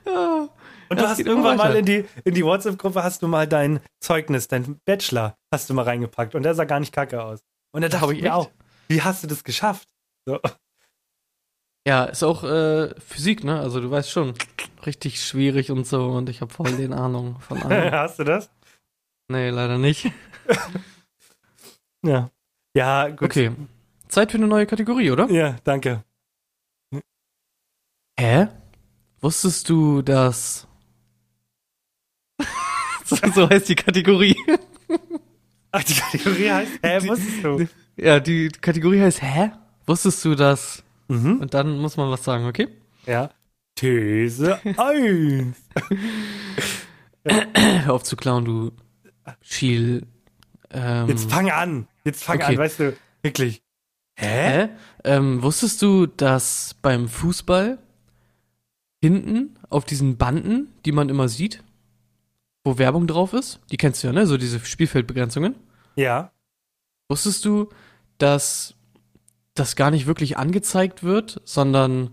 Ja. 0.06 0.48
Und 0.88 0.98
du 0.98 1.02
Das 1.02 1.12
hast 1.12 1.20
irgendwann 1.20 1.56
mal 1.56 1.74
in 1.74 1.86
die, 1.86 2.04
in 2.24 2.34
die 2.34 2.44
WhatsApp-Gruppe 2.44 3.02
hast 3.02 3.22
du 3.22 3.28
mal 3.28 3.46
dein 3.46 3.80
Zeugnis, 4.00 4.48
dein 4.48 4.78
Bachelor 4.84 5.36
hast 5.50 5.70
du 5.70 5.74
mal 5.74 5.84
reingepackt 5.84 6.34
und 6.34 6.42
der 6.42 6.54
sah 6.54 6.64
gar 6.64 6.80
nicht 6.80 6.92
kacke 6.92 7.22
aus. 7.22 7.40
Und 7.72 7.80
da 7.80 7.88
dachte 7.88 8.12
ich 8.12 8.20
mir 8.20 8.34
auch, 8.34 8.50
wie 8.88 9.00
hast 9.00 9.22
du 9.22 9.26
das 9.26 9.42
geschafft? 9.44 9.88
So. 10.26 10.38
Ja, 11.86 12.04
ist 12.04 12.22
auch 12.22 12.44
äh, 12.44 12.94
Physik, 13.00 13.42
ne? 13.42 13.58
Also 13.58 13.80
du 13.80 13.90
weißt 13.90 14.10
schon, 14.10 14.34
richtig 14.84 15.22
schwierig 15.22 15.70
und 15.70 15.86
so 15.86 16.10
und 16.10 16.28
ich 16.28 16.40
habe 16.40 16.52
voll 16.52 16.72
den 16.72 16.92
Ahnung 16.92 17.36
von 17.40 17.62
allem. 17.62 17.92
hast 17.92 18.18
du 18.18 18.24
das? 18.24 18.50
Nee, 19.28 19.50
leider 19.50 19.78
nicht. 19.78 20.10
Ja. 22.04 22.30
Ja, 22.74 23.08
gut. 23.10 23.22
Okay. 23.30 23.52
Zeit 24.08 24.32
für 24.32 24.36
eine 24.38 24.48
neue 24.48 24.66
Kategorie, 24.66 25.12
oder? 25.12 25.30
Ja, 25.30 25.54
danke. 25.62 26.02
Hä? 28.18 28.48
Wusstest 29.20 29.68
du, 29.68 30.02
dass. 30.02 30.66
so, 33.04 33.14
so 33.32 33.48
heißt 33.48 33.68
die 33.68 33.76
Kategorie. 33.76 34.36
Ach, 35.70 35.84
die 35.84 35.94
Kategorie 35.94 36.50
heißt, 36.50 36.72
hä, 36.82 36.98
Die- 36.98 37.08
wusstest 37.08 37.44
du? 37.44 37.68
Ja, 37.96 38.18
die 38.18 38.48
Kategorie 38.48 39.00
heißt 39.00 39.22
Hä? 39.22 39.52
Wusstest 39.86 40.24
du 40.24 40.34
das? 40.34 40.82
Mhm. 41.06 41.38
Und 41.40 41.54
dann 41.54 41.78
muss 41.78 41.96
man 41.96 42.10
was 42.10 42.24
sagen, 42.24 42.46
okay? 42.46 42.66
Ja. 43.06 43.30
These 43.76 44.58
1. 44.76 45.56
Hör 47.24 47.92
auf 47.94 48.02
zu 48.02 48.16
klauen, 48.16 48.44
du 48.44 48.72
Schiel. 49.40 50.06
Ähm, 50.70 51.08
Jetzt 51.08 51.30
fang 51.30 51.50
an. 51.50 51.88
Jetzt 52.04 52.24
fang 52.24 52.36
Okay. 52.36 52.52
an, 52.52 52.58
weißt 52.58 52.80
du, 52.80 52.96
wirklich. 53.22 53.62
Hä? 54.16 54.26
Hä? 54.64 54.68
Ähm, 55.04 55.42
wusstest 55.42 55.80
du, 55.82 56.06
dass 56.06 56.74
beim 56.82 57.08
Fußball 57.08 57.78
hinten 59.00 59.56
auf 59.68 59.84
diesen 59.84 60.16
Banden, 60.16 60.68
die 60.84 60.92
man 60.92 61.08
immer 61.08 61.28
sieht, 61.28 61.62
wo 62.64 62.78
Werbung 62.78 63.06
drauf 63.06 63.32
ist, 63.32 63.60
die 63.70 63.76
kennst 63.76 64.02
du 64.02 64.08
ja, 64.08 64.12
ne? 64.12 64.26
So 64.26 64.36
diese 64.36 64.60
Spielfeldbegrenzungen. 64.60 65.56
Ja. 65.96 66.30
Wusstest 67.08 67.44
du, 67.44 67.68
dass 68.18 68.74
das 69.54 69.76
gar 69.76 69.90
nicht 69.90 70.06
wirklich 70.06 70.38
angezeigt 70.38 71.02
wird, 71.02 71.40
sondern 71.44 72.10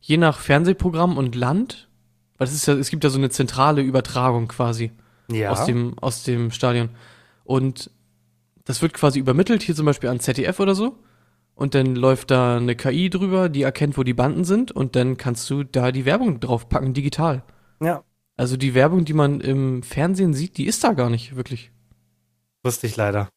je 0.00 0.16
nach 0.16 0.38
Fernsehprogramm 0.38 1.16
und 1.18 1.34
Land, 1.34 1.88
weil 2.36 2.46
es 2.46 2.54
ist 2.54 2.66
ja, 2.66 2.74
es 2.74 2.90
gibt 2.90 3.02
ja 3.04 3.10
so 3.10 3.18
eine 3.18 3.30
zentrale 3.30 3.82
Übertragung 3.82 4.46
quasi 4.48 4.92
Ja. 5.30 5.50
aus 5.50 5.66
dem, 5.66 5.98
aus 5.98 6.24
dem 6.24 6.50
Stadion. 6.50 6.90
Und 7.44 7.90
das 8.64 8.82
wird 8.82 8.94
quasi 8.94 9.18
übermittelt, 9.18 9.62
hier 9.62 9.74
zum 9.74 9.86
Beispiel 9.86 10.08
an 10.10 10.20
ZDF 10.20 10.60
oder 10.60 10.74
so. 10.74 10.98
Und 11.54 11.74
dann 11.74 11.96
läuft 11.96 12.30
da 12.30 12.56
eine 12.56 12.76
KI 12.76 13.10
drüber, 13.10 13.48
die 13.48 13.62
erkennt, 13.62 13.98
wo 13.98 14.04
die 14.04 14.14
Banden 14.14 14.44
sind, 14.44 14.70
und 14.70 14.94
dann 14.94 15.16
kannst 15.16 15.50
du 15.50 15.64
da 15.64 15.90
die 15.90 16.04
Werbung 16.04 16.40
draufpacken, 16.40 16.94
digital. 16.94 17.42
ja. 17.82 18.02
Also 18.36 18.56
die 18.56 18.72
Werbung, 18.72 19.04
die 19.04 19.14
man 19.14 19.40
im 19.40 19.82
Fernsehen 19.82 20.32
sieht, 20.32 20.58
die 20.58 20.66
ist 20.66 20.84
da 20.84 20.92
gar 20.92 21.10
nicht 21.10 21.34
wirklich. 21.34 21.72
Wusste 22.62 22.86
ich 22.86 22.94
leider. 22.94 23.28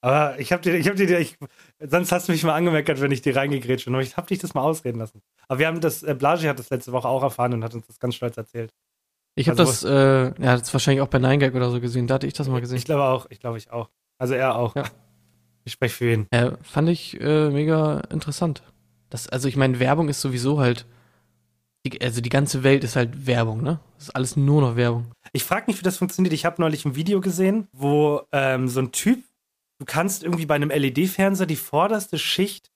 Aber 0.00 0.36
ich 0.40 0.52
hab 0.52 0.62
dir, 0.62 0.74
ich 0.74 0.88
hab 0.88 0.96
dir, 0.96 1.16
ich, 1.20 1.38
sonst 1.78 2.10
hast 2.10 2.26
du 2.26 2.32
mich 2.32 2.42
mal 2.42 2.54
angemeckert, 2.56 3.00
wenn 3.00 3.12
ich 3.12 3.22
dir 3.22 3.36
reingegrätscht 3.36 3.84
bin. 3.84 3.94
Aber 3.94 4.02
ich 4.02 4.16
hab 4.16 4.26
dich 4.26 4.40
das 4.40 4.52
mal 4.52 4.62
ausreden 4.62 4.98
lassen. 4.98 5.22
Aber 5.46 5.60
wir 5.60 5.68
haben 5.68 5.80
das, 5.80 6.02
äh, 6.02 6.16
Blasi 6.18 6.48
hat 6.48 6.58
das 6.58 6.70
letzte 6.70 6.90
Woche 6.90 7.06
auch 7.06 7.22
erfahren 7.22 7.54
und 7.54 7.62
hat 7.62 7.74
uns 7.74 7.86
das 7.86 8.00
ganz 8.00 8.16
stolz 8.16 8.36
erzählt. 8.36 8.72
Ich 9.34 9.48
habe 9.48 9.58
Also- 9.60 9.72
das, 9.72 9.84
äh, 9.84 10.42
ja, 10.44 10.56
das 10.56 10.72
wahrscheinlich 10.72 11.00
auch 11.02 11.08
bei 11.08 11.18
9gag 11.18 11.54
oder 11.54 11.70
so 11.70 11.80
gesehen. 11.80 12.06
Da 12.06 12.14
hatte 12.14 12.26
ich 12.26 12.34
das 12.34 12.48
mal 12.48 12.60
gesehen. 12.60 12.76
Ich 12.78 12.84
glaube 12.84 13.04
auch, 13.04 13.26
ich 13.30 13.40
glaube 13.40 13.58
ich 13.58 13.70
auch. 13.70 13.88
Also 14.18 14.34
er 14.34 14.56
auch. 14.56 14.74
Ja. 14.76 14.84
Ich 15.64 15.74
spreche 15.74 15.94
für 15.94 16.12
ihn. 16.12 16.26
Ja, 16.34 16.58
fand 16.62 16.88
ich 16.88 17.20
äh, 17.20 17.48
mega 17.48 18.00
interessant. 18.10 18.64
Das, 19.10 19.28
also 19.28 19.46
ich 19.46 19.54
meine, 19.54 19.78
Werbung 19.78 20.08
ist 20.08 20.20
sowieso 20.20 20.58
halt, 20.58 20.86
die, 21.86 22.00
also 22.00 22.20
die 22.20 22.30
ganze 22.30 22.64
Welt 22.64 22.82
ist 22.82 22.96
halt 22.96 23.28
Werbung, 23.28 23.62
ne? 23.62 23.78
Das 23.94 24.08
ist 24.08 24.16
alles 24.16 24.36
nur 24.36 24.60
noch 24.60 24.74
Werbung. 24.74 25.12
Ich 25.32 25.44
frage 25.44 25.66
mich, 25.68 25.78
wie 25.78 25.84
das 25.84 25.98
funktioniert. 25.98 26.32
Ich 26.32 26.44
habe 26.44 26.60
neulich 26.60 26.84
ein 26.84 26.96
Video 26.96 27.20
gesehen, 27.20 27.68
wo 27.70 28.22
ähm, 28.32 28.66
so 28.66 28.80
ein 28.80 28.90
Typ, 28.90 29.22
du 29.78 29.84
kannst 29.84 30.24
irgendwie 30.24 30.46
bei 30.46 30.56
einem 30.56 30.70
LED-Fernseher 30.70 31.46
die 31.46 31.54
vorderste 31.54 32.18
Schicht 32.18 32.72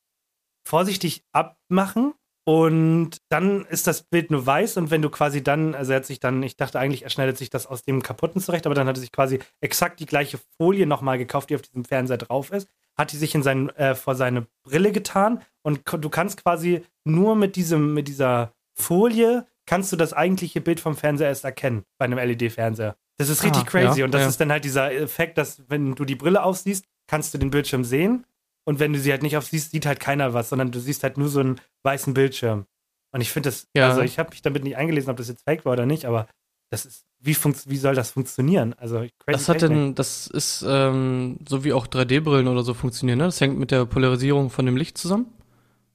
vorsichtig 0.64 1.25
abmachen 1.33 2.14
und 2.49 3.23
dann 3.29 3.65
ist 3.65 3.89
das 3.89 4.03
Bild 4.03 4.31
nur 4.31 4.47
weiß 4.47 4.77
und 4.77 4.93
wenn 4.93 5.03
du 5.03 5.11
quasi 5.11 5.43
dann, 5.43 5.75
also 5.75 5.93
er 5.93 5.97
hat 5.97 6.07
sich 6.07 6.21
dann, 6.21 6.45
ich 6.45 6.57
dachte 6.57 6.79
eigentlich, 6.79 7.03
er 7.03 7.11
schneidet 7.11 7.37
sich 7.37 7.51
das 7.51 7.67
aus 7.67 7.83
dem 7.83 8.05
kaputten 8.05 8.41
zurecht, 8.41 8.67
aber 8.67 8.77
dann 8.77 8.87
hat 8.87 8.97
er 8.97 9.01
sich 9.01 9.11
quasi 9.11 9.41
exakt 9.61 9.99
die 9.99 10.07
gleiche 10.07 10.39
Folie 10.57 10.87
nochmal 10.87 11.19
gekauft, 11.19 11.51
die 11.51 11.57
auf 11.57 11.63
diesem 11.63 11.85
Fernseher 11.85 12.19
drauf 12.19 12.53
ist, 12.53 12.69
hat 12.97 13.11
die 13.11 13.17
sich 13.17 13.35
in 13.35 13.43
seinen, 13.43 13.71
äh, 13.71 13.97
vor 13.97 14.15
seine 14.15 14.47
Brille 14.63 14.93
getan 14.93 15.43
und 15.63 15.81
du 15.91 16.09
kannst 16.09 16.41
quasi 16.41 16.85
nur 17.05 17.35
mit 17.35 17.57
diesem, 17.57 17.95
mit 17.95 18.07
dieser 18.07 18.53
Folie 18.75 19.45
kannst 19.67 19.91
du 19.91 19.97
das 19.97 20.13
eigentliche 20.13 20.61
Bild 20.61 20.79
vom 20.79 20.97
Fernseher 20.97 21.27
erst 21.27 21.45
erkennen 21.45 21.83
bei 21.99 22.05
einem 22.05 22.19
LED-Fernseher. 22.19 22.97
Das 23.19 23.29
ist 23.29 23.43
richtig 23.43 23.63
Ah, 23.63 23.71
crazy 23.71 24.01
ja, 24.01 24.05
und 24.05 24.15
das 24.15 24.23
ja. 24.23 24.29
ist 24.29 24.41
dann 24.41 24.53
halt 24.53 24.65
dieser 24.65 24.93
Effekt, 24.93 25.37
dass 25.37 25.69
wenn 25.69 25.97
du 25.97 26.05
die 26.05 26.15
Brille 26.15 26.45
aufsiehst, 26.45 26.85
kannst 27.09 27.35
du 27.35 27.39
den 27.39 27.51
Bildschirm 27.51 27.83
sehen 27.83 28.25
und 28.66 28.79
wenn 28.81 28.92
du 28.92 28.98
sie 28.98 29.11
halt 29.12 29.22
nicht 29.22 29.37
aufsiehst, 29.37 29.70
sieht 29.70 29.87
halt 29.87 30.00
keiner 30.00 30.35
was, 30.35 30.50
sondern 30.50 30.70
du 30.72 30.81
siehst 30.81 31.02
halt 31.02 31.16
nur 31.16 31.29
so 31.29 31.40
einen 31.40 31.61
weißen 31.85 32.12
Bildschirm. 32.12 32.66
Und 33.12 33.20
ich 33.22 33.31
finde 33.31 33.48
das, 33.48 33.66
Ja. 33.74 33.88
also 33.88 34.02
ich 34.02 34.18
habe 34.18 34.31
mich 34.31 34.42
damit 34.42 34.64
nicht 34.64 34.76
eingelesen, 34.76 35.11
ob 35.11 35.16
das 35.16 35.29
jetzt 35.29 35.44
fake 35.44 35.64
war 35.64 35.72
oder 35.72 35.87
nicht, 35.87 36.05
aber 36.05 36.26
das 36.70 36.85
ist, 36.85 37.05
wie, 37.20 37.35
funkt, 37.35 37.70
wie 37.70 37.76
soll 37.76 37.94
das 37.94 38.11
funktionieren? 38.11 38.74
Also 38.76 38.98
crazy 38.98 39.12
Das 39.29 39.48
hat 39.48 39.62
denn, 39.62 39.94
das 39.94 40.26
ist 40.26 40.64
ähm, 40.68 41.38
so 41.48 41.64
wie 41.64 41.72
auch 41.72 41.87
3D-Brillen 41.87 42.48
oder 42.48 42.62
so 42.64 42.74
funktionieren, 42.74 43.18
ne? 43.18 43.24
Das 43.24 43.40
hängt 43.40 43.59
mit 43.59 43.70
der 43.70 43.87
Polarisierung 43.87 44.50
von 44.50 44.66
dem 44.66 44.76
Licht 44.76 44.98
zusammen. 44.98 45.26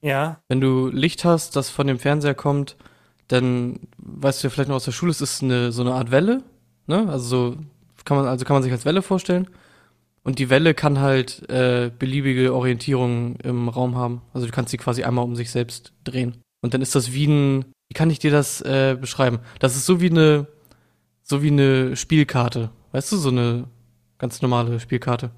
Ja, 0.01 0.41
Wenn 0.47 0.61
du 0.61 0.87
Licht 0.87 1.25
hast, 1.25 1.55
das 1.55 1.69
von 1.69 1.85
dem 1.85 1.99
Fernseher 1.99 2.33
kommt, 2.33 2.75
dann 3.27 3.81
weißt 3.97 4.41
du 4.41 4.47
ja 4.47 4.49
vielleicht 4.51 4.69
noch 4.69 4.77
aus 4.77 4.85
der 4.85 4.91
Schule, 4.93 5.11
es 5.11 5.21
ist 5.21 5.43
eine, 5.43 5.71
so 5.71 5.81
eine 5.83 5.93
Art 5.93 6.09
Welle, 6.09 6.41
ne? 6.87 7.07
Also 7.09 7.51
so 7.51 7.57
kann 8.05 8.17
man, 8.17 8.25
also 8.27 8.45
kann 8.45 8.55
man 8.55 8.63
sich 8.63 8.71
als 8.71 8.85
Welle 8.85 9.01
vorstellen. 9.03 9.47
Und 10.23 10.37
die 10.39 10.49
Welle 10.49 10.73
kann 10.73 10.99
halt 10.99 11.49
äh, 11.49 11.91
beliebige 11.97 12.53
Orientierung 12.53 13.37
im 13.37 13.69
Raum 13.69 13.95
haben. 13.95 14.21
Also 14.33 14.45
du 14.45 14.53
kannst 14.53 14.71
sie 14.71 14.77
quasi 14.77 15.03
einmal 15.03 15.25
um 15.25 15.35
sich 15.35 15.49
selbst 15.49 15.93
drehen. 16.03 16.37
Und 16.61 16.73
dann 16.73 16.81
ist 16.81 16.93
das 16.93 17.11
wie 17.11 17.25
ein, 17.25 17.65
wie 17.89 17.95
kann 17.95 18.11
ich 18.11 18.19
dir 18.19 18.31
das 18.31 18.61
äh, 18.61 18.95
beschreiben? 18.99 19.39
Das 19.59 19.75
ist 19.75 19.85
so 19.85 19.99
wie 19.99 20.11
eine, 20.11 20.47
so 21.23 21.41
wie 21.41 21.47
eine 21.47 21.95
Spielkarte. 21.95 22.69
Weißt 22.91 23.11
du, 23.11 23.17
so 23.17 23.29
eine 23.29 23.67
ganz 24.19 24.41
normale 24.43 24.79
Spielkarte. 24.79 25.31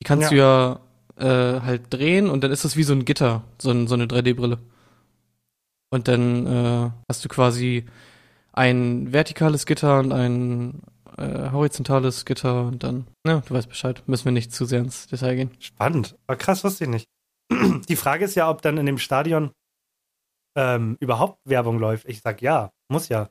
Die 0.00 0.04
kannst 0.04 0.30
du 0.30 0.36
ja 0.36 0.80
äh, 1.16 1.60
halt 1.60 1.82
drehen 1.90 2.30
und 2.30 2.42
dann 2.42 2.50
ist 2.50 2.64
das 2.64 2.76
wie 2.76 2.82
so 2.82 2.94
ein 2.94 3.04
Gitter, 3.04 3.44
so, 3.58 3.70
ein, 3.70 3.86
so 3.86 3.94
eine 3.94 4.06
3D-Brille. 4.06 4.58
Und 5.90 6.08
dann 6.08 6.46
äh, 6.46 6.90
hast 7.08 7.24
du 7.24 7.28
quasi 7.28 7.84
ein 8.52 9.12
vertikales 9.12 9.66
Gitter 9.66 9.98
und 9.98 10.12
ein 10.12 10.80
äh, 11.18 11.50
horizontales 11.50 12.24
Gitter 12.24 12.64
und 12.64 12.82
dann, 12.82 13.06
ja, 13.26 13.40
du 13.40 13.54
weißt 13.54 13.68
Bescheid, 13.68 14.02
müssen 14.06 14.24
wir 14.26 14.32
nicht 14.32 14.52
zu 14.52 14.64
sehr 14.64 14.80
ins 14.80 15.06
Detail 15.06 15.36
gehen. 15.36 15.50
Spannend. 15.58 16.16
Aber 16.26 16.36
krass, 16.36 16.64
wusste 16.64 16.84
ich 16.84 16.90
nicht. 16.90 17.08
Die 17.88 17.96
Frage 17.96 18.24
ist 18.24 18.34
ja, 18.34 18.48
ob 18.48 18.62
dann 18.62 18.78
in 18.78 18.86
dem 18.86 18.98
Stadion 18.98 19.52
ähm, 20.56 20.96
überhaupt 21.00 21.38
Werbung 21.44 21.78
läuft. 21.78 22.08
Ich 22.08 22.20
sag 22.20 22.42
ja, 22.42 22.70
muss 22.88 23.08
ja. 23.08 23.30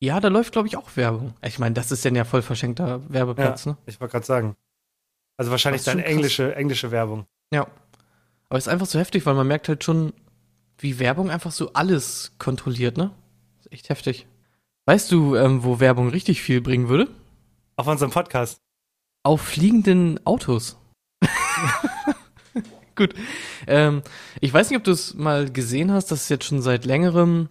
Ja, 0.00 0.18
da 0.18 0.28
läuft, 0.28 0.52
glaube 0.52 0.66
ich, 0.66 0.76
auch 0.76 0.96
Werbung. 0.96 1.34
Ich 1.42 1.58
meine, 1.58 1.74
das 1.74 1.92
ist 1.92 2.04
denn 2.04 2.16
ja 2.16 2.24
voll 2.24 2.42
verschenkter 2.42 3.00
Werbeplatz, 3.08 3.64
ja, 3.64 3.72
ne? 3.72 3.78
Ich 3.86 4.00
wollte 4.00 4.12
gerade 4.12 4.26
sagen. 4.26 4.56
Also 5.36 5.50
wahrscheinlich 5.50 5.84
dann 5.84 5.98
krass. 5.98 6.10
englische, 6.10 6.54
englische 6.56 6.90
Werbung. 6.90 7.26
Ja. 7.52 7.68
Aber 8.48 8.58
es 8.58 8.66
ist 8.66 8.72
einfach 8.72 8.86
so 8.86 8.98
heftig, 8.98 9.24
weil 9.26 9.34
man 9.34 9.46
merkt 9.46 9.68
halt 9.68 9.84
schon, 9.84 10.12
wie 10.78 10.98
Werbung 10.98 11.30
einfach 11.30 11.52
so 11.52 11.72
alles 11.72 12.32
kontrolliert, 12.38 12.96
ne? 12.96 13.12
Ist 13.60 13.72
echt 13.72 13.88
heftig. 13.88 14.26
Weißt 14.86 15.12
du, 15.12 15.36
ähm, 15.36 15.62
wo 15.62 15.78
Werbung 15.78 16.08
richtig 16.08 16.42
viel 16.42 16.60
bringen 16.60 16.88
würde? 16.88 17.08
Auf 17.76 17.86
unserem 17.86 18.10
Podcast. 18.10 18.58
Auf 19.22 19.40
fliegenden 19.40 20.18
Autos. 20.26 20.76
Gut. 22.96 23.14
Ähm, 23.68 24.02
ich 24.40 24.52
weiß 24.52 24.70
nicht, 24.70 24.78
ob 24.78 24.84
du 24.84 24.90
es 24.90 25.14
mal 25.14 25.48
gesehen 25.50 25.92
hast, 25.92 26.10
das 26.10 26.22
ist 26.22 26.30
jetzt 26.30 26.46
schon 26.46 26.62
seit 26.62 26.84
längerem 26.84 27.48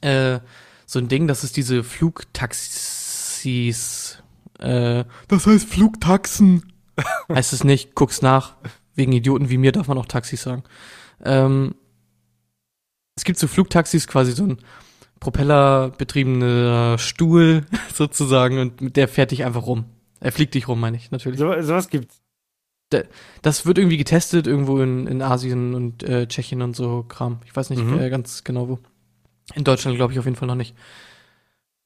äh, 0.00 0.40
so 0.86 0.98
ein 0.98 1.06
Ding, 1.06 1.28
dass 1.28 1.44
es 1.44 1.52
diese 1.52 1.84
Flugtaxis, 1.84 4.18
äh, 4.58 5.04
das 5.28 5.46
heißt 5.46 5.68
Flugtaxen. 5.68 6.72
heißt 7.32 7.52
es 7.52 7.62
nicht, 7.62 7.94
guck's 7.94 8.22
nach. 8.22 8.56
Wegen 8.96 9.12
Idioten 9.12 9.50
wie 9.50 9.58
mir 9.58 9.70
darf 9.72 9.86
man 9.86 9.98
auch 9.98 10.06
Taxis 10.06 10.42
sagen. 10.42 10.64
Ähm, 11.24 11.76
es 13.16 13.22
gibt 13.22 13.38
so 13.38 13.46
Flugtaxis, 13.46 14.08
quasi 14.08 14.32
so 14.32 14.42
ein 14.44 14.58
propellerbetriebener 15.24 16.98
Stuhl 16.98 17.64
sozusagen 17.94 18.58
und 18.58 18.80
mit 18.80 18.96
der 18.96 19.08
fährt 19.08 19.30
dich 19.30 19.44
einfach 19.44 19.66
rum. 19.66 19.84
Er 20.20 20.32
fliegt 20.32 20.54
dich 20.54 20.68
rum, 20.68 20.80
meine 20.80 20.96
ich, 20.96 21.10
natürlich. 21.10 21.38
So, 21.38 21.60
sowas 21.62 21.88
gibt's. 21.88 22.20
Das 23.42 23.66
wird 23.66 23.78
irgendwie 23.78 23.96
getestet 23.96 24.46
irgendwo 24.46 24.78
in, 24.80 25.08
in 25.08 25.20
Asien 25.20 25.74
und 25.74 26.04
äh, 26.04 26.28
Tschechien 26.28 26.62
und 26.62 26.76
so 26.76 27.02
Kram. 27.08 27.38
Ich 27.44 27.56
weiß 27.56 27.70
nicht 27.70 27.82
Mhm. 27.82 27.98
äh, 27.98 28.08
ganz 28.08 28.44
genau 28.44 28.68
wo. 28.68 28.78
In 29.54 29.64
Deutschland 29.64 29.96
glaube 29.96 30.12
ich 30.12 30.18
auf 30.20 30.26
jeden 30.26 30.36
Fall 30.36 30.46
noch 30.46 30.54
nicht. 30.54 30.76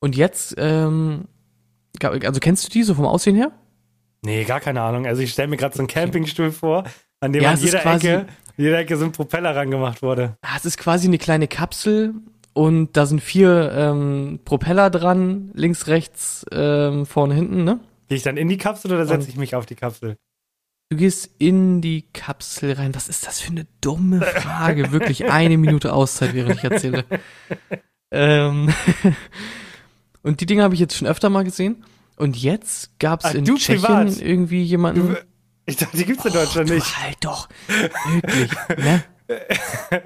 Und 0.01 0.17
jetzt, 0.17 0.55
ähm, 0.59 1.25
also 2.03 2.41
kennst 2.41 2.67
du 2.67 2.71
die 2.71 2.83
so 2.83 2.95
vom 2.95 3.07
Aussehen 3.07 3.37
her? 3.37 3.53
Nee, 4.23 4.45
gar 4.45 4.61
keine 4.61 4.83
Ahnung. 4.83 5.07
Also 5.07 5.23
ich 5.23 5.33
stelle 5.33 5.49
mir 5.49 5.57
gerade 5.57 5.75
so 5.75 5.81
einen 5.81 5.89
Campingstuhl 5.89 6.53
vor, 6.53 6.85
an 7.21 7.33
dem 7.33 7.43
Ja, 7.43 7.53
an 7.53 7.59
jeder 7.59 7.87
Ecke, 7.87 8.27
jeder 8.59 8.79
Ecke 8.79 8.97
so 8.99 9.05
ein 9.07 9.13
Propeller 9.13 9.57
rangemacht 9.57 10.03
wurde. 10.03 10.37
Ah, 10.43 10.57
Es 10.57 10.67
ist 10.67 10.77
quasi 10.77 11.07
eine 11.07 11.19
kleine 11.19 11.49
Kapsel 11.49 12.13
und 12.59 12.97
da 12.97 13.07
sind 13.07 13.21
vier 13.21 13.71
ähm, 13.73 14.41
Propeller 14.45 14.91
dran, 14.91 15.53
links, 15.55 15.87
rechts, 15.87 16.45
ähm, 16.51 17.07
vorne, 17.07 17.35
hinten, 17.35 17.63
ne? 17.63 17.79
Gehe 18.09 18.17
ich 18.17 18.25
dann 18.25 18.37
in 18.37 18.49
die 18.49 18.59
Kapsel 18.59 18.93
oder 18.93 19.07
setze 19.07 19.29
ich 19.29 19.37
mich 19.37 19.55
auf 19.55 19.65
die 19.65 19.77
Kapsel? 19.77 20.17
Du 20.91 20.97
gehst 20.97 21.31
in 21.39 21.83
die 21.83 22.03
Kapsel 22.13 22.73
rein. 22.73 22.97
Was 22.97 23.09
ist 23.09 23.29
das 23.29 23.39
für 23.41 23.53
eine 23.53 23.69
dumme 23.81 24.23
Frage? 24.23 24.91
Wirklich 24.93 25.31
eine 25.31 25.57
Minute 25.57 25.93
Auszeit, 25.93 26.35
während 26.35 26.57
ich 26.57 26.65
erzähle. 26.65 27.05
ähm, 28.11 28.75
und 30.25 30.41
die 30.41 30.47
Dinge 30.47 30.65
habe 30.65 30.75
ich 30.75 30.81
jetzt 30.81 30.97
schon 30.97 31.07
öfter 31.07 31.31
mal 31.31 31.45
gesehen. 31.45 31.85
Und 32.17 32.37
jetzt 32.37 32.99
gab 32.99 33.25
es 33.25 33.35
in 33.35 33.45
du 33.45 33.55
Tschechien 33.55 33.83
privat? 33.83 34.21
irgendwie 34.21 34.65
jemanden. 34.65 35.11
Du, 35.11 35.17
ich 35.67 35.77
dachte, 35.77 35.97
die 35.97 36.07
gibt's 36.07 36.25
in 36.25 36.33
Deutschland 36.33 36.71
du 36.71 36.75
nicht. 36.75 36.99
halt 36.99 37.19
doch. 37.21 37.49
Wirklich. 37.69 38.51
Ne? 38.79 39.05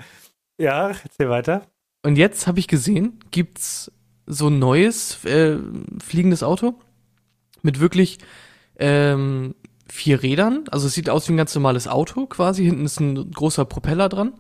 Ja, 0.59 0.91
erzähl 0.91 1.29
weiter. 1.29 1.72
Und 2.03 2.17
jetzt 2.17 2.47
habe 2.47 2.59
ich 2.59 2.69
gesehen, 2.69 3.21
gibt's 3.31 3.93
so 4.27 4.49
ein 4.49 4.59
neues 4.59 5.25
äh, 5.25 5.59
fliegendes 6.03 6.43
Auto 6.43 6.75
mit 7.63 7.81
wirklich 7.81 8.19
ähm, 8.79 9.55
vier 9.89 10.23
Rädern. 10.23 10.65
Also 10.71 10.87
es 10.87 10.95
sieht 10.95 11.11
aus 11.11 11.29
wie 11.29 11.35
ein 11.35 11.37
ganz 11.37 11.55
normales 11.55 11.87
Auto 11.87 12.27
quasi. 12.27 12.65
Hinten 12.65 12.85
ist 12.85 13.01
ein 13.01 13.31
großer 13.31 13.65
Propeller 13.65 14.09
dran. 14.09 14.33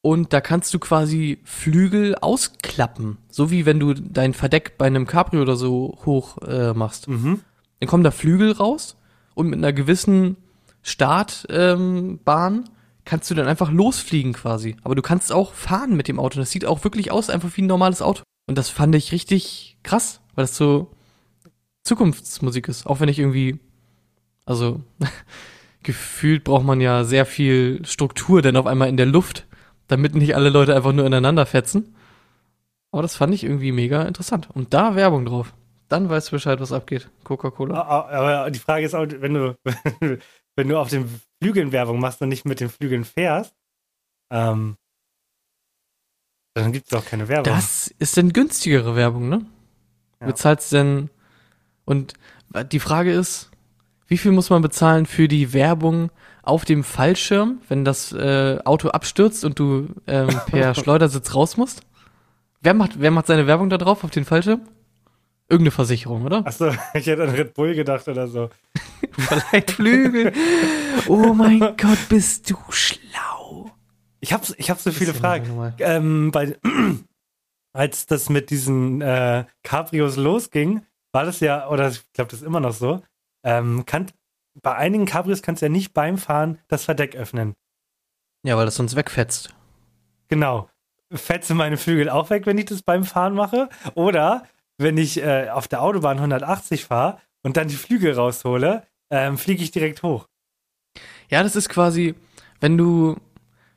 Und 0.00 0.32
da 0.32 0.40
kannst 0.40 0.74
du 0.74 0.78
quasi 0.78 1.38
Flügel 1.44 2.16
ausklappen. 2.16 3.18
So 3.28 3.50
wie 3.50 3.66
wenn 3.66 3.78
du 3.78 3.94
dein 3.94 4.34
Verdeck 4.34 4.76
bei 4.76 4.86
einem 4.86 5.06
Cabrio 5.06 5.42
oder 5.42 5.56
so 5.56 5.98
hoch 6.04 6.38
äh, 6.38 6.72
machst. 6.74 7.08
Mhm. 7.08 7.40
Dann 7.78 7.88
kommen 7.88 8.04
da 8.04 8.10
Flügel 8.10 8.52
raus 8.52 8.96
und 9.34 9.48
mit 9.48 9.58
einer 9.58 9.72
gewissen 9.72 10.36
Startbahn 10.82 11.80
ähm, 11.80 12.20
Bahn 12.24 12.64
kannst 13.04 13.30
du 13.30 13.34
dann 13.34 13.48
einfach 13.48 13.70
losfliegen 13.70 14.32
quasi. 14.32 14.76
Aber 14.82 14.94
du 14.94 15.02
kannst 15.02 15.32
auch 15.32 15.54
fahren 15.54 15.96
mit 15.96 16.08
dem 16.08 16.18
Auto. 16.18 16.38
Das 16.38 16.50
sieht 16.50 16.64
auch 16.64 16.84
wirklich 16.84 17.10
aus, 17.10 17.30
einfach 17.30 17.56
wie 17.56 17.62
ein 17.62 17.66
normales 17.66 18.02
Auto. 18.02 18.22
Und 18.46 18.58
das 18.58 18.68
fand 18.68 18.94
ich 18.94 19.12
richtig 19.12 19.78
krass, 19.82 20.20
weil 20.34 20.44
das 20.44 20.56
so 20.56 20.90
Zukunftsmusik 21.84 22.68
ist. 22.68 22.86
Auch 22.86 23.00
wenn 23.00 23.08
ich 23.08 23.18
irgendwie, 23.18 23.58
also 24.44 24.82
gefühlt 25.82 26.44
braucht 26.44 26.64
man 26.64 26.80
ja 26.80 27.04
sehr 27.04 27.26
viel 27.26 27.84
Struktur, 27.84 28.42
denn 28.42 28.56
auf 28.56 28.66
einmal 28.66 28.88
in 28.88 28.96
der 28.96 29.06
Luft, 29.06 29.46
damit 29.88 30.14
nicht 30.14 30.36
alle 30.36 30.50
Leute 30.50 30.74
einfach 30.74 30.92
nur 30.92 31.06
ineinander 31.06 31.46
fetzen. 31.46 31.94
Aber 32.92 33.02
das 33.02 33.16
fand 33.16 33.34
ich 33.34 33.44
irgendwie 33.44 33.72
mega 33.72 34.02
interessant. 34.02 34.48
Und 34.52 34.74
da 34.74 34.94
Werbung 34.94 35.24
drauf. 35.24 35.54
Dann 35.88 36.08
weißt 36.08 36.28
du 36.28 36.36
Bescheid, 36.36 36.60
was 36.60 36.72
abgeht. 36.72 37.10
Coca-Cola. 37.24 37.74
Ah, 37.74 38.00
ah, 38.00 38.18
Aber 38.18 38.50
die 38.50 38.58
Frage 38.58 38.86
ist 38.86 38.94
auch, 38.94 39.06
wenn 39.08 39.34
du, 39.34 39.56
wenn 40.56 40.68
du 40.68 40.78
auf 40.78 40.88
den 40.88 41.20
Flügeln 41.42 41.72
Werbung 41.72 41.98
machst 41.98 42.22
und 42.22 42.28
nicht 42.28 42.44
mit 42.44 42.60
den 42.60 42.68
Flügeln 42.68 43.04
fährst, 43.04 43.54
ähm, 44.30 44.76
dann 46.54 46.72
gibt's 46.72 46.90
doch 46.90 47.04
keine 47.04 47.28
Werbung. 47.28 47.52
Das 47.52 47.88
ist 47.98 48.16
denn 48.16 48.32
günstigere 48.32 48.94
Werbung, 48.94 49.28
ne? 49.28 49.46
Ja. 50.20 50.26
Bezahlst 50.26 50.72
denn. 50.72 51.10
Und 51.84 52.14
die 52.70 52.78
Frage 52.78 53.12
ist, 53.12 53.50
wie 54.06 54.18
viel 54.18 54.32
muss 54.32 54.50
man 54.50 54.62
bezahlen 54.62 55.06
für 55.06 55.26
die 55.26 55.52
Werbung 55.52 56.10
auf 56.42 56.64
dem 56.64 56.84
Fallschirm, 56.84 57.60
wenn 57.68 57.84
das 57.84 58.12
äh, 58.12 58.58
Auto 58.64 58.88
abstürzt 58.88 59.44
und 59.44 59.58
du 59.58 59.88
ähm, 60.06 60.28
per 60.46 60.74
Schleudersitz 60.76 61.34
raus 61.34 61.56
musst? 61.56 61.80
Wer 62.60 62.74
macht, 62.74 63.00
wer 63.00 63.10
macht 63.10 63.26
seine 63.26 63.46
Werbung 63.46 63.70
da 63.70 63.78
drauf 63.78 64.04
auf 64.04 64.10
den 64.10 64.24
Fallschirm? 64.24 64.60
Irgendeine 65.52 65.72
Versicherung, 65.72 66.24
oder? 66.24 66.46
Achso, 66.46 66.70
ich 66.94 67.06
hätte 67.06 67.24
an 67.24 67.28
Red 67.28 67.52
Bull 67.52 67.74
gedacht 67.74 68.08
oder 68.08 68.26
so. 68.26 68.48
Verleiht 69.12 69.70
Flügel. 69.70 70.32
Oh 71.08 71.34
mein 71.34 71.58
Gott, 71.76 71.98
bist 72.08 72.50
du 72.50 72.56
schlau. 72.70 73.70
Ich 74.20 74.32
hab, 74.32 74.48
ich 74.56 74.70
hab 74.70 74.80
so 74.80 74.90
viele 74.90 75.12
Fragen. 75.12 75.74
Ähm, 75.80 76.30
bei, 76.30 76.56
als 77.74 78.06
das 78.06 78.30
mit 78.30 78.48
diesen 78.48 79.02
äh, 79.02 79.44
Cabrios 79.62 80.16
losging, 80.16 80.86
war 81.12 81.26
das 81.26 81.40
ja, 81.40 81.68
oder 81.68 81.90
ich 81.90 82.02
glaube, 82.14 82.30
das 82.30 82.40
ist 82.40 82.46
immer 82.46 82.60
noch 82.60 82.72
so, 82.72 83.02
ähm, 83.44 83.84
kann, 83.84 84.06
bei 84.62 84.74
einigen 84.74 85.04
Cabrios 85.04 85.42
kannst 85.42 85.60
du 85.60 85.66
ja 85.66 85.70
nicht 85.70 85.92
beim 85.92 86.16
Fahren 86.16 86.60
das 86.68 86.84
Verdeck 86.84 87.14
öffnen. 87.14 87.52
Ja, 88.42 88.56
weil 88.56 88.64
das 88.64 88.76
sonst 88.76 88.96
wegfetzt. 88.96 89.54
Genau. 90.28 90.70
Fetze 91.12 91.54
meine 91.54 91.76
Flügel 91.76 92.08
auch 92.08 92.30
weg, 92.30 92.46
wenn 92.46 92.56
ich 92.56 92.64
das 92.64 92.80
beim 92.80 93.04
Fahren 93.04 93.34
mache. 93.34 93.68
Oder 93.94 94.46
wenn 94.82 94.96
ich 94.96 95.22
äh, 95.22 95.48
auf 95.50 95.68
der 95.68 95.82
Autobahn 95.82 96.18
180 96.18 96.84
fahre 96.84 97.18
und 97.42 97.56
dann 97.56 97.68
die 97.68 97.76
Flügel 97.76 98.14
raushole, 98.14 98.86
ähm, 99.10 99.38
fliege 99.38 99.62
ich 99.62 99.70
direkt 99.70 100.02
hoch. 100.02 100.28
Ja, 101.28 101.42
das 101.42 101.56
ist 101.56 101.68
quasi, 101.68 102.14
wenn 102.60 102.76
du 102.76 103.16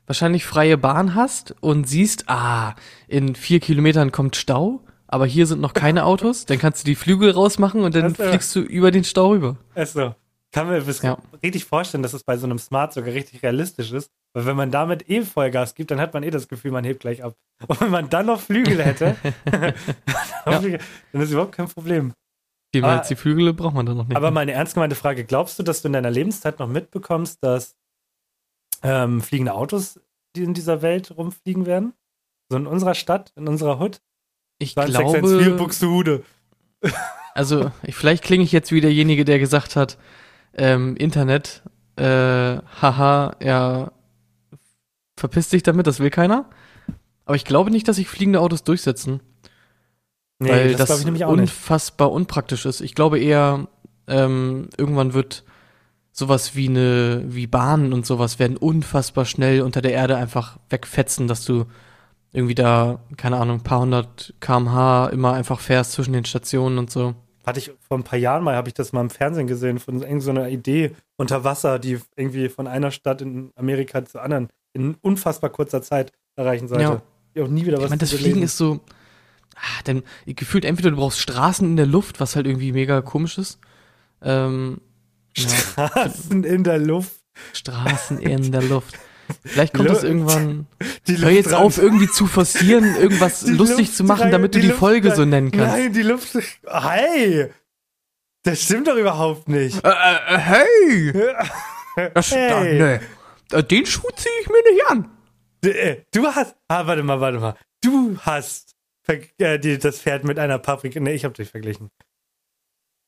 wahrscheinlich 0.06 0.44
freie 0.44 0.78
Bahn 0.78 1.14
hast 1.14 1.54
und 1.60 1.88
siehst, 1.88 2.28
ah, 2.28 2.74
in 3.08 3.34
vier 3.34 3.60
Kilometern 3.60 4.12
kommt 4.12 4.36
Stau, 4.36 4.80
aber 5.06 5.26
hier 5.26 5.46
sind 5.46 5.60
noch 5.60 5.74
keine 5.74 6.04
Autos, 6.06 6.46
dann 6.46 6.58
kannst 6.58 6.82
du 6.82 6.86
die 6.86 6.94
Flügel 6.94 7.30
rausmachen 7.30 7.82
und 7.82 7.94
dann 7.94 8.14
fliegst 8.14 8.54
du 8.54 8.60
über 8.60 8.90
den 8.90 9.04
Stau 9.04 9.30
rüber. 9.30 9.56
Also, 9.74 10.14
kann 10.56 10.68
mir 10.68 10.80
das 10.80 11.02
Ja. 11.02 11.18
richtig 11.42 11.66
vorstellen, 11.66 12.02
dass 12.02 12.14
es 12.14 12.24
bei 12.24 12.38
so 12.38 12.46
einem 12.46 12.58
Smart 12.58 12.94
sogar 12.94 13.12
richtig 13.12 13.42
realistisch 13.42 13.92
ist. 13.92 14.10
Weil 14.34 14.46
wenn 14.46 14.56
man 14.56 14.70
damit 14.70 15.08
eh 15.10 15.22
Vollgas 15.22 15.74
gibt, 15.74 15.90
dann 15.90 16.00
hat 16.00 16.14
man 16.14 16.22
eh 16.22 16.30
das 16.30 16.48
Gefühl, 16.48 16.70
man 16.70 16.82
hebt 16.84 17.00
gleich 17.00 17.22
ab. 17.22 17.34
Und 17.66 17.78
wenn 17.80 17.90
man 17.90 18.08
dann 18.08 18.24
noch 18.26 18.40
Flügel 18.40 18.82
hätte, 18.82 19.16
dann 20.44 21.20
ist 21.20 21.30
überhaupt 21.30 21.52
kein 21.52 21.68
Problem. 21.68 22.14
Mehr 22.74 22.84
Aber- 22.84 22.92
als 22.98 23.08
die 23.08 23.16
Flügel 23.16 23.52
braucht 23.52 23.74
man 23.74 23.84
dann 23.86 23.96
noch 23.98 24.06
nicht. 24.06 24.16
Aber 24.16 24.30
meine 24.30 24.52
ernst 24.52 24.74
gemeinte 24.74 24.96
Frage, 24.96 25.24
glaubst 25.24 25.58
du, 25.58 25.62
dass 25.62 25.82
du 25.82 25.88
in 25.88 25.92
deiner 25.92 26.10
Lebenszeit 26.10 26.58
noch 26.58 26.68
mitbekommst, 26.68 27.38
dass 27.42 27.74
ähm, 28.82 29.20
fliegende 29.20 29.52
Autos 29.54 30.00
die 30.36 30.42
in 30.42 30.54
dieser 30.54 30.80
Welt 30.82 31.16
rumfliegen 31.16 31.66
werden? 31.66 31.92
So 32.50 32.56
in 32.56 32.66
unserer 32.66 32.94
Stadt, 32.94 33.32
in 33.36 33.46
unserer 33.48 33.78
Hood. 33.80 34.00
Ich 34.58 34.72
2614 34.74 35.88
glaube, 36.04 36.22
also 37.34 37.70
ich, 37.82 37.94
vielleicht 37.94 38.22
klinge 38.24 38.44
ich 38.44 38.52
jetzt 38.52 38.72
wie 38.72 38.80
derjenige, 38.80 39.24
der 39.24 39.38
gesagt 39.38 39.76
hat, 39.76 39.98
ähm, 40.56 40.96
Internet, 40.96 41.62
äh, 41.96 42.02
haha, 42.02 43.36
ja, 43.42 43.92
verpiss 45.16 45.48
dich 45.48 45.62
damit, 45.62 45.86
das 45.86 46.00
will 46.00 46.10
keiner. 46.10 46.48
Aber 47.24 47.36
ich 47.36 47.44
glaube 47.44 47.70
nicht, 47.70 47.88
dass 47.88 47.96
sich 47.96 48.08
fliegende 48.08 48.40
Autos 48.40 48.64
durchsetzen. 48.64 49.20
Nee, 50.38 50.50
weil 50.50 50.70
das 50.72 50.78
das, 50.78 50.88
glaube 50.88 51.00
ich 51.00 51.04
nämlich 51.06 51.24
auch 51.24 51.32
nicht. 51.32 51.42
unfassbar 51.42 52.12
unpraktisch 52.12 52.66
ist. 52.66 52.80
Ich 52.80 52.94
glaube 52.94 53.18
eher, 53.18 53.68
ähm, 54.06 54.68
irgendwann 54.76 55.14
wird 55.14 55.44
sowas 56.12 56.54
wie 56.54 56.68
eine, 56.68 57.24
wie 57.26 57.46
Bahnen 57.46 57.92
und 57.92 58.06
sowas 58.06 58.38
werden 58.38 58.56
unfassbar 58.56 59.24
schnell 59.24 59.62
unter 59.62 59.82
der 59.82 59.92
Erde 59.92 60.16
einfach 60.16 60.58
wegfetzen, 60.70 61.28
dass 61.28 61.44
du 61.44 61.66
irgendwie 62.32 62.54
da, 62.54 63.00
keine 63.16 63.38
Ahnung, 63.38 63.58
ein 63.58 63.62
paar 63.64 63.80
hundert 63.80 64.34
kmh 64.40 65.08
immer 65.08 65.32
einfach 65.32 65.60
fährst 65.60 65.92
zwischen 65.92 66.12
den 66.12 66.24
Stationen 66.24 66.78
und 66.78 66.90
so. 66.90 67.14
Hatte 67.46 67.60
ich 67.60 67.72
vor 67.80 67.96
ein 67.96 68.02
paar 68.02 68.18
Jahren 68.18 68.42
mal, 68.42 68.56
habe 68.56 68.68
ich 68.68 68.74
das 68.74 68.92
mal 68.92 69.00
im 69.00 69.10
Fernsehen 69.10 69.46
gesehen, 69.46 69.78
von 69.78 70.02
irgendeiner 70.02 70.44
so 70.44 70.50
Idee 70.50 70.96
unter 71.16 71.44
Wasser, 71.44 71.78
die 71.78 72.00
irgendwie 72.16 72.48
von 72.48 72.66
einer 72.66 72.90
Stadt 72.90 73.22
in 73.22 73.52
Amerika 73.54 74.04
zur 74.04 74.22
anderen 74.22 74.48
in 74.72 74.96
unfassbar 75.00 75.50
kurzer 75.50 75.80
Zeit 75.80 76.12
erreichen 76.34 76.68
sollte. 76.68 76.82
Ja. 76.82 77.02
Die 77.34 77.42
auch 77.42 77.48
nie 77.48 77.64
wieder 77.64 77.78
was 77.78 77.84
Ich 77.84 77.90
meine, 77.90 78.00
das 78.00 78.12
Fliegen 78.12 78.42
ist 78.42 78.56
so, 78.56 78.80
ah, 79.54 79.82
denn 79.86 80.02
gefühlt 80.26 80.64
entweder 80.64 80.90
du 80.90 80.96
brauchst 80.96 81.20
Straßen 81.20 81.66
in 81.66 81.76
der 81.76 81.86
Luft, 81.86 82.18
was 82.20 82.34
halt 82.34 82.46
irgendwie 82.46 82.72
mega 82.72 83.00
komisch 83.00 83.38
ist. 83.38 83.60
Ähm, 84.22 84.80
ja, 85.36 85.48
Straßen 85.48 86.44
in 86.44 86.64
der 86.64 86.78
Luft. 86.78 87.22
Straßen 87.52 88.18
in 88.18 88.50
der 88.50 88.62
Luft. 88.62 88.98
Vielleicht 89.44 89.74
kommt 89.74 89.88
das 89.90 90.02
irgendwann. 90.04 90.66
Die 91.06 91.18
Hör 91.18 91.30
jetzt 91.30 91.52
auf, 91.54 91.78
irgendwie 91.78 92.08
zu 92.08 92.26
forcieren, 92.26 92.94
irgendwas 93.00 93.40
Die 93.40 93.52
lustig 93.52 93.86
Luft 93.86 93.96
zu 93.96 94.04
machen, 94.04 94.22
rein- 94.24 94.30
damit 94.32 94.54
du 94.54 94.60
die 94.60 94.68
Luft 94.68 94.78
Folge 94.78 95.08
rein- 95.10 95.16
so 95.16 95.24
nennen 95.24 95.50
kannst. 95.50 95.76
Nein, 95.76 95.92
die 95.92 96.02
Luft. 96.02 96.36
Hey! 96.66 97.50
Das 98.42 98.62
stimmt 98.62 98.86
doch 98.88 98.96
überhaupt 98.96 99.48
nicht. 99.48 99.84
Äh, 99.84 99.88
äh, 99.90 100.38
hey! 100.38 101.12
Das, 102.14 102.30
Hey. 102.30 102.78
da, 102.78 102.86
nee. 102.88 103.00
Äh, 103.58 103.62
Den 103.64 103.86
Schuh 103.86 104.08
ziehe 104.16 104.34
ich 104.42 104.48
mir 104.48 104.62
nicht 104.70 104.86
an. 104.88 105.10
Äh, 105.64 105.96
Du 106.12 106.26
hast. 106.26 106.54
Ah, 106.68 106.86
warte 106.86 107.02
mal, 107.02 107.20
warte 107.20 107.38
mal. 107.40 107.54
Du 107.82 108.18
hast 108.20 108.74
äh, 109.08 109.58
die, 109.58 109.78
das 109.78 110.00
Pferd 110.02 110.24
mit 110.24 110.38
einer 110.38 110.58
Paprika. 110.58 111.00
Nee, 111.00 111.14
ich 111.14 111.24
hab 111.24 111.32
dich 111.34 111.48
verglichen. 111.50 111.88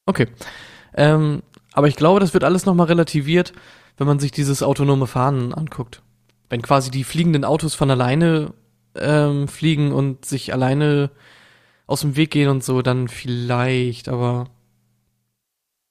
Okay. 0.07 0.27
Ähm, 0.95 1.43
aber 1.75 1.89
ich 1.89 1.97
glaube, 1.97 2.19
das 2.21 2.33
wird 2.33 2.45
alles 2.45 2.65
nochmal 2.65 2.87
relativiert, 2.87 3.53
wenn 3.99 4.07
man 4.07 4.19
sich 4.21 4.33
dieses 4.33 4.63
autonome 4.63 5.07
Fahren 5.07 5.53
anguckt. 5.53 6.03
Wenn 6.49 6.63
quasi 6.63 6.91
die 6.91 7.05
fliegenden 7.05 7.45
Autos 7.45 7.75
von 7.75 7.91
alleine 7.91 8.55
ähm, 8.95 9.49
fliegen 9.49 9.93
und 9.93 10.25
sich 10.25 10.53
alleine 10.53 11.11
aus 11.87 12.03
dem 12.03 12.17
Weg 12.17 12.31
gehen 12.31 12.49
und 12.49 12.63
so, 12.63 12.83
dann 12.83 13.09
vielleicht, 13.09 14.09
aber 14.09 14.51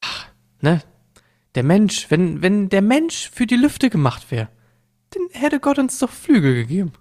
ach, 0.01 0.29
ne? 0.61 0.81
Der 1.55 1.63
Mensch, 1.63 2.11
wenn, 2.11 2.41
wenn 2.43 2.69
der 2.69 2.83
Mensch 2.83 3.31
für 3.31 3.47
die 3.47 3.55
Lüfte 3.55 3.89
gemacht 3.89 4.29
wäre, 4.29 4.49
dann 5.11 5.23
hätte 5.31 5.59
Gott 5.59 5.79
uns 5.79 5.97
doch 5.97 6.11
Flügel 6.11 6.53
gegeben. 6.53 6.91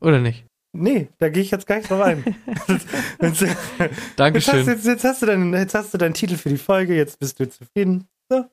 Oder 0.00 0.20
nicht? 0.20 0.44
Nee, 0.72 1.08
da 1.18 1.28
gehe 1.30 1.42
ich 1.42 1.50
jetzt 1.50 1.66
gar 1.66 1.78
nicht 1.78 1.90
drauf 1.90 2.02
ein. 2.02 2.22
jetzt, 3.20 3.40
jetzt, 3.40 3.56
Dankeschön. 4.16 4.60
hast, 4.60 4.66
jetzt, 4.66 4.86
jetzt, 4.86 5.04
hast 5.04 5.22
du 5.22 5.26
deinen, 5.26 5.54
jetzt 5.54 5.74
hast 5.74 5.94
du 5.94 5.98
deinen 5.98 6.14
Titel 6.14 6.36
für 6.36 6.50
die 6.50 6.58
Folge, 6.58 6.94
jetzt 6.94 7.18
bist 7.18 7.40
du 7.40 7.48
zufrieden. 7.48 8.06
So. 8.28 8.44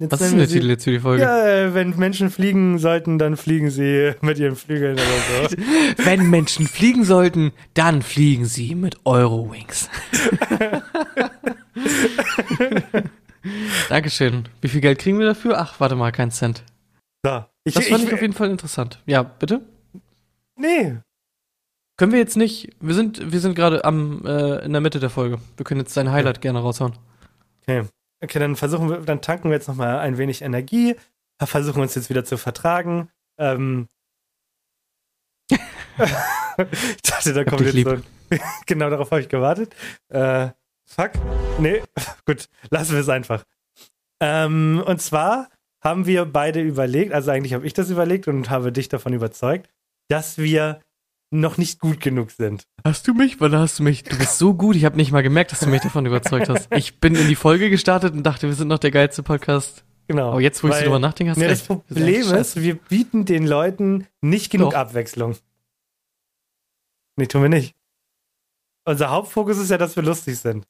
Jetzt 0.00 0.12
Was 0.12 0.20
ist 0.20 0.30
denn 0.30 0.38
der 0.38 0.46
Titel 0.46 0.68
jetzt 0.68 0.84
für 0.84 0.92
die 0.92 1.00
Folge? 1.00 1.24
Ja, 1.24 1.44
äh, 1.44 1.74
wenn 1.74 1.96
Menschen 1.96 2.30
fliegen 2.30 2.78
sollten, 2.78 3.18
dann 3.18 3.36
fliegen 3.36 3.68
sie 3.68 4.12
mit 4.20 4.38
ihren 4.38 4.54
Flügeln 4.54 4.94
oder 4.94 5.48
so. 5.48 5.56
Wenn 6.04 6.30
Menschen 6.30 6.68
fliegen 6.68 7.02
sollten, 7.04 7.50
dann 7.74 8.02
fliegen 8.02 8.44
sie 8.44 8.76
mit 8.76 9.04
Eurowings. 9.04 9.90
Dankeschön. 13.88 14.48
Wie 14.60 14.68
viel 14.68 14.80
Geld 14.80 15.00
kriegen 15.00 15.18
wir 15.18 15.26
dafür? 15.26 15.58
Ach, 15.58 15.80
warte 15.80 15.96
mal, 15.96 16.12
kein 16.12 16.30
Cent. 16.30 16.62
So. 17.24 17.44
Ich, 17.64 17.74
Das 17.74 17.88
fand 17.88 18.02
ich, 18.02 18.08
ich, 18.08 18.14
auf 18.14 18.22
jeden 18.22 18.34
Fall 18.34 18.50
interessant. 18.50 19.02
Ja, 19.04 19.24
bitte? 19.24 19.62
nee, 20.54 20.98
Können 21.96 22.12
wir 22.12 22.20
jetzt 22.20 22.36
nicht, 22.36 22.70
wir 22.80 22.94
sind, 22.94 23.32
wir 23.32 23.40
sind 23.40 23.56
gerade 23.56 23.84
am, 23.84 24.24
äh, 24.24 24.64
in 24.64 24.70
der 24.72 24.80
Mitte 24.80 25.00
der 25.00 25.10
Folge. 25.10 25.40
Wir 25.56 25.64
können 25.64 25.80
jetzt 25.80 25.96
dein 25.96 26.12
Highlight 26.12 26.40
gerne 26.40 26.60
raushauen. 26.60 26.92
Okay, 27.62 27.82
dann 28.20 28.56
versuchen 28.56 28.90
wir, 28.90 28.98
dann 28.98 29.20
tanken 29.20 29.50
wir 29.50 29.56
jetzt 29.56 29.68
nochmal 29.68 29.98
ein 30.00 30.18
wenig 30.18 30.42
Energie, 30.42 30.96
versuchen 31.42 31.82
uns 31.82 31.94
jetzt 31.94 32.10
wieder 32.10 32.24
zu 32.24 32.36
vertragen. 32.36 33.10
Ähm, 33.38 33.88
ich 35.50 37.02
dachte, 37.02 37.32
da 37.32 37.44
kommt 37.44 37.62
jetzt 37.62 37.82
so. 37.82 37.96
genau 38.66 38.90
darauf 38.90 39.10
habe 39.10 39.20
ich 39.20 39.28
gewartet. 39.28 39.74
Äh, 40.08 40.50
fuck. 40.84 41.12
Nee, 41.58 41.82
gut, 42.26 42.48
lassen 42.70 42.92
wir 42.92 43.00
es 43.00 43.08
einfach. 43.08 43.44
Ähm, 44.20 44.82
und 44.84 45.00
zwar 45.00 45.48
haben 45.82 46.06
wir 46.06 46.24
beide 46.24 46.60
überlegt, 46.60 47.12
also 47.12 47.30
eigentlich 47.30 47.54
habe 47.54 47.66
ich 47.66 47.72
das 47.72 47.90
überlegt 47.90 48.26
und 48.26 48.50
habe 48.50 48.72
dich 48.72 48.88
davon 48.88 49.12
überzeugt, 49.12 49.70
dass 50.08 50.38
wir 50.38 50.80
noch 51.30 51.58
nicht 51.58 51.78
gut 51.80 52.00
genug 52.00 52.30
sind. 52.30 52.64
Hast 52.84 53.06
du 53.06 53.14
mich? 53.14 53.40
Wann 53.40 53.54
hast 53.54 53.78
du 53.78 53.82
mich? 53.82 54.02
Du 54.04 54.16
bist 54.16 54.38
so 54.38 54.54
gut, 54.54 54.76
ich 54.76 54.84
habe 54.84 54.96
nicht 54.96 55.12
mal 55.12 55.22
gemerkt, 55.22 55.52
dass 55.52 55.60
du 55.60 55.66
mich 55.66 55.82
davon 55.82 56.06
überzeugt 56.06 56.48
hast. 56.48 56.68
Ich 56.74 57.00
bin 57.00 57.14
in 57.14 57.28
die 57.28 57.34
Folge 57.34 57.70
gestartet 57.70 58.14
und 58.14 58.22
dachte, 58.22 58.46
wir 58.46 58.54
sind 58.54 58.68
noch 58.68 58.78
der 58.78 58.90
geilste 58.90 59.22
Podcast. 59.22 59.84
Genau. 60.06 60.30
Aber 60.30 60.40
jetzt, 60.40 60.62
wo 60.64 60.68
ich 60.68 60.74
so 60.74 60.84
drüber 60.84 60.98
nachdenke, 60.98 61.32
hast 61.32 61.36
du 61.36 61.42
Ja, 61.42 61.48
das 61.48 61.60
recht. 61.60 61.86
Problem 61.86 62.22
scheiße. 62.22 62.36
ist, 62.36 62.62
wir 62.62 62.76
bieten 62.76 63.26
den 63.26 63.46
Leuten 63.46 64.06
nicht 64.22 64.50
genug 64.50 64.70
Doch. 64.70 64.78
Abwechslung. 64.78 65.36
Nee, 67.16 67.26
tun 67.26 67.42
wir 67.42 67.48
nicht. 67.50 67.74
Unser 68.86 69.10
Hauptfokus 69.10 69.58
ist 69.58 69.70
ja, 69.70 69.76
dass 69.76 69.96
wir 69.96 70.02
lustig 70.02 70.38
sind. 70.38 70.66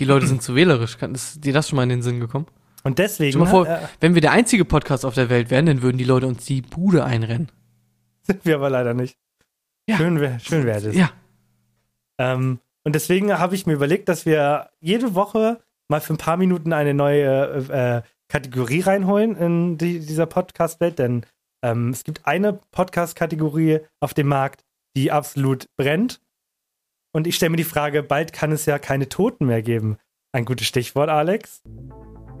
Die 0.00 0.04
Leute 0.04 0.26
sind 0.26 0.42
zu 0.42 0.56
wählerisch. 0.56 0.96
Ist 1.00 1.44
dir 1.44 1.52
das 1.52 1.68
schon 1.68 1.76
mal 1.76 1.84
in 1.84 1.90
den 1.90 2.02
Sinn 2.02 2.18
gekommen? 2.18 2.46
Und 2.82 2.98
deswegen 2.98 3.30
Stell 3.32 3.42
mal 3.42 3.50
vor, 3.50 3.68
äh, 3.68 3.78
wenn 4.00 4.14
wir 4.14 4.20
der 4.20 4.32
einzige 4.32 4.64
Podcast 4.64 5.04
auf 5.04 5.14
der 5.14 5.30
Welt 5.30 5.50
wären, 5.50 5.66
dann 5.66 5.82
würden 5.82 5.96
die 5.96 6.04
Leute 6.04 6.26
uns 6.26 6.44
die 6.44 6.62
Bude 6.62 7.04
einrennen. 7.04 7.52
sind 8.22 8.44
wir 8.44 8.56
aber 8.56 8.70
leider 8.70 8.92
nicht. 8.92 9.16
Ja. 9.88 9.96
Schön 9.96 10.20
wäre 10.20 10.40
schön 10.40 10.64
wär 10.64 10.80
das. 10.80 10.94
Ja. 10.94 11.10
Ähm, 12.18 12.60
und 12.84 12.94
deswegen 12.94 13.36
habe 13.38 13.54
ich 13.54 13.66
mir 13.66 13.74
überlegt, 13.74 14.08
dass 14.08 14.26
wir 14.26 14.70
jede 14.80 15.14
Woche 15.14 15.60
mal 15.88 16.00
für 16.00 16.14
ein 16.14 16.18
paar 16.18 16.36
Minuten 16.36 16.72
eine 16.72 16.94
neue 16.94 17.66
äh, 17.70 17.96
äh, 17.98 18.02
Kategorie 18.28 18.80
reinholen 18.80 19.36
in 19.36 19.78
die, 19.78 20.00
dieser 20.00 20.26
Podcast-Welt, 20.26 20.98
denn 20.98 21.26
ähm, 21.62 21.90
es 21.90 22.04
gibt 22.04 22.26
eine 22.26 22.54
Podcast-Kategorie 22.72 23.80
auf 24.00 24.14
dem 24.14 24.28
Markt, 24.28 24.64
die 24.96 25.12
absolut 25.12 25.68
brennt. 25.76 26.20
Und 27.12 27.26
ich 27.26 27.36
stelle 27.36 27.50
mir 27.50 27.56
die 27.56 27.64
Frage, 27.64 28.02
bald 28.02 28.32
kann 28.32 28.52
es 28.52 28.66
ja 28.66 28.78
keine 28.78 29.08
Toten 29.08 29.46
mehr 29.46 29.62
geben. 29.62 29.98
Ein 30.32 30.44
gutes 30.44 30.66
Stichwort, 30.66 31.10
Alex. 31.10 31.62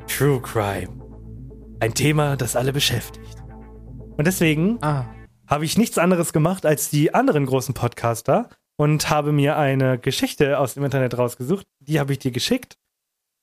True 0.08 0.40
Crime. 0.40 0.88
Ein 1.80 1.94
Thema, 1.94 2.36
das 2.36 2.56
alle 2.56 2.72
beschäftigt. 2.72 3.36
Und 4.16 4.26
deswegen 4.26 4.78
Ah. 4.82 5.04
Habe 5.46 5.64
ich 5.64 5.76
nichts 5.78 5.98
anderes 5.98 6.32
gemacht 6.32 6.64
als 6.66 6.90
die 6.90 7.14
anderen 7.14 7.46
großen 7.46 7.74
Podcaster 7.74 8.48
und 8.76 9.10
habe 9.10 9.32
mir 9.32 9.56
eine 9.56 9.98
Geschichte 9.98 10.58
aus 10.58 10.74
dem 10.74 10.84
Internet 10.84 11.16
rausgesucht. 11.18 11.66
Die 11.80 12.00
habe 12.00 12.12
ich 12.12 12.18
dir 12.18 12.30
geschickt. 12.30 12.76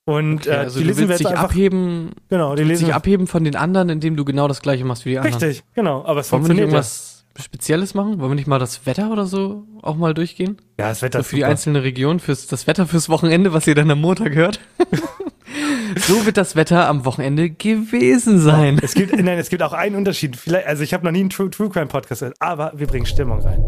Und 0.04 0.40
Okay, 0.48 0.50
äh, 0.50 0.56
also 0.56 0.80
die 0.80 0.86
lesen 0.86 1.08
wir 1.08 1.16
jetzt 1.16 1.26
einfach. 1.26 1.44
abheben, 1.44 2.10
Genau, 2.28 2.56
die 2.56 2.64
lesen 2.64 2.80
dich 2.86 2.88
wir. 2.88 2.96
abheben 2.96 3.28
von 3.28 3.44
den 3.44 3.54
anderen, 3.54 3.88
indem 3.88 4.16
du 4.16 4.24
genau 4.24 4.48
das 4.48 4.60
gleiche 4.60 4.84
machst 4.84 5.04
wie 5.04 5.10
die 5.10 5.18
anderen. 5.18 5.40
Richtig, 5.40 5.62
genau. 5.74 6.04
Aber 6.04 6.20
es 6.20 6.32
Wollen 6.32 6.42
wir 6.48 6.54
nicht 6.54 6.58
funktioniert 6.58 6.58
ja. 6.58 6.64
irgendwas 6.64 7.24
Spezielles 7.38 7.94
machen? 7.94 8.18
Wollen 8.18 8.32
wir 8.32 8.34
nicht 8.34 8.48
mal 8.48 8.58
das 8.58 8.84
Wetter 8.84 9.10
oder 9.12 9.26
so 9.26 9.64
auch 9.80 9.94
mal 9.96 10.12
durchgehen? 10.12 10.56
Ja, 10.78 10.88
das 10.88 11.02
Wetter 11.02 11.20
So 11.20 11.28
für 11.30 11.36
die 11.36 11.42
super. 11.42 11.50
einzelne 11.52 11.82
Region, 11.84 12.18
fürs 12.18 12.48
das 12.48 12.66
Wetter 12.66 12.86
fürs 12.86 13.08
Wochenende, 13.08 13.52
was 13.52 13.66
ihr 13.68 13.76
dann 13.76 13.90
am 13.92 14.00
Montag 14.00 14.34
hört. 14.34 14.58
so 15.96 16.26
wird 16.26 16.36
das 16.36 16.56
Wetter 16.56 16.88
am 16.88 17.04
Wochenende 17.04 17.50
gewesen 17.50 18.38
sein. 18.38 18.78
Es 18.82 18.94
gibt, 18.94 19.16
nein, 19.16 19.38
es 19.38 19.48
gibt 19.48 19.62
auch 19.62 19.72
einen 19.72 19.96
Unterschied. 19.96 20.36
Vielleicht, 20.36 20.66
also 20.66 20.82
ich 20.82 20.94
habe 20.94 21.04
noch 21.04 21.12
nie 21.12 21.20
einen 21.20 21.30
True, 21.30 21.50
True 21.50 21.70
Crime 21.70 21.86
Podcast 21.86 22.20
gehört, 22.20 22.36
aber 22.40 22.72
wir 22.74 22.86
bringen 22.86 23.06
Stimmung 23.06 23.40
rein. 23.40 23.64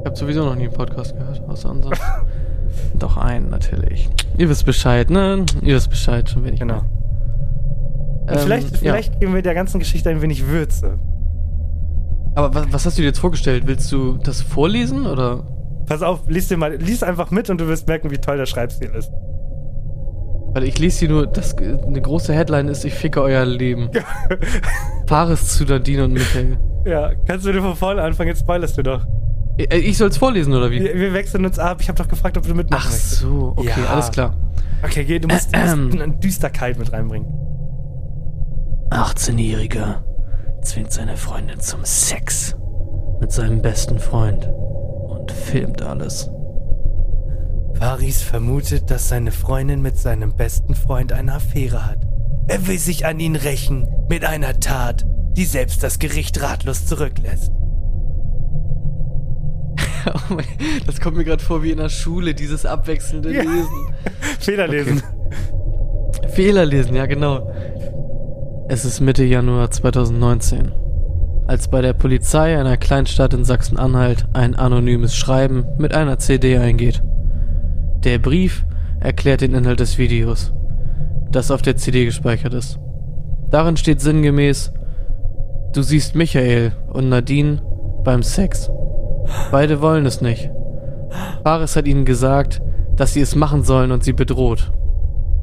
Ich 0.00 0.06
habe 0.06 0.16
sowieso 0.16 0.44
noch 0.44 0.54
nie 0.54 0.64
einen 0.64 0.72
Podcast 0.72 1.16
gehört, 1.16 1.40
außer 1.48 1.70
unseren. 1.70 1.94
Doch 2.98 3.16
einen, 3.16 3.50
natürlich. 3.50 4.10
Ihr 4.36 4.48
wisst 4.48 4.66
Bescheid, 4.66 5.10
ne? 5.10 5.46
Ihr 5.62 5.76
wisst 5.76 5.90
Bescheid, 5.90 6.28
schon 6.28 6.44
wenig. 6.44 6.60
Genau. 6.60 6.82
Ähm, 8.28 8.38
vielleicht, 8.38 8.70
ja. 8.72 8.78
vielleicht 8.78 9.20
geben 9.20 9.34
wir 9.34 9.42
der 9.42 9.54
ganzen 9.54 9.78
Geschichte 9.78 10.10
ein 10.10 10.22
wenig 10.22 10.46
Würze. 10.46 10.98
Aber 12.34 12.54
was, 12.54 12.72
was 12.72 12.86
hast 12.86 12.98
du 12.98 13.02
dir 13.02 13.08
jetzt 13.08 13.18
vorgestellt? 13.18 13.66
Willst 13.66 13.90
du 13.92 14.18
das 14.18 14.42
vorlesen 14.42 15.06
oder? 15.06 15.44
Pass 15.86 16.02
auf, 16.02 16.22
lies 16.28 16.48
dir 16.48 16.56
mal, 16.56 16.74
lies 16.76 17.02
einfach 17.02 17.30
mit 17.30 17.50
und 17.50 17.60
du 17.60 17.68
wirst 17.68 17.86
merken, 17.86 18.10
wie 18.10 18.18
toll 18.18 18.36
der 18.36 18.46
Schreibstil 18.46 18.90
ist. 18.90 19.10
Weil 20.54 20.64
ich 20.64 20.78
lese 20.78 21.00
hier 21.00 21.08
nur, 21.08 21.26
das, 21.26 21.56
eine 21.56 22.00
große 22.00 22.32
Headline 22.32 22.68
ist, 22.68 22.84
ich 22.84 22.94
ficke 22.94 23.20
euer 23.20 23.44
Leben. 23.44 23.90
Fares 25.06 25.56
zu 25.56 25.64
Nadine 25.64 26.04
und 26.04 26.12
Michael. 26.12 26.56
Ja, 26.86 27.10
kannst 27.26 27.44
du 27.44 27.52
dir 27.52 27.60
von 27.60 27.74
vorne 27.76 28.02
anfangen, 28.02 28.28
jetzt 28.28 28.40
spoilerst 28.40 28.78
du 28.78 28.82
doch. 28.82 29.04
Ich, 29.56 29.70
ich 29.72 29.98
soll's 29.98 30.16
vorlesen, 30.16 30.52
oder 30.54 30.70
wie? 30.70 30.80
Wir, 30.80 30.94
wir 30.94 31.12
wechseln 31.12 31.44
uns 31.44 31.58
ab. 31.58 31.78
Ich 31.80 31.88
habe 31.88 31.98
doch 32.00 32.08
gefragt, 32.08 32.36
ob 32.36 32.46
du 32.46 32.54
mitmachen 32.54 32.82
Ach 32.86 32.90
möchtest. 32.90 33.16
so, 33.16 33.54
okay, 33.56 33.80
Ja. 33.82 33.86
alles 33.90 34.10
klar. 34.10 34.36
Okay, 34.84 35.04
geh, 35.04 35.18
du 35.18 35.28
musst, 35.28 35.54
du 35.54 35.58
musst 35.58 36.00
eine 36.00 36.14
Düsterkeit 36.18 36.78
mit 36.78 36.92
reinbringen. 36.92 37.26
18-Jähriger 38.90 40.02
zwingt 40.62 40.92
seine 40.92 41.16
Freundin 41.16 41.58
zum 41.60 41.84
Sex 41.84 42.56
mit 43.20 43.32
seinem 43.32 43.62
besten 43.62 43.98
Freund 43.98 44.46
und 44.46 45.30
filmt 45.32 45.82
alles. 45.82 46.30
Faris 47.84 48.22
vermutet, 48.22 48.90
dass 48.90 49.10
seine 49.10 49.30
Freundin 49.30 49.82
mit 49.82 49.98
seinem 49.98 50.34
besten 50.34 50.74
Freund 50.74 51.12
eine 51.12 51.34
Affäre 51.34 51.84
hat. 51.84 51.98
Er 52.48 52.66
will 52.66 52.78
sich 52.78 53.04
an 53.04 53.20
ihn 53.20 53.36
rächen 53.36 53.86
mit 54.08 54.24
einer 54.24 54.58
Tat, 54.58 55.04
die 55.36 55.44
selbst 55.44 55.82
das 55.82 55.98
Gericht 55.98 56.40
ratlos 56.40 56.86
zurücklässt. 56.86 57.52
Oh 60.06 60.34
mein, 60.34 60.46
das 60.86 60.98
kommt 61.00 61.18
mir 61.18 61.24
gerade 61.24 61.42
vor 61.42 61.62
wie 61.62 61.72
in 61.72 61.78
der 61.78 61.90
Schule, 61.90 62.34
dieses 62.34 62.64
abwechselnde 62.64 63.34
Ja. 63.34 63.42
Lesen. 63.42 63.94
Fehler 64.40 64.66
lesen. 64.66 65.02
Fehler 66.28 66.64
lesen, 66.64 66.96
ja 66.96 67.04
genau. 67.04 67.50
Es 68.68 68.86
ist 68.86 69.00
Mitte 69.00 69.24
Januar 69.24 69.70
2019. 69.70 70.72
Als 71.46 71.68
bei 71.68 71.82
der 71.82 71.92
Polizei 71.92 72.58
einer 72.58 72.78
Kleinstadt 72.78 73.34
in 73.34 73.44
Sachsen-Anhalt 73.44 74.26
ein 74.32 74.54
anonymes 74.54 75.14
Schreiben 75.14 75.66
mit 75.76 75.92
einer 75.92 76.18
CD 76.18 76.56
eingeht. 76.56 77.02
Der 78.04 78.18
Brief 78.18 78.66
erklärt 79.00 79.40
den 79.40 79.54
Inhalt 79.54 79.80
des 79.80 79.96
Videos, 79.96 80.52
das 81.30 81.50
auf 81.50 81.62
der 81.62 81.76
CD 81.76 82.04
gespeichert 82.04 82.52
ist. 82.52 82.78
Darin 83.50 83.78
steht 83.78 84.02
sinngemäß, 84.02 84.72
du 85.72 85.80
siehst 85.80 86.14
Michael 86.14 86.72
und 86.92 87.08
Nadine 87.08 87.62
beim 88.04 88.22
Sex. 88.22 88.70
Beide 89.50 89.80
wollen 89.80 90.04
es 90.04 90.20
nicht. 90.20 90.50
Fares 91.44 91.76
hat 91.76 91.86
ihnen 91.86 92.04
gesagt, 92.04 92.60
dass 92.94 93.14
sie 93.14 93.22
es 93.22 93.34
machen 93.34 93.62
sollen 93.62 93.90
und 93.90 94.04
sie 94.04 94.12
bedroht. 94.12 94.70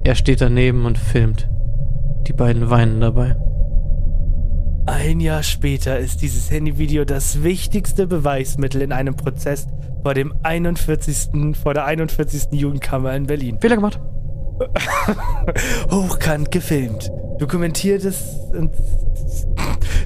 Er 0.04 0.14
steht 0.14 0.42
daneben 0.42 0.86
und 0.86 1.00
filmt. 1.00 1.50
Die 2.28 2.34
beiden 2.34 2.70
weinen 2.70 3.02
dabei. 3.02 3.36
Ein 4.88 5.20
Jahr 5.20 5.44
später 5.44 6.00
ist 6.00 6.22
dieses 6.22 6.50
Handyvideo 6.50 7.06
das 7.06 7.44
wichtigste 7.44 8.08
Beweismittel 8.08 8.82
in 8.82 8.92
einem 8.92 9.16
Prozess 9.16 9.68
vor 10.02 10.16
dem 10.16 10.34
41. 10.42 11.56
vor 11.62 11.76
der 11.76 11.86
41. 11.86 12.48
Jugendkammer 12.52 13.14
in 13.14 13.28
Berlin. 13.28 13.60
Fehler 13.62 13.76
gemacht. 13.76 14.00
Hochkant 15.92 16.52
gefilmt. 16.52 17.12
Dokumentiert 17.38 18.04
es 18.06 18.38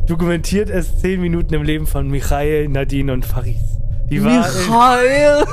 dokumentiert 0.08 0.70
es 0.70 1.00
zehn 1.00 1.22
Minuten 1.22 1.54
im 1.54 1.64
Leben 1.64 1.88
von 1.88 2.10
Michael, 2.10 2.68
Nadine 2.68 3.14
und 3.14 3.26
Faris. 3.26 3.80
Die 4.10 4.20
Michael! 4.20 5.46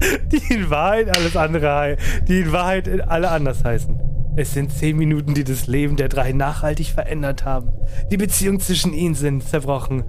die 0.32 0.54
in 0.54 0.70
Wahrheit 0.70 1.16
alles 1.16 1.36
andere, 1.36 1.96
die 2.26 2.40
in 2.40 2.52
Wahrheit 2.52 3.08
alle 3.08 3.30
anders 3.30 3.64
heißen. 3.64 4.05
Es 4.36 4.52
sind 4.52 4.70
zehn 4.70 4.96
Minuten, 4.98 5.32
die 5.32 5.44
das 5.44 5.66
Leben 5.66 5.96
der 5.96 6.08
drei 6.08 6.32
nachhaltig 6.32 6.88
verändert 6.88 7.44
haben. 7.46 7.72
Die 8.10 8.18
Beziehungen 8.18 8.60
zwischen 8.60 8.92
ihnen 8.92 9.14
sind 9.14 9.48
zerbrochen. 9.48 10.04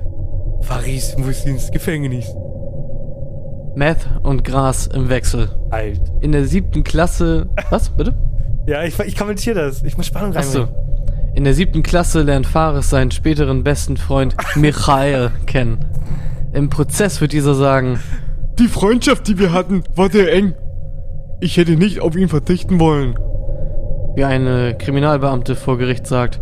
Faris 0.61 1.15
muss 1.17 1.45
ins 1.45 1.71
Gefängnis. 1.71 2.25
Meth 3.75 4.07
und 4.23 4.43
Gras 4.43 4.87
im 4.87 5.07
Wechsel. 5.09 5.49
Alt. 5.69 6.01
In 6.21 6.31
der 6.33 6.45
siebten 6.45 6.83
Klasse. 6.83 7.49
Was, 7.69 7.89
bitte? 7.89 8.15
Ja, 8.67 8.83
ich, 8.83 8.99
ich 8.99 9.15
kommentiere 9.15 9.55
das. 9.55 9.81
Ich 9.83 9.95
muss 9.95 10.07
Spannung 10.07 10.35
Achso. 10.35 10.63
reinbringen. 10.63 11.33
In 11.35 11.45
der 11.45 11.53
siebten 11.53 11.83
Klasse 11.83 12.23
lernt 12.23 12.45
Fares 12.45 12.89
seinen 12.89 13.11
späteren 13.11 13.63
besten 13.63 13.95
Freund 13.95 14.35
Michael 14.55 15.31
kennen. 15.45 15.85
Im 16.51 16.69
Prozess 16.69 17.21
wird 17.21 17.31
dieser 17.31 17.55
sagen, 17.55 17.97
Die 18.59 18.67
Freundschaft, 18.67 19.25
die 19.29 19.39
wir 19.39 19.53
hatten, 19.53 19.83
war 19.95 20.09
sehr 20.11 20.33
eng. 20.33 20.53
Ich 21.39 21.55
hätte 21.55 21.77
nicht 21.77 22.01
auf 22.01 22.17
ihn 22.17 22.27
verzichten 22.27 22.77
wollen. 22.81 23.17
Wie 24.17 24.25
eine 24.25 24.75
Kriminalbeamte 24.75 25.55
vor 25.55 25.77
Gericht 25.77 26.07
sagt, 26.07 26.41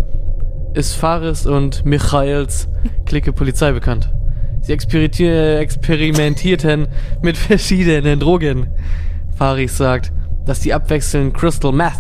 ist 0.76 0.94
Fares 0.94 1.46
und 1.46 1.84
Michaels 1.84 2.70
Clique 3.06 3.34
Polizei 3.34 3.74
bekannt. 3.74 4.14
Sie 4.62 4.72
experimentier- 4.72 5.58
experimentierten 5.58 6.88
mit 7.22 7.36
verschiedenen 7.36 8.22
Drogen. 8.22 8.68
Faris 9.36 9.76
sagt, 9.76 10.14
dass 10.46 10.62
sie 10.62 10.74
abwechselnd 10.74 11.34
Crystal 11.34 11.74
Meth 11.74 12.00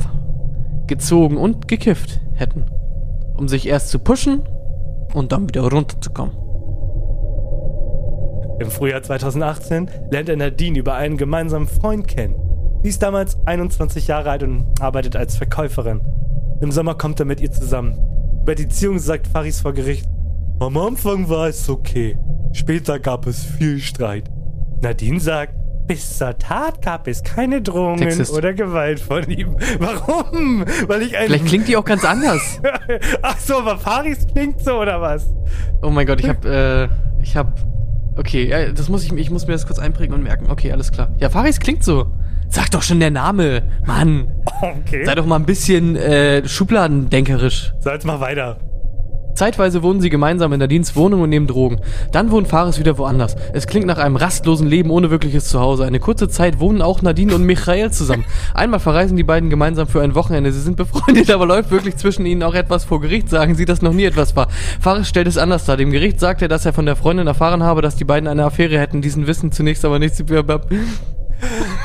gezogen 0.87 1.35
und 1.35 1.67
gekifft 1.67 2.21
hätten, 2.35 2.63
um 3.35 3.49
sich 3.49 3.67
erst 3.67 3.89
zu 3.89 3.99
pushen 3.99 4.47
und 5.13 5.33
dann 5.33 5.49
wieder 5.49 5.63
runterzukommen. 5.63 6.37
Im 8.61 8.71
Frühjahr 8.71 9.03
2018 9.03 9.89
lernt 10.09 10.29
er 10.29 10.37
Nadine 10.37 10.79
über 10.79 10.93
einen 10.93 11.17
gemeinsamen 11.17 11.67
Freund 11.67 12.07
kennen. 12.07 12.44
Sie 12.85 12.89
ist 12.89 13.01
damals 13.01 13.35
21 13.47 14.05
Jahre 14.05 14.29
alt 14.29 14.43
und 14.43 14.67
arbeitet 14.79 15.15
als 15.15 15.37
Verkäuferin. 15.37 16.01
Im 16.61 16.71
Sommer 16.71 16.93
kommt 16.93 17.19
er 17.19 17.25
mit 17.25 17.41
ihr 17.41 17.51
zusammen. 17.51 17.97
Über 18.43 18.53
die 18.53 18.67
Beziehung 18.67 18.99
sagt 18.99 19.25
Faris 19.25 19.61
vor 19.61 19.73
Gericht, 19.73 20.07
am 20.59 20.77
Anfang 20.77 21.27
war 21.27 21.47
es 21.47 21.67
okay, 21.67 22.15
später 22.53 22.99
gab 22.99 23.25
es 23.25 23.43
viel 23.43 23.79
Streit. 23.79 24.29
Nadine 24.83 25.19
sagt, 25.19 25.55
bis 25.87 26.19
zur 26.19 26.37
Tat 26.37 26.83
gab 26.83 27.07
es 27.07 27.23
keine 27.23 27.63
Drohungen 27.63 28.11
Sexist. 28.11 28.33
oder 28.33 28.53
Gewalt 28.53 28.99
von 28.99 29.27
ihm. 29.31 29.57
Warum? 29.79 30.63
Weil 30.85 31.01
ich 31.01 31.17
ein... 31.17 31.25
Vielleicht 31.25 31.47
klingt 31.47 31.67
die 31.67 31.77
auch 31.77 31.85
ganz 31.85 32.05
anders. 32.05 32.61
Ach 33.23 33.39
so, 33.39 33.61
aber 33.61 33.79
Faris 33.79 34.27
klingt 34.31 34.61
so 34.61 34.79
oder 34.79 35.01
was? 35.01 35.25
Oh 35.81 35.89
mein 35.89 36.05
Gott, 36.05 36.19
ich 36.19 36.29
hab, 36.29 36.45
äh, 36.45 36.87
ich 37.19 37.35
hab, 37.35 37.65
okay, 38.15 38.71
das 38.75 38.89
muss 38.89 39.03
ich, 39.03 39.11
ich 39.11 39.31
muss 39.31 39.47
mir 39.47 39.53
das 39.53 39.65
kurz 39.65 39.79
einprägen 39.79 40.13
und 40.13 40.21
merken. 40.21 40.51
Okay, 40.51 40.71
alles 40.71 40.91
klar. 40.91 41.15
Ja, 41.17 41.31
Faris 41.31 41.59
klingt 41.59 41.83
so. 41.83 42.11
Sag 42.55 42.71
doch 42.71 42.83
schon 42.83 43.01
der 43.01 43.11
Name, 43.11 43.63
Mann. 43.85 44.29
Okay. 44.61 45.03
Sei 45.03 45.13
doch 45.13 45.25
mal 45.25 45.35
ein 45.35 45.45
bisschen 45.45 45.97
äh, 45.97 46.47
schubladendenkerisch. 46.47 47.73
So, 47.81 47.89
jetzt 47.89 48.05
mal 48.05 48.21
weiter. 48.21 48.55
Zeitweise 49.33 49.83
wohnen 49.83 49.99
sie 49.99 50.09
gemeinsam 50.09 50.53
in 50.53 50.61
Nadines 50.61 50.95
Wohnung 50.95 51.19
und 51.19 51.29
nehmen 51.31 51.47
Drogen. 51.47 51.81
Dann 52.13 52.31
wohnt 52.31 52.47
Fares 52.47 52.79
wieder 52.79 52.97
woanders. 52.97 53.35
Es 53.51 53.67
klingt 53.67 53.87
nach 53.87 53.97
einem 53.97 54.15
rastlosen 54.15 54.67
Leben 54.67 54.89
ohne 54.89 55.11
wirkliches 55.11 55.49
Zuhause. 55.49 55.83
Eine 55.83 55.99
kurze 55.99 56.29
Zeit 56.29 56.61
wohnen 56.61 56.81
auch 56.81 57.01
Nadine 57.01 57.35
und 57.35 57.43
Michael 57.43 57.91
zusammen. 57.91 58.23
Einmal 58.53 58.79
verreisen 58.79 59.17
die 59.17 59.23
beiden 59.23 59.49
gemeinsam 59.49 59.89
für 59.89 60.01
ein 60.01 60.15
Wochenende. 60.15 60.53
Sie 60.53 60.61
sind 60.61 60.77
befreundet, 60.77 61.29
aber 61.31 61.45
läuft 61.45 61.71
wirklich 61.71 61.97
zwischen 61.97 62.25
ihnen 62.25 62.41
auch 62.41 62.55
etwas 62.55 62.85
vor 62.85 63.01
Gericht, 63.01 63.27
sagen 63.29 63.55
sie, 63.55 63.65
dass 63.65 63.81
noch 63.81 63.91
nie 63.91 64.05
etwas 64.05 64.37
war. 64.37 64.47
Fares 64.79 65.09
stellt 65.09 65.27
es 65.27 65.37
anders 65.37 65.65
dar. 65.65 65.75
Dem 65.75 65.91
Gericht 65.91 66.21
sagt 66.21 66.41
er, 66.41 66.47
dass 66.47 66.65
er 66.65 66.71
von 66.71 66.85
der 66.85 66.95
Freundin 66.95 67.27
erfahren 67.27 67.63
habe, 67.63 67.81
dass 67.81 67.97
die 67.97 68.05
beiden 68.05 68.29
eine 68.29 68.45
Affäre 68.45 68.79
hätten. 68.79 69.01
Diesen 69.01 69.27
wissen 69.27 69.51
zunächst 69.51 69.83
aber 69.83 69.99
nichts 69.99 70.23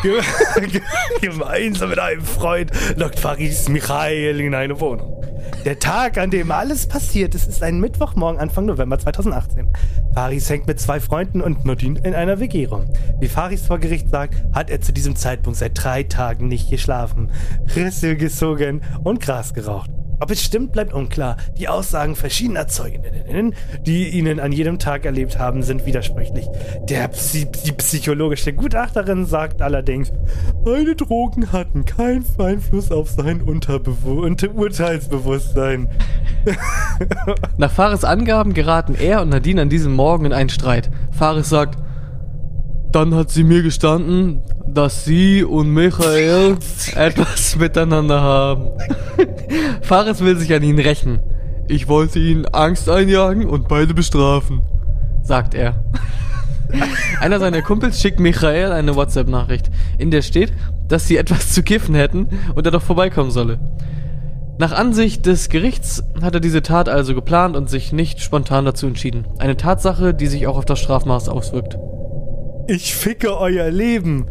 Gemeinsam 1.20 1.90
mit 1.90 1.98
einem 1.98 2.22
Freund 2.22 2.70
lockt 2.96 3.18
Faris 3.18 3.68
Michael 3.68 4.40
in 4.40 4.54
eine 4.54 4.80
Wohnung. 4.80 5.24
Der 5.64 5.78
Tag, 5.78 6.16
an 6.16 6.30
dem 6.30 6.50
alles 6.50 6.86
passiert 6.86 7.34
ist, 7.34 7.48
ist 7.48 7.62
ein 7.62 7.80
Mittwochmorgen 7.80 8.40
Anfang 8.40 8.66
November 8.66 8.98
2018. 8.98 9.68
Faris 10.14 10.48
hängt 10.48 10.66
mit 10.66 10.80
zwei 10.80 11.00
Freunden 11.00 11.40
und 11.40 11.64
Nadine 11.64 12.00
in 12.02 12.14
einer 12.14 12.40
WG 12.40 12.66
rum. 12.66 12.86
Wie 13.20 13.28
Faris 13.28 13.66
vor 13.66 13.78
Gericht 13.78 14.08
sagt, 14.08 14.42
hat 14.54 14.70
er 14.70 14.80
zu 14.80 14.92
diesem 14.92 15.16
Zeitpunkt 15.16 15.58
seit 15.58 15.72
drei 15.82 16.02
Tagen 16.02 16.48
nicht 16.48 16.70
geschlafen, 16.70 17.30
Risse 17.76 18.16
gezogen 18.16 18.80
und 19.04 19.20
Gras 19.20 19.52
geraucht. 19.52 19.90
Ob 20.20 20.30
es 20.30 20.44
stimmt, 20.44 20.72
bleibt 20.72 20.92
unklar. 20.92 21.38
Die 21.58 21.66
Aussagen 21.66 22.14
verschiedener 22.14 22.68
Zeuginnen, 22.68 23.54
die 23.86 24.08
ihnen 24.10 24.38
an 24.38 24.52
jedem 24.52 24.78
Tag 24.78 25.06
erlebt 25.06 25.38
haben, 25.38 25.62
sind 25.62 25.86
widersprüchlich. 25.86 26.46
Der 26.82 27.08
Psy 27.08 27.46
die 27.64 27.72
psychologische 27.72 28.52
Gutachterin 28.52 29.24
sagt 29.24 29.62
allerdings, 29.62 30.12
meine 30.64 30.94
Drogen 30.94 31.52
hatten 31.52 31.86
keinen 31.86 32.26
Einfluss 32.38 32.92
auf 32.92 33.08
sein 33.08 33.40
Unterbewu 33.40 34.22
Unter 34.24 34.54
Urteilsbewusstsein. 34.54 35.88
Nach 37.56 37.72
Fares 37.72 38.04
Angaben 38.04 38.52
geraten 38.52 38.94
er 38.94 39.22
und 39.22 39.30
Nadine 39.30 39.62
an 39.62 39.68
diesem 39.70 39.92
Morgen 39.94 40.26
in 40.26 40.32
einen 40.34 40.50
Streit. 40.50 40.90
Fares 41.12 41.48
sagt, 41.48 41.78
dann 42.92 43.14
hat 43.14 43.30
sie 43.30 43.44
mir 43.44 43.62
gestanden, 43.62 44.42
dass 44.66 45.04
sie 45.04 45.44
und 45.44 45.72
Michael 45.72 46.56
etwas 46.94 47.56
miteinander 47.56 48.20
haben. 48.20 48.68
Fares 49.82 50.20
will 50.20 50.36
sich 50.36 50.52
an 50.52 50.62
ihn 50.62 50.78
rächen. 50.78 51.20
Ich 51.68 51.88
wollte 51.88 52.18
ihnen 52.18 52.46
Angst 52.46 52.88
einjagen 52.88 53.46
und 53.46 53.68
beide 53.68 53.94
bestrafen, 53.94 54.62
sagt 55.22 55.54
er. 55.54 55.84
Einer 57.20 57.38
seiner 57.38 57.62
Kumpels 57.62 58.00
schickt 58.00 58.20
Michael 58.20 58.72
eine 58.72 58.94
WhatsApp-Nachricht, 58.96 59.70
in 59.98 60.10
der 60.10 60.22
steht, 60.22 60.52
dass 60.88 61.06
sie 61.06 61.16
etwas 61.16 61.52
zu 61.52 61.62
kiffen 61.62 61.94
hätten 61.94 62.28
und 62.54 62.64
er 62.64 62.72
doch 62.72 62.82
vorbeikommen 62.82 63.30
solle. 63.30 63.58
Nach 64.58 64.72
Ansicht 64.72 65.24
des 65.26 65.48
Gerichts 65.48 66.02
hat 66.20 66.34
er 66.34 66.40
diese 66.40 66.62
Tat 66.62 66.88
also 66.88 67.14
geplant 67.14 67.56
und 67.56 67.70
sich 67.70 67.92
nicht 67.92 68.20
spontan 68.20 68.66
dazu 68.66 68.86
entschieden. 68.86 69.26
Eine 69.38 69.56
Tatsache, 69.56 70.12
die 70.12 70.26
sich 70.26 70.46
auch 70.46 70.58
auf 70.58 70.66
das 70.66 70.80
Strafmaß 70.80 71.28
auswirkt. 71.30 71.78
Ich 72.72 72.94
ficke 72.94 73.36
euer 73.36 73.68
Leben. 73.70 74.26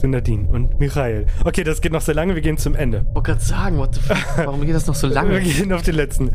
Zu 0.00 0.08
Nadine 0.08 0.48
und 0.48 0.78
Michael. 0.80 1.26
Okay, 1.44 1.62
das 1.64 1.80
geht 1.80 1.92
noch 1.92 2.00
so 2.00 2.10
lange, 2.12 2.34
wir 2.34 2.42
gehen 2.42 2.58
zum 2.58 2.74
Ende. 2.74 3.06
Ich 3.08 3.14
wollte 3.14 3.30
gerade 3.30 3.40
sagen, 3.40 3.78
what 3.78 3.94
the 3.94 4.00
fuck, 4.00 4.18
warum 4.36 4.60
geht 4.66 4.74
das 4.74 4.86
noch 4.86 4.94
so 4.96 5.06
Wir 5.08 5.14
lange? 5.14 5.40
gehen 5.40 5.72
auf 5.72 5.82
den 5.82 5.94
letzten. 5.94 6.30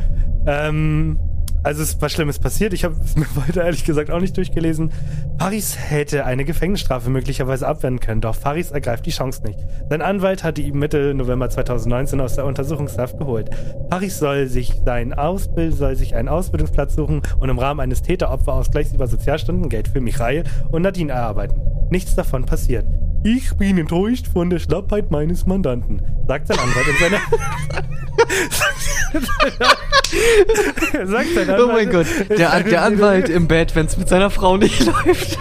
Ähm, 0.47 1.19
Also 1.65 1.81
es 1.81 1.99
war 1.99 2.09
Schlimmes 2.09 2.37
passiert. 2.37 2.73
Ich 2.73 2.85
habe 2.85 2.95
es 3.03 3.15
mir 3.15 3.25
weiter 3.35 3.65
ehrlich 3.65 3.85
gesagt 3.85 4.11
auch 4.11 4.19
nicht 4.19 4.37
durchgelesen. 4.37 4.91
Paris 5.39 5.75
hätte 5.75 6.23
eine 6.23 6.45
Gefängnisstrafe 6.45 7.09
möglicherweise 7.09 7.67
abwenden 7.67 7.99
können, 7.99 8.21
doch 8.21 8.35
Faris 8.35 8.69
ergreift 8.69 9.07
die 9.07 9.11
Chance 9.11 9.41
nicht. 9.43 9.57
Sein 9.89 10.03
Anwalt 10.03 10.43
hatte 10.43 10.61
ihn 10.61 10.77
Mitte 10.77 11.15
November 11.15 11.49
2019 11.49 12.21
aus 12.21 12.35
der 12.35 12.45
Untersuchungshaft 12.45 13.17
geholt. 13.17 13.49
Paris 13.89 14.19
soll 14.19 14.45
sich, 14.45 14.75
sein 14.85 15.13
Ausbild, 15.13 15.73
soll 15.73 15.95
sich 15.95 16.15
einen 16.15 16.29
Ausbildungsplatz 16.29 16.95
suchen 16.95 17.23
und 17.39 17.49
im 17.49 17.57
Rahmen 17.57 17.79
eines 17.79 18.03
Täter-Opfer-Ausgleichs 18.03 18.93
über 18.93 19.07
Sozialstunden 19.07 19.67
Geld 19.67 19.87
für 19.87 20.01
Michael 20.01 20.43
und 20.71 20.83
Nadine 20.83 21.13
erarbeiten. 21.13 21.59
Nichts 21.89 22.13
davon 22.13 22.45
passiert. 22.45 22.85
Ich 23.25 23.53
bin 23.57 23.77
enttäuscht 23.79 24.27
von 24.27 24.51
der 24.51 24.59
Schlappheit 24.59 25.09
meines 25.09 25.47
Mandanten, 25.47 25.99
sagt 26.27 26.47
sein 26.47 26.59
Anwalt 26.59 26.85
in 26.87 26.95
seiner. 26.99 27.17
sagt 31.07 31.29
sein 31.33 31.49
Anwalt, 31.49 31.63
Oh 31.63 31.67
mein 31.73 31.89
Gott, 31.89 32.05
der, 32.29 32.61
der 32.61 32.83
Anwalt 32.83 33.29
im 33.29 33.47
Bett, 33.47 33.75
wenn 33.75 33.87
es 33.87 33.97
mit 33.97 34.09
seiner 34.09 34.29
Frau 34.29 34.57
nicht 34.57 34.85
läuft. 35.05 35.39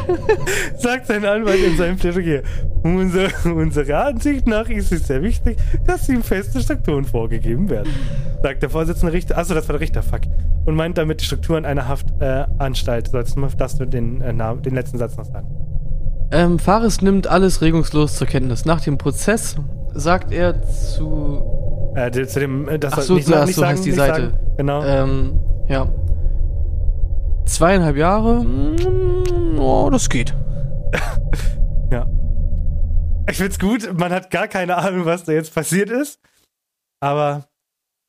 sagt 0.79 1.09
sein 1.09 1.27
Anwalt 1.27 1.63
in 1.63 1.77
seinem 1.77 1.99
Plädoyer. 1.99 2.41
Unser, 2.85 3.29
unserer 3.45 4.07
Ansicht 4.07 4.47
nach 4.47 4.71
ist 4.71 4.91
es 4.91 5.07
sehr 5.07 5.23
wichtig, 5.23 5.59
dass 5.87 6.09
ihm 6.09 6.23
feste 6.23 6.63
Strukturen 6.63 7.05
vorgegeben 7.05 7.69
werden. 7.69 7.93
Sagt 8.43 8.63
der 8.63 8.71
Vorsitzende 8.71 9.13
Richter. 9.13 9.37
Achso, 9.37 9.53
das 9.53 9.69
war 9.69 9.75
der 9.75 9.81
Richter, 9.81 10.03
fuck. 10.03 10.23
Und 10.65 10.75
meint 10.75 10.97
damit 10.97 11.21
die 11.21 11.27
Strukturen 11.27 11.67
einer 11.67 11.87
Haftanstalt. 11.87 13.09
Äh. 13.09 13.11
Sollst 13.11 13.37
du 13.37 13.43
du 13.85 13.91
den, 13.91 14.23
äh, 14.23 14.33
den 14.33 14.75
letzten 14.75 14.97
Satz 14.97 15.19
noch 15.19 15.27
sagen? 15.27 15.74
Ähm, 16.35 16.59
Fares 16.59 17.01
nimmt 17.01 17.27
alles 17.27 17.61
regungslos 17.61 18.17
zur 18.17 18.27
Kenntnis. 18.27 18.65
Nach 18.65 18.81
dem 18.81 18.99
Prozess 18.99 19.57
sagt 19.95 20.33
er 20.33 20.63
zu. 20.63 21.93
Äh, 21.95 22.11
zu 22.27 22.41
dem, 22.41 22.69
äh, 22.69 22.79
das 22.79 22.95
Ach 22.95 23.03
so, 23.03 23.15
nicht, 23.15 23.27
so- 23.29 23.35
ach 23.37 23.47
nicht 23.47 23.55
so 23.55 23.61
sagen, 23.61 23.73
heißt 23.77 23.85
die 23.87 23.93
Seite. 23.93 24.23
Sagen. 24.33 24.55
Genau. 24.57 24.83
Ähm, 24.85 25.41
ja. 25.69 25.89
Zweieinhalb 27.47 27.97
Jahre. 27.97 28.43
mm, 28.45 29.59
Oh, 29.59 29.89
das 29.91 30.09
geht. 30.09 30.35
Ja. 31.91 32.09
Ich 33.31 33.37
find's 33.37 33.59
gut, 33.61 33.89
man 33.97 34.11
hat 34.13 34.31
gar 34.33 34.49
keine 34.49 34.77
Ahnung, 34.77 35.05
was 35.05 35.23
da 35.25 35.33
jetzt 35.33 35.55
passiert 35.55 35.91
ist. 35.91 36.19
Aber 37.01 37.45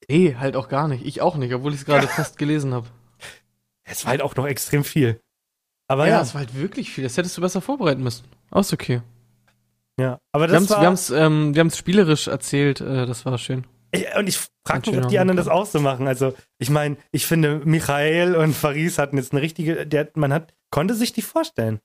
Nee, 0.10 0.36
halt 0.40 0.56
auch 0.56 0.70
gar 0.70 0.88
nicht. 0.88 1.06
Ich 1.06 1.22
auch 1.22 1.36
nicht, 1.36 1.54
obwohl 1.54 1.74
ich 1.74 1.80
es 1.82 1.86
gerade 1.86 2.08
fast 2.08 2.38
gelesen 2.40 2.74
habe. 2.74 2.88
es 3.84 4.06
war 4.06 4.12
halt 4.12 4.22
auch 4.24 4.36
noch 4.36 4.48
extrem 4.48 4.84
viel. 4.84 5.20
Aber 5.88 6.08
Ja, 6.08 6.16
ja, 6.16 6.22
es 6.22 6.34
war 6.34 6.40
halt 6.40 6.56
wirklich 6.56 6.92
viel. 6.92 7.04
Das 7.04 7.18
hättest 7.18 7.38
du 7.38 7.42
besser 7.42 7.62
vorbereiten 7.62 8.04
müssen. 8.04 8.26
Auch 8.52 8.62
ist 8.62 8.74
okay. 8.74 9.02
ja. 10.00 10.20
Aber 10.32 10.46
Wir 10.46 10.48
das 10.48 10.56
haben's, 10.56 10.70
war, 10.72 10.82
wir 10.82 10.88
haben's, 10.88 11.10
ähm, 11.12 11.56
wir 11.56 11.60
haben's 11.60 11.78
spielerisch 11.78 12.28
erzählt. 12.28 12.82
Äh, 12.82 13.06
das 13.06 13.26
war 13.26 13.38
schön. 13.38 13.66
ich, 13.92 14.06
und 14.18 14.28
ich 14.28 14.40
frage 14.66 14.92
mich, 14.92 15.04
ob 15.04 15.10
die 15.10 15.20
anderen 15.20 15.38
das 15.38 15.48
auch 15.48 15.66
so 15.66 15.80
machen. 15.80 16.08
Also, 16.08 16.34
ich 16.58 16.70
meine, 16.70 16.98
ich 17.12 17.26
finde, 17.26 17.62
Michael 17.66 18.36
und 18.36 18.54
Faris 18.54 18.98
hatten 18.98 19.18
jetzt 19.18 19.32
eine 19.32 19.42
richtige, 19.42 19.86
der, 19.86 20.10
man 20.16 20.34
hat, 20.34 20.54
konnte 20.72 20.96
sich 20.96 21.14
die 21.14 21.22
vorstellen. 21.22 21.80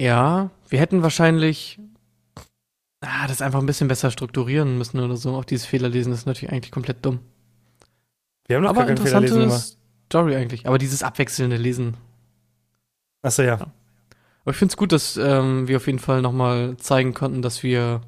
Ja, 0.00 0.50
wir 0.68 0.80
hätten 0.80 1.02
wahrscheinlich 1.02 1.78
ah, 3.04 3.26
das 3.28 3.42
einfach 3.42 3.60
ein 3.60 3.66
bisschen 3.66 3.88
besser 3.88 4.10
strukturieren 4.10 4.78
müssen 4.78 5.00
oder 5.00 5.16
so. 5.16 5.34
Auch 5.34 5.44
dieses 5.44 5.66
Fehlerlesen 5.66 6.12
ist 6.12 6.26
natürlich 6.26 6.52
eigentlich 6.52 6.72
komplett 6.72 7.04
dumm. 7.04 7.20
Wir 8.46 8.56
haben 8.56 8.64
noch 8.64 8.70
Aber 8.70 8.84
gar 8.86 8.96
Fehlerlesen 8.96 9.40
gemacht. 9.42 9.78
Story 10.06 10.36
eigentlich. 10.36 10.66
Aber 10.66 10.78
dieses 10.78 11.02
abwechselnde 11.02 11.56
Lesen. 11.56 11.96
Achso, 13.24 13.42
ja. 13.42 13.54
Aber 13.54 14.50
ich 14.50 14.56
finde 14.56 14.72
es 14.72 14.76
gut, 14.76 14.92
dass 14.92 15.16
ähm, 15.16 15.66
wir 15.66 15.78
auf 15.78 15.86
jeden 15.86 15.98
Fall 15.98 16.20
nochmal 16.20 16.76
zeigen 16.76 17.14
konnten, 17.14 17.40
dass 17.40 17.62
wir 17.62 18.02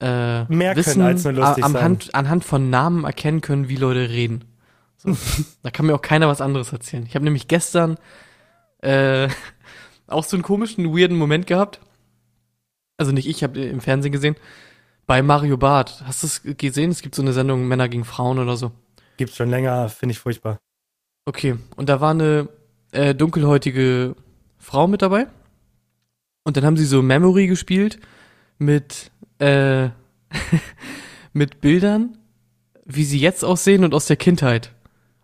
äh, 0.00 0.44
Mehr 0.44 0.72
können 0.72 0.76
wissen, 0.76 1.02
als 1.02 1.24
nur 1.24 1.34
lustig 1.34 1.62
am. 1.62 1.74
Hand, 1.74 2.14
anhand 2.14 2.42
von 2.42 2.70
Namen 2.70 3.04
erkennen 3.04 3.42
können, 3.42 3.68
wie 3.68 3.76
Leute 3.76 4.08
reden. 4.08 4.44
So. 4.96 5.14
da 5.62 5.70
kann 5.70 5.84
mir 5.84 5.94
auch 5.94 6.00
keiner 6.00 6.28
was 6.28 6.40
anderes 6.40 6.72
erzählen. 6.72 7.04
Ich 7.06 7.14
habe 7.14 7.24
nämlich 7.26 7.46
gestern 7.46 7.96
äh, 8.78 9.28
auch 10.06 10.24
so 10.24 10.36
einen 10.36 10.42
komischen, 10.42 10.96
weirden 10.96 11.18
Moment 11.18 11.46
gehabt. 11.46 11.80
Also 12.96 13.12
nicht 13.12 13.28
ich, 13.28 13.44
habe 13.44 13.60
im 13.60 13.82
Fernsehen 13.82 14.12
gesehen. 14.12 14.36
Bei 15.06 15.20
Mario 15.20 15.58
Barth. 15.58 16.02
Hast 16.06 16.22
du 16.22 16.26
es 16.26 16.56
gesehen? 16.56 16.90
Es 16.90 17.02
gibt 17.02 17.14
so 17.14 17.20
eine 17.20 17.34
Sendung 17.34 17.68
Männer 17.68 17.90
gegen 17.90 18.06
Frauen 18.06 18.38
oder 18.38 18.56
so. 18.56 18.72
Gibt's 19.18 19.36
schon 19.36 19.50
länger, 19.50 19.90
finde 19.90 20.14
ich 20.14 20.18
furchtbar. 20.18 20.58
Okay, 21.26 21.56
und 21.76 21.90
da 21.90 22.00
war 22.00 22.12
eine 22.12 22.48
äh, 22.96 23.14
dunkelhäutige 23.14 24.16
Frau 24.58 24.86
mit 24.86 25.02
dabei. 25.02 25.26
Und 26.44 26.56
dann 26.56 26.64
haben 26.64 26.76
sie 26.76 26.84
so 26.84 27.02
Memory 27.02 27.46
gespielt 27.46 27.98
mit, 28.58 29.10
äh, 29.38 29.88
mit 31.32 31.60
Bildern, 31.60 32.18
wie 32.84 33.04
sie 33.04 33.18
jetzt 33.18 33.44
aussehen 33.44 33.84
und 33.84 33.94
aus 33.94 34.06
der 34.06 34.16
Kindheit. 34.16 34.72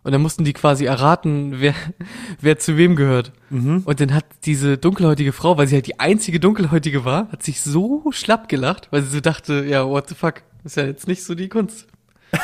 Und 0.03 0.11
dann 0.11 0.21
mussten 0.21 0.43
die 0.43 0.53
quasi 0.53 0.85
erraten, 0.85 1.61
wer, 1.61 1.73
wer 2.41 2.59
zu 2.59 2.77
wem 2.77 2.95
gehört. 2.95 3.31
Mhm. 3.49 3.83
Und 3.85 3.99
dann 4.01 4.13
hat 4.13 4.25
diese 4.43 4.77
dunkelhäutige 4.77 5.31
Frau, 5.31 5.57
weil 5.57 5.67
sie 5.67 5.75
halt 5.75 5.87
die 5.87 5.99
einzige 5.99 6.39
dunkelhäutige 6.39 7.05
war, 7.05 7.31
hat 7.31 7.41
sich 7.41 7.61
so 7.61 8.03
schlapp 8.11 8.49
gelacht, 8.49 8.89
weil 8.91 9.01
sie 9.03 9.09
so 9.09 9.19
dachte, 9.21 9.65
ja, 9.65 9.87
what 9.87 10.09
the 10.09 10.15
fuck, 10.15 10.43
ist 10.63 10.77
ja 10.77 10.85
jetzt 10.85 11.07
nicht 11.07 11.23
so 11.23 11.35
die 11.35 11.49
Kunst. 11.49 11.87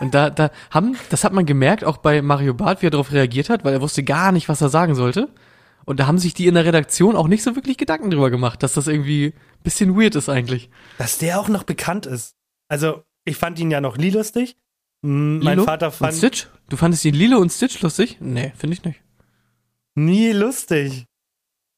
Und 0.00 0.14
da, 0.14 0.30
da 0.30 0.50
haben, 0.70 0.96
das 1.10 1.24
hat 1.24 1.32
man 1.32 1.46
gemerkt, 1.46 1.84
auch 1.84 1.98
bei 1.98 2.22
Mario 2.22 2.54
Barth, 2.54 2.82
wie 2.82 2.86
er 2.86 2.90
darauf 2.90 3.12
reagiert 3.12 3.50
hat, 3.50 3.64
weil 3.64 3.74
er 3.74 3.80
wusste 3.80 4.02
gar 4.02 4.32
nicht, 4.32 4.48
was 4.48 4.60
er 4.60 4.68
sagen 4.68 4.94
sollte. 4.94 5.28
Und 5.84 5.98
da 6.00 6.06
haben 6.06 6.18
sich 6.18 6.34
die 6.34 6.46
in 6.46 6.54
der 6.54 6.64
Redaktion 6.64 7.16
auch 7.16 7.28
nicht 7.28 7.42
so 7.42 7.56
wirklich 7.56 7.76
Gedanken 7.76 8.10
drüber 8.10 8.30
gemacht, 8.30 8.62
dass 8.62 8.74
das 8.74 8.86
irgendwie 8.86 9.26
ein 9.28 9.62
bisschen 9.62 9.96
weird 9.98 10.14
ist 10.14 10.28
eigentlich. 10.28 10.70
Dass 10.98 11.18
der 11.18 11.40
auch 11.40 11.48
noch 11.48 11.64
bekannt 11.64 12.06
ist. 12.06 12.34
Also, 12.68 13.02
ich 13.24 13.36
fand 13.36 13.58
ihn 13.58 13.70
ja 13.70 13.80
noch 13.80 13.96
nie 13.96 14.10
lustig. 14.10 14.56
Mein 15.02 15.40
Lilo 15.40 15.64
Vater 15.64 15.86
und 15.86 15.94
fand 15.94 16.14
Stitch? 16.16 16.46
Du 16.68 16.76
fandest 16.76 17.04
ihn 17.04 17.14
Lilo 17.14 17.38
und 17.38 17.50
Stitch 17.50 17.80
lustig? 17.80 18.18
Nee, 18.20 18.52
finde 18.56 18.74
ich 18.74 18.84
nicht. 18.84 19.00
nie 19.94 20.32
lustig. 20.32 21.06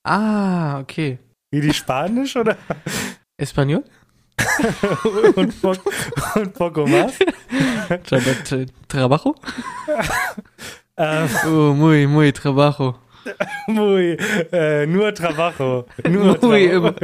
Ah, 0.05 0.81
okay. 0.81 1.19
Wie 1.53 1.61
die 1.61 1.73
Spanisch 1.73 2.37
oder? 2.37 2.57
Espanol? 3.37 3.85
Und, 5.37 5.37
und 5.65 6.55
Poco? 6.55 6.85
Tra- 6.85 8.43
tra- 8.45 8.67
Trabajo? 8.89 9.35
Ähm, 10.95 11.27
Oh, 11.47 11.73
muy, 11.73 12.07
muy 12.07 12.33
trabajo. 12.33 12.99
muy, 13.67 14.17
äh, 14.53 14.87
nur 14.87 15.15
Trabajo. 15.15 15.87
Nur 16.07 16.39
Muy, 16.43 16.69
Trabajo. 16.69 16.95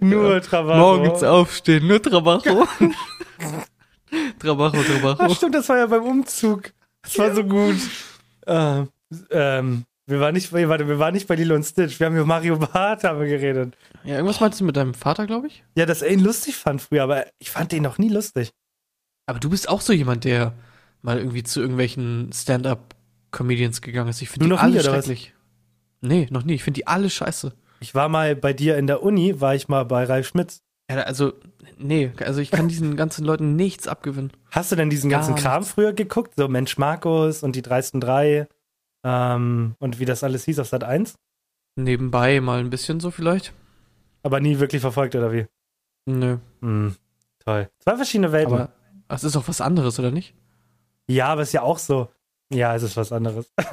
Nur 0.00 0.40
Trabajo. 0.42 0.78
Morgens 0.78 1.22
aufstehen, 1.24 1.88
nur 1.88 2.00
Trabajo. 2.00 2.66
Trabajo, 4.38 4.76
Ach, 4.78 4.86
Trabajo. 4.86 5.34
stimmt, 5.34 5.54
das 5.56 5.68
war 5.68 5.78
ja 5.78 5.86
beim 5.86 6.04
Umzug. 6.04 6.72
Das 7.02 7.18
war 7.18 7.34
so 7.34 7.42
gut. 7.42 7.76
Ähm, 8.46 8.88
ähm, 9.30 9.84
wir 10.06 10.20
waren 10.20 10.34
nicht 10.34 10.50
bei, 10.50 10.68
warte, 10.68 10.88
wir 10.88 10.98
waren 10.98 11.14
nicht 11.14 11.28
bei 11.28 11.34
Lilo 11.36 11.54
und 11.54 11.64
Stitch. 11.64 12.00
Wir 12.00 12.06
haben 12.06 12.16
über 12.16 12.26
Mario 12.26 12.56
Barth 12.58 13.04
haben 13.04 13.20
wir 13.20 13.28
geredet. 13.28 13.76
Ja, 14.04 14.16
irgendwas 14.16 14.40
meintest 14.40 14.60
du 14.60 14.64
mit 14.64 14.76
deinem 14.76 14.94
Vater, 14.94 15.26
glaube 15.26 15.46
ich? 15.46 15.64
Ja, 15.76 15.86
dass 15.86 16.02
er 16.02 16.10
ihn 16.10 16.20
lustig 16.20 16.56
fand 16.56 16.82
früher, 16.82 17.04
aber 17.04 17.26
ich 17.38 17.50
fand 17.50 17.72
den 17.72 17.82
noch 17.82 17.98
nie 17.98 18.08
lustig. 18.08 18.50
Aber 19.26 19.38
du 19.38 19.50
bist 19.50 19.68
auch 19.68 19.80
so 19.80 19.92
jemand, 19.92 20.24
der 20.24 20.54
mal 21.02 21.18
irgendwie 21.18 21.42
zu 21.42 21.60
irgendwelchen 21.60 22.30
Stand-up-Comedians 22.32 23.80
gegangen 23.80 24.10
ist. 24.10 24.22
Ich 24.22 24.28
finde 24.30 24.46
die 24.46 24.50
noch 24.50 24.62
nie, 24.62 24.64
alle 24.64 24.78
was? 24.78 24.86
schrecklich. 24.86 25.34
Nee, 26.00 26.26
noch 26.30 26.44
nie. 26.44 26.54
Ich 26.54 26.64
finde 26.64 26.78
die 26.78 26.86
alle 26.86 27.08
scheiße. 27.08 27.52
Ich 27.80 27.94
war 27.94 28.08
mal 28.08 28.34
bei 28.36 28.52
dir 28.52 28.76
in 28.76 28.86
der 28.86 29.02
Uni, 29.02 29.40
war 29.40 29.54
ich 29.54 29.68
mal 29.68 29.84
bei 29.84 30.04
Ralf 30.04 30.28
Schmitz. 30.28 30.62
Ja, 30.90 30.98
also, 30.98 31.32
nee, 31.78 32.12
also 32.18 32.40
ich 32.40 32.50
kann 32.50 32.68
diesen 32.68 32.96
ganzen 32.96 33.24
Leuten 33.24 33.56
nichts 33.56 33.88
abgewinnen. 33.88 34.32
Hast 34.50 34.72
du 34.72 34.76
denn 34.76 34.90
diesen 34.90 35.10
Gar 35.10 35.20
ganzen 35.20 35.36
Kram 35.36 35.60
nichts. 35.60 35.74
früher 35.74 35.92
geguckt? 35.92 36.34
So 36.36 36.48
Mensch 36.48 36.76
Markus 36.76 37.42
und 37.42 37.56
die 37.56 37.62
dreisten 37.62 38.00
drei 38.00 38.48
ähm, 39.04 39.74
und 39.78 39.98
wie 39.98 40.04
das 40.04 40.24
alles 40.24 40.44
hieß 40.44 40.58
auf 40.58 40.68
Sat 40.68 40.84
1? 40.84 41.14
Nebenbei 41.76 42.40
mal 42.40 42.60
ein 42.60 42.70
bisschen 42.70 43.00
so 43.00 43.10
vielleicht. 43.10 43.52
Aber 44.22 44.40
nie 44.40 44.58
wirklich 44.58 44.80
verfolgt, 44.82 45.14
oder 45.14 45.32
wie? 45.32 45.46
Nö. 46.06 46.38
Hm, 46.60 46.94
toll. 47.44 47.68
Zwei 47.80 47.96
verschiedene 47.96 48.32
Welten. 48.32 48.52
Aber 48.54 48.72
es 49.08 49.24
ist 49.24 49.36
auch 49.36 49.48
was 49.48 49.60
anderes, 49.60 49.98
oder 49.98 50.10
nicht? 50.10 50.34
ja, 51.08 51.26
aber 51.28 51.42
ist 51.42 51.52
ja 51.52 51.62
auch 51.62 51.78
so. 51.78 52.08
Ja, 52.52 52.74
es 52.74 52.82
ist 52.82 52.98
was 52.98 53.12
anderes. 53.12 53.50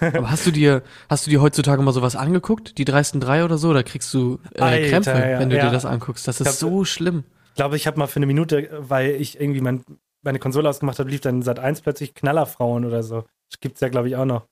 Aber 0.00 0.30
hast 0.30 0.46
du 0.46 0.50
dir, 0.50 0.82
hast 1.10 1.26
du 1.26 1.30
dir 1.30 1.42
heutzutage 1.42 1.82
mal 1.82 1.92
sowas 1.92 2.16
angeguckt? 2.16 2.78
Die 2.78 2.86
dreisten 2.86 3.20
drei 3.20 3.44
oder 3.44 3.58
so? 3.58 3.74
Da 3.74 3.82
kriegst 3.82 4.12
du 4.14 4.38
äh, 4.54 4.60
Alter, 4.62 4.88
Krämpfe, 4.88 5.10
ja, 5.10 5.38
wenn 5.38 5.50
du 5.50 5.56
ja. 5.56 5.66
dir 5.66 5.70
das 5.70 5.84
anguckst. 5.84 6.26
Das 6.26 6.40
ist 6.40 6.46
hab- 6.46 6.54
so 6.54 6.86
schlimm. 6.86 7.24
Ich 7.50 7.56
glaube, 7.56 7.76
ich 7.76 7.86
habe 7.86 7.98
mal 7.98 8.06
für 8.06 8.16
eine 8.16 8.24
Minute, 8.24 8.70
weil 8.78 9.10
ich 9.10 9.38
irgendwie 9.38 9.60
mein, 9.60 9.84
meine 10.22 10.38
Konsole 10.38 10.66
ausgemacht 10.66 10.98
habe, 10.98 11.10
lief 11.10 11.20
dann 11.20 11.42
Sat 11.42 11.58
1 11.58 11.82
plötzlich 11.82 12.14
Knallerfrauen 12.14 12.86
oder 12.86 13.02
so. 13.02 13.24
Das 13.50 13.60
gibt's 13.60 13.80
ja, 13.80 13.90
glaube 13.90 14.08
ich, 14.08 14.16
auch 14.16 14.24
noch. 14.24 14.46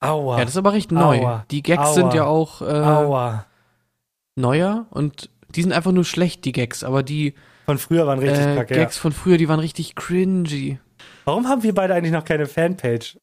Aua. 0.00 0.38
Ja, 0.38 0.44
das 0.44 0.54
ist 0.54 0.58
aber 0.58 0.72
recht 0.72 0.92
neu. 0.92 1.20
Aua. 1.20 1.44
Die 1.50 1.62
Gags 1.62 1.88
Aua. 1.88 1.92
sind 1.92 2.14
ja 2.14 2.24
auch 2.24 2.62
äh, 2.62 3.38
neuer 4.36 4.86
und 4.90 5.30
die 5.54 5.62
sind 5.62 5.72
einfach 5.72 5.92
nur 5.92 6.04
schlecht, 6.04 6.44
die 6.44 6.52
Gags. 6.52 6.84
Aber 6.84 7.02
die 7.02 7.34
Von 7.64 7.78
früher 7.78 8.06
waren 8.06 8.18
richtig 8.18 8.46
äh, 8.46 8.54
kacke. 8.56 8.74
Gags 8.74 8.96
von 8.96 9.12
früher, 9.12 9.38
die 9.38 9.48
waren 9.48 9.60
richtig 9.60 9.94
cringy. 9.94 10.72
Ja. 10.72 10.76
Warum 11.24 11.48
haben 11.48 11.62
wir 11.62 11.74
beide 11.74 11.94
eigentlich 11.94 12.12
noch 12.12 12.24
keine 12.24 12.46
Fanpage? 12.46 13.18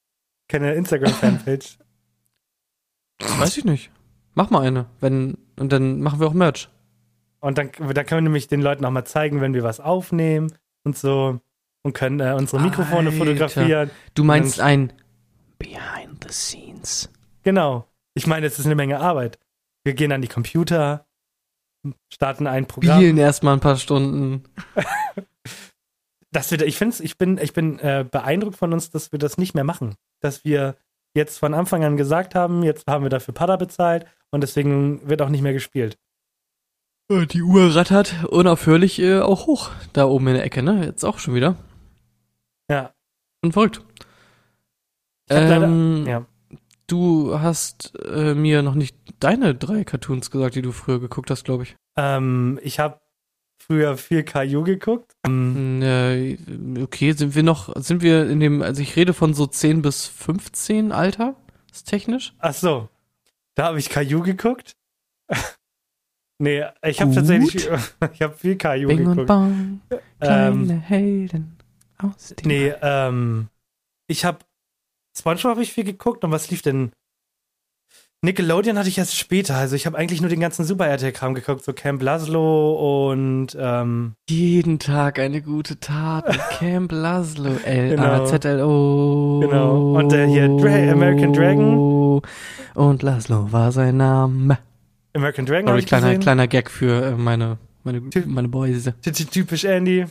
Keine 0.48 0.74
Instagram-Fanpage? 0.74 1.78
Weiß 3.40 3.58
ich 3.58 3.66
nicht. 3.66 3.90
Mach 4.34 4.50
mal 4.50 4.62
eine. 4.66 4.86
Wenn, 5.00 5.38
und 5.60 5.72
dann 5.72 6.02
machen 6.02 6.20
wir 6.20 6.28
auch 6.28 6.34
Merch. 6.34 6.70
Und 7.40 7.58
dann, 7.58 7.72
dann 7.72 8.06
können 8.06 8.20
wir 8.20 8.22
nämlich 8.22 8.48
den 8.48 8.62
Leuten 8.62 8.86
auch 8.86 8.92
mal 8.92 9.06
zeigen, 9.06 9.40
wenn 9.42 9.54
wir 9.54 9.64
was 9.64 9.80
aufnehmen 9.80 10.52
und 10.84 10.98
so. 10.98 11.40
und 11.84 11.94
können 11.94 12.20
äh, 12.20 12.34
unsere 12.34 12.62
Mikrofone 12.62 13.10
Alter. 13.10 13.18
fotografieren. 13.18 13.92
Du 14.14 14.24
meinst 14.24 14.60
ein 14.60 14.92
Behind 15.58 16.24
the 16.24 16.32
Scenes. 16.34 17.10
Genau. 17.44 17.88
Ich 18.14 18.28
meine, 18.28 18.46
es 18.46 18.60
ist 18.60 18.66
eine 18.66 18.76
Menge 18.76 19.00
Arbeit. 19.00 19.40
Wir 19.84 19.94
gehen 19.94 20.12
an 20.12 20.22
die 20.22 20.28
Computer, 20.28 21.06
starten 22.12 22.48
ein 22.48 22.66
Programm. 22.66 23.00
Spielen 23.00 23.18
erstmal 23.18 23.54
ein 23.54 23.60
paar 23.60 23.78
Stunden. 23.78 24.44
dass 26.32 26.52
wir, 26.52 26.62
ich 26.66 26.78
finde, 26.78 27.04
ich 27.04 27.18
bin, 27.18 27.38
ich 27.38 27.54
bin 27.54 27.80
äh, 27.80 28.06
beeindruckt 28.10 28.58
von 28.58 28.74
uns, 28.74 28.90
dass 28.90 29.12
wir 29.12 29.20
das 29.20 29.38
nicht 29.38 29.54
mehr 29.54 29.64
machen. 29.64 29.96
Dass 30.22 30.44
wir 30.44 30.76
jetzt 31.14 31.38
von 31.40 31.54
Anfang 31.54 31.84
an 31.84 31.98
gesagt 31.98 32.36
haben, 32.36 32.64
jetzt 32.64 32.88
haben 32.88 33.04
wir 33.04 33.10
dafür 33.10 33.34
Pada 33.34 33.56
bezahlt 33.56 34.06
und 34.32 34.42
deswegen 34.42 35.08
wird 35.08 35.22
auch 35.22 35.30
nicht 35.30 35.42
mehr 35.42 35.54
gespielt. 35.54 35.98
Äh, 37.10 37.26
Die 37.26 37.42
Uhr 37.44 37.76
rattert 37.76 38.26
unaufhörlich 38.30 39.00
äh, 39.00 39.20
auch 39.20 39.46
hoch. 39.48 39.70
Da 39.94 40.06
oben 40.06 40.28
in 40.28 40.34
der 40.34 40.44
Ecke, 40.44 40.64
ne? 40.64 40.86
Jetzt 40.86 41.06
auch 41.06 41.20
schon 41.20 41.36
wieder. 41.36 41.56
Ja. 42.70 42.94
Und 43.42 43.54
verrückt. 43.54 43.82
Leider- 45.30 45.64
Ähm, 45.64 46.06
ja. 46.08 46.26
Du 46.88 47.40
hast 47.40 47.94
äh, 48.06 48.36
mir 48.36 48.62
noch 48.62 48.76
nicht 48.76 48.96
deine 49.20 49.56
drei 49.56 49.84
Cartoons 49.84 50.30
gesagt, 50.30 50.54
die 50.56 50.62
du 50.62 50.72
früher 50.72 51.00
geguckt 51.00 51.32
hast, 51.32 51.44
glaube 51.46 51.64
ich. 51.64 51.76
Ähm, 51.98 52.60
ich 52.62 52.78
habe 52.80 53.00
früher 53.58 53.98
viel 53.98 54.22
Caillou 54.24 54.64
geguckt. 54.64 55.14
Ähm, 55.26 55.82
Äh, 55.82 56.38
okay, 56.84 57.14
sind 57.14 57.34
wir 57.34 57.42
noch, 57.42 57.74
sind 57.82 58.04
wir 58.04 58.30
in 58.30 58.40
dem, 58.40 58.62
also 58.62 58.84
ich 58.84 58.96
rede 58.96 59.14
von 59.14 59.34
so 59.34 59.48
10 59.48 59.82
bis 59.82 60.06
15 60.06 60.92
Alter, 60.92 61.36
ist 61.72 61.88
technisch. 61.88 62.34
ach 62.38 62.54
so. 62.54 62.88
Da 63.56 63.66
habe 63.68 63.80
ich 63.80 63.90
Caillou 63.90 64.22
geguckt. 64.22 64.76
nee, 66.38 66.64
ich 66.86 67.02
habe 67.02 67.16
tatsächlich, 67.16 67.68
ich 68.14 68.22
habe 68.22 68.36
viel 68.36 68.58
Caillou 68.58 68.90
Bing 68.90 69.00
und 69.08 69.10
geguckt. 69.12 69.28
Bang, 69.28 69.82
kleine 70.20 70.74
Ähm, 70.74 70.80
Helden 70.82 71.58
aus 71.98 72.36
dem 72.38 72.48
nee, 72.48 72.74
ähm, 72.82 73.48
ich 74.08 74.24
habe 74.26 74.40
SpongeBob 75.18 75.52
habe 75.52 75.64
ich 75.64 75.74
viel 75.74 75.84
geguckt 75.84 76.24
und 76.24 76.32
was 76.32 76.50
lief 76.52 76.62
denn? 76.62 76.92
Nickelodeon 78.22 78.78
hatte 78.80 78.90
ich 78.90 78.98
erst 78.98 79.16
später. 79.16 79.56
Also 79.56 79.76
ich 79.76 79.86
habe 79.86 79.98
eigentlich 79.98 80.20
nur 80.20 80.30
den 80.30 80.40
ganzen 80.40 80.66
Super 80.66 80.88
RTL-Kram 80.88 81.36
geguckt, 81.36 81.64
so 81.64 81.74
Camp 81.74 82.02
Laszlo 82.02 83.12
und 83.12 83.56
ähm, 83.60 84.14
Jeden 84.28 84.80
Tag 84.80 85.20
eine 85.20 85.42
gute 85.44 85.80
Tat 85.80 86.26
Camp 86.58 86.92
Laszlo. 86.92 87.52
L-A-Z-L-O. 87.64 89.40
Genau. 89.42 89.94
Und, 89.96 90.12
äh, 90.14 90.28
hier 90.28 90.48
Dra 90.48 90.92
American 90.92 91.34
Dragon. 91.34 92.22
Und 92.74 93.04
Laszlo 93.04 93.52
war 93.52 93.72
sein 93.72 93.98
Name. 93.98 94.58
American 95.14 95.46
Dragon 95.46 95.68
Sorry, 95.68 95.80
ich 95.80 95.86
kleiner, 95.86 96.18
kleiner 96.18 96.48
Gag 96.48 96.72
für 96.72 97.06
äh, 97.06 97.12
meine, 97.12 97.58
meine, 97.84 98.02
meine 98.26 98.48
Boys. 98.48 98.86
Ty- 99.02 99.12
ty- 99.12 99.26
Typisch 99.26 99.66
Andy. 99.66 100.06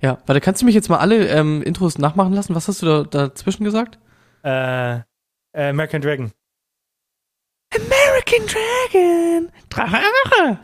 Ja, 0.00 0.18
warte, 0.26 0.40
kannst 0.40 0.62
du 0.62 0.66
mich 0.66 0.74
jetzt 0.74 0.88
mal 0.88 0.98
alle 0.98 1.28
ähm, 1.28 1.62
Intros 1.62 1.98
nachmachen 1.98 2.32
lassen? 2.32 2.54
Was 2.54 2.68
hast 2.68 2.82
du 2.82 2.86
da 2.86 3.02
dazwischen 3.04 3.64
gesagt? 3.64 3.98
Äh, 4.44 4.96
äh, 4.96 5.02
American 5.70 6.02
Dragon. 6.02 6.32
American 7.74 8.46
Dragon. 8.46 9.52
Drache. 9.70 10.58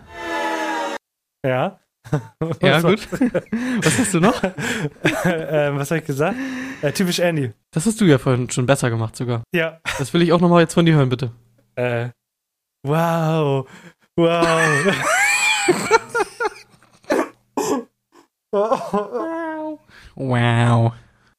Ja. 1.45 1.79
Ja, 2.61 2.81
gut. 2.81 3.07
Was 3.11 3.99
hast 3.99 4.13
du 4.13 4.21
noch? 4.21 4.43
ähm, 5.25 5.79
was 5.79 5.91
habe 5.91 6.01
ich 6.01 6.05
gesagt? 6.05 6.37
Äh, 6.83 6.93
typisch 6.93 7.21
Andy. 7.21 7.53
Das 7.71 7.87
hast 7.87 8.01
du 8.01 8.05
ja 8.05 8.19
vorhin 8.19 8.51
schon 8.51 8.67
besser 8.67 8.91
gemacht 8.91 9.15
sogar. 9.17 9.45
Ja. 9.55 9.81
Das 9.99 10.13
will 10.13 10.21
ich 10.21 10.33
auch 10.33 10.41
nochmal 10.41 10.63
jetzt 10.63 10.75
von 10.75 10.85
dir 10.85 10.95
hören, 10.97 11.09
bitte. 11.09 11.31
Äh, 11.77 12.09
wow. 12.83 13.69
Wow. 14.17 14.95
Wow. 20.15 20.93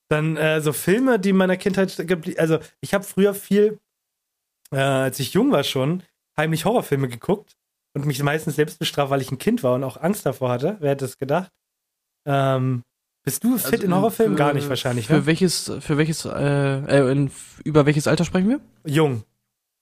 Dann 0.09 0.37
äh, 0.37 0.61
so 0.61 0.73
Filme, 0.73 1.19
die 1.19 1.29
in 1.29 1.37
meiner 1.37 1.57
Kindheit 1.57 1.89
geblie- 1.91 2.37
Also 2.37 2.59
ich 2.81 2.93
habe 2.93 3.03
früher 3.03 3.33
viel, 3.33 3.79
äh, 4.71 4.77
als 4.79 5.19
ich 5.19 5.33
jung 5.33 5.51
war 5.51 5.63
schon, 5.63 6.03
heimlich 6.37 6.65
Horrorfilme 6.65 7.07
geguckt 7.07 7.53
und 7.95 8.05
mich 8.05 8.21
meistens 8.23 8.55
selbst 8.55 8.79
bestraft, 8.79 9.11
weil 9.11 9.21
ich 9.21 9.31
ein 9.31 9.37
Kind 9.37 9.63
war 9.63 9.73
und 9.75 9.83
auch 9.83 9.97
Angst 9.97 10.25
davor 10.25 10.49
hatte. 10.49 10.77
Wer 10.79 10.91
hätte 10.91 11.05
es 11.05 11.17
gedacht? 11.17 11.51
Ähm, 12.27 12.83
bist 13.25 13.43
du 13.43 13.57
fit 13.57 13.73
Also, 13.73 13.85
in 13.85 13.93
Horrorfilmen? 13.95 14.35
für- 14.35 14.43
Gar 14.43 14.53
nicht 14.53 14.69
wahrscheinlich, 14.69 15.07
Für 15.07 15.13
ne? 15.13 15.25
welches, 15.25 15.71
für 15.79 15.97
welches, 15.97 16.25
äh, 16.25 16.29
äh, 16.29 17.11
in, 17.11 17.31
über 17.63 17.85
welches 17.85 18.07
Alter 18.07 18.25
sprechen 18.25 18.49
wir? 18.49 18.59
Jung. 18.85 19.23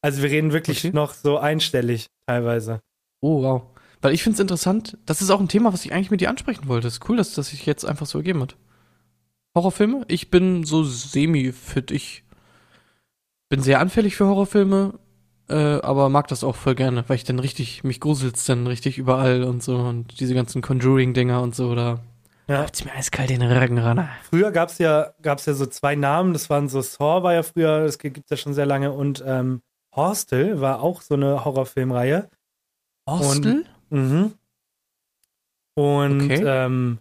Also 0.03 0.21
wir 0.21 0.29
reden 0.29 0.51
wirklich 0.53 0.79
Okay. 0.85 0.95
noch 0.95 1.13
so 1.13 1.37
einstellig 1.37 2.07
teilweise. 2.27 2.81
Oh, 3.21 3.41
wow. 3.43 3.63
Weil 4.01 4.13
ich 4.13 4.23
finde 4.23 4.35
es 4.35 4.39
interessant, 4.39 4.97
das 5.05 5.21
ist 5.21 5.29
auch 5.29 5.39
ein 5.39 5.47
Thema, 5.47 5.73
was 5.73 5.85
ich 5.85 5.93
eigentlich 5.93 6.11
mit 6.11 6.21
dir 6.21 6.29
ansprechen 6.29 6.67
wollte. 6.67 6.87
Es 6.87 6.95
ist 6.95 7.09
cool, 7.09 7.17
dass 7.17 7.33
das 7.33 7.49
sich 7.49 7.65
jetzt 7.65 7.85
einfach 7.85 8.05
so 8.07 8.17
ergeben 8.17 8.41
hat. 8.41 8.55
Horrorfilme? 9.55 10.05
Ich 10.07 10.31
bin 10.31 10.63
so 10.63 10.83
semi-fit. 10.83 11.91
Ich 11.91 12.23
bin 13.49 13.61
sehr 13.61 13.79
anfällig 13.79 14.15
für 14.15 14.25
Horrorfilme, 14.25 14.97
äh, 15.49 15.53
aber 15.81 16.09
mag 16.09 16.27
das 16.29 16.43
auch 16.43 16.55
voll 16.55 16.73
gerne, 16.75 17.03
weil 17.07 17.17
ich 17.17 17.25
dann 17.25 17.37
richtig, 17.37 17.83
mich 17.83 17.99
gruselt's 17.99 18.45
dann 18.45 18.65
richtig 18.65 18.97
überall 18.97 19.43
und 19.43 19.61
so 19.61 19.75
und 19.75 20.19
diese 20.21 20.33
ganzen 20.33 20.61
Conjuring-Dinger 20.61 21.41
und 21.41 21.53
so, 21.53 21.75
da 21.75 21.99
Ja. 22.47 22.61
läuft's 22.61 22.85
mir 22.85 22.93
eiskalt 22.93 23.29
in 23.29 23.41
den 23.41 23.51
Rücken 23.51 23.77
ran. 23.77 24.07
Früher 24.23 24.51
gab's 24.51 24.77
ja, 24.77 25.11
gab's 25.21 25.45
ja 25.47 25.53
so 25.53 25.65
zwei 25.65 25.95
Namen, 25.95 26.31
das 26.31 26.49
waren 26.49 26.69
so 26.69 26.81
Saw 26.81 27.23
war 27.23 27.33
ja 27.33 27.43
früher, 27.43 27.83
das 27.83 27.97
gibt's 27.97 28.29
ja 28.29 28.37
schon 28.37 28.53
sehr 28.53 28.65
lange 28.65 28.93
und 28.93 29.21
ähm, 29.27 29.61
Hostel 29.93 30.61
war 30.61 30.81
auch 30.81 31.01
so 31.01 31.15
eine 31.15 31.43
Horrorfilmreihe. 31.43 32.29
Hostel? 33.05 33.65
Mhm. 33.91 34.33
Und 35.75 36.21
Okay. 36.23 36.43
ähm, 36.45 36.99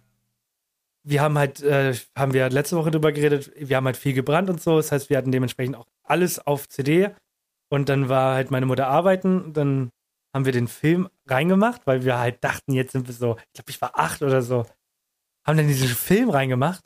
wir 1.03 1.21
haben 1.21 1.37
halt, 1.37 1.61
äh, 1.61 1.93
haben 2.15 2.33
wir 2.33 2.49
letzte 2.49 2.77
Woche 2.77 2.91
drüber 2.91 3.11
geredet, 3.11 3.51
wir 3.55 3.75
haben 3.77 3.85
halt 3.85 3.97
viel 3.97 4.13
gebrannt 4.13 4.49
und 4.49 4.61
so. 4.61 4.77
Das 4.77 4.91
heißt, 4.91 5.09
wir 5.09 5.17
hatten 5.17 5.31
dementsprechend 5.31 5.75
auch 5.75 5.87
alles 6.03 6.39
auf 6.45 6.67
CD. 6.69 7.09
Und 7.69 7.89
dann 7.89 8.09
war 8.09 8.35
halt 8.35 8.51
meine 8.51 8.65
Mutter 8.65 8.87
arbeiten. 8.87 9.53
Dann 9.53 9.89
haben 10.33 10.45
wir 10.45 10.51
den 10.51 10.67
Film 10.67 11.09
reingemacht, 11.27 11.85
weil 11.87 12.05
wir 12.05 12.19
halt 12.19 12.43
dachten, 12.43 12.73
jetzt 12.73 12.91
sind 12.91 13.07
wir 13.07 13.13
so, 13.13 13.37
ich 13.37 13.53
glaube, 13.53 13.71
ich 13.71 13.81
war 13.81 13.97
acht 13.97 14.21
oder 14.21 14.41
so. 14.41 14.65
Haben 15.45 15.57
dann 15.57 15.67
diesen 15.67 15.87
Film 15.87 16.29
reingemacht. 16.29 16.83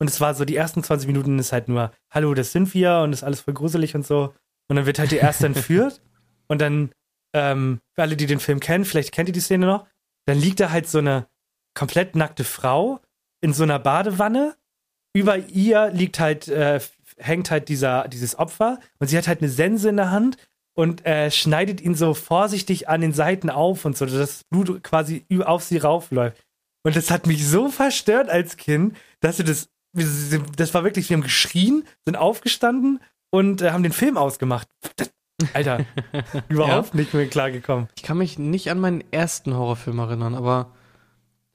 Und 0.00 0.08
es 0.08 0.20
war 0.20 0.34
so, 0.34 0.44
die 0.44 0.56
ersten 0.56 0.82
20 0.82 1.06
Minuten 1.06 1.38
ist 1.38 1.52
halt 1.52 1.68
nur, 1.68 1.92
hallo, 2.10 2.34
das 2.34 2.52
sind 2.52 2.72
wir 2.74 3.00
und 3.04 3.12
ist 3.12 3.22
alles 3.22 3.40
voll 3.40 3.54
gruselig 3.54 3.94
und 3.94 4.04
so. 4.06 4.34
Und 4.68 4.76
dann 4.76 4.86
wird 4.86 4.98
halt 4.98 5.10
die 5.10 5.16
erste 5.16 5.46
entführt. 5.46 6.00
Und 6.48 6.60
dann, 6.60 6.90
ähm, 7.32 7.80
für 7.94 8.02
alle, 8.02 8.16
die 8.16 8.26
den 8.26 8.40
Film 8.40 8.60
kennen, 8.60 8.84
vielleicht 8.84 9.12
kennt 9.12 9.28
ihr 9.28 9.32
die 9.34 9.40
Szene 9.40 9.66
noch, 9.66 9.86
dann 10.26 10.38
liegt 10.38 10.60
da 10.60 10.70
halt 10.70 10.88
so 10.88 10.98
eine 10.98 11.26
komplett 11.74 12.16
nackte 12.16 12.44
Frau 12.44 13.00
in 13.40 13.52
so 13.52 13.62
einer 13.62 13.78
Badewanne. 13.78 14.56
Über 15.14 15.36
ihr 15.36 15.90
liegt 15.90 16.20
halt, 16.20 16.48
äh, 16.48 16.80
hängt 17.18 17.50
halt 17.50 17.68
dieser, 17.68 18.08
dieses 18.08 18.38
Opfer 18.38 18.78
und 18.98 19.08
sie 19.08 19.18
hat 19.18 19.28
halt 19.28 19.40
eine 19.40 19.50
Sense 19.50 19.88
in 19.88 19.96
der 19.96 20.10
Hand 20.10 20.36
und 20.74 21.04
äh, 21.04 21.30
schneidet 21.30 21.80
ihn 21.80 21.94
so 21.94 22.14
vorsichtig 22.14 22.88
an 22.88 23.02
den 23.02 23.12
Seiten 23.12 23.50
auf 23.50 23.84
und 23.84 23.96
so, 23.96 24.06
dass 24.06 24.14
das 24.14 24.44
Blut 24.44 24.82
quasi 24.82 25.26
auf 25.44 25.62
sie 25.62 25.78
raufläuft. 25.78 26.42
Und 26.82 26.96
das 26.96 27.10
hat 27.10 27.26
mich 27.26 27.46
so 27.46 27.68
verstört 27.68 28.30
als 28.30 28.56
Kind, 28.56 28.96
dass 29.20 29.36
sie 29.36 29.44
das, 29.44 29.68
das 29.92 30.74
war 30.74 30.84
wirklich, 30.84 31.10
wir 31.10 31.16
haben 31.16 31.22
geschrien, 31.22 31.84
sind 32.04 32.16
aufgestanden 32.16 33.00
und 33.30 33.62
äh, 33.62 33.70
haben 33.70 33.82
den 33.82 33.92
Film 33.92 34.16
ausgemacht. 34.16 34.68
Das, 34.96 35.12
Alter, 35.54 35.84
überhaupt 36.48 36.94
nicht 36.94 37.14
mehr 37.14 37.26
klargekommen. 37.26 37.88
Ich 37.96 38.02
kann 38.02 38.18
mich 38.18 38.38
nicht 38.38 38.70
an 38.70 38.80
meinen 38.80 39.02
ersten 39.10 39.54
Horrorfilm 39.54 39.98
erinnern, 39.98 40.34
aber 40.34 40.68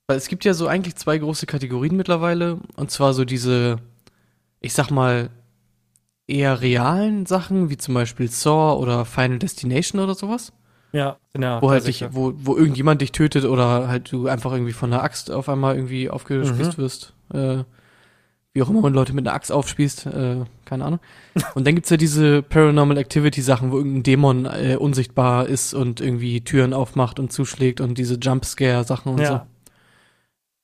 weil 0.08 0.18
es 0.18 0.28
gibt 0.30 0.46
ja 0.46 0.54
so 0.54 0.68
eigentlich 0.68 0.96
zwei 0.96 1.18
große 1.18 1.46
Kategorien 1.46 1.96
mittlerweile. 1.98 2.60
Und 2.76 2.92
zwar 2.92 3.14
so 3.14 3.26
diese, 3.26 3.78
ich 4.62 4.74
sag 4.74 4.90
mal, 4.90 5.30
eher 6.28 6.62
realen 6.62 7.26
Sachen, 7.26 7.70
wie 7.70 7.78
zum 7.78 7.94
Beispiel 7.94 8.30
Saw 8.30 8.78
oder 8.82 9.06
Final 9.06 9.40
Destination 9.40 10.02
oder 10.02 10.16
sowas. 10.16 10.54
Ja, 10.94 11.18
ja. 11.38 11.62
wo 11.62 11.70
halt 11.70 11.86
dich, 11.86 12.06
wo, 12.12 12.34
wo 12.38 12.56
irgendjemand 12.56 13.02
dich 13.02 13.12
tötet 13.12 13.44
oder 13.44 13.90
halt 13.90 14.12
du 14.12 14.28
einfach 14.28 14.54
irgendwie 14.54 14.72
von 14.72 14.92
einer 14.94 15.04
Axt 15.04 15.30
auf 15.30 15.50
einmal 15.50 15.76
irgendwie 15.76 16.10
aufgespießt 16.10 16.78
Mhm. 16.78 16.82
wirst. 16.82 17.14
Äh, 17.34 17.64
wie 18.58 18.64
auch 18.64 18.70
immer 18.72 18.82
man 18.82 18.94
Leute 18.96 19.14
mit 19.14 19.28
einer 19.28 19.36
Axt 19.36 19.52
aufspießt, 19.52 20.08
äh, 20.08 20.38
keine 20.66 20.84
Ahnung. 20.84 21.00
Und 21.54 21.68
dann 21.68 21.76
gibt's 21.76 21.92
ja 21.92 21.98
diese 21.98 22.42
Paranormal 22.42 22.98
Activity 22.98 23.40
Sachen, 23.44 23.72
wo 23.72 23.78
irgendein 23.78 24.02
Dämon 24.02 24.46
äh, 24.46 24.78
unsichtbar 24.80 25.46
ist 25.48 25.76
und 25.76 26.02
irgendwie 26.02 26.42
Türen 26.42 26.74
aufmacht 26.74 27.20
und 27.20 27.32
zuschlägt 27.32 27.82
und 27.82 28.00
diese 28.00 28.16
Jumpscare 28.16 28.84
Sachen 28.84 29.14
und 29.14 29.20
Ja. 29.22 29.28
so. 29.28 29.42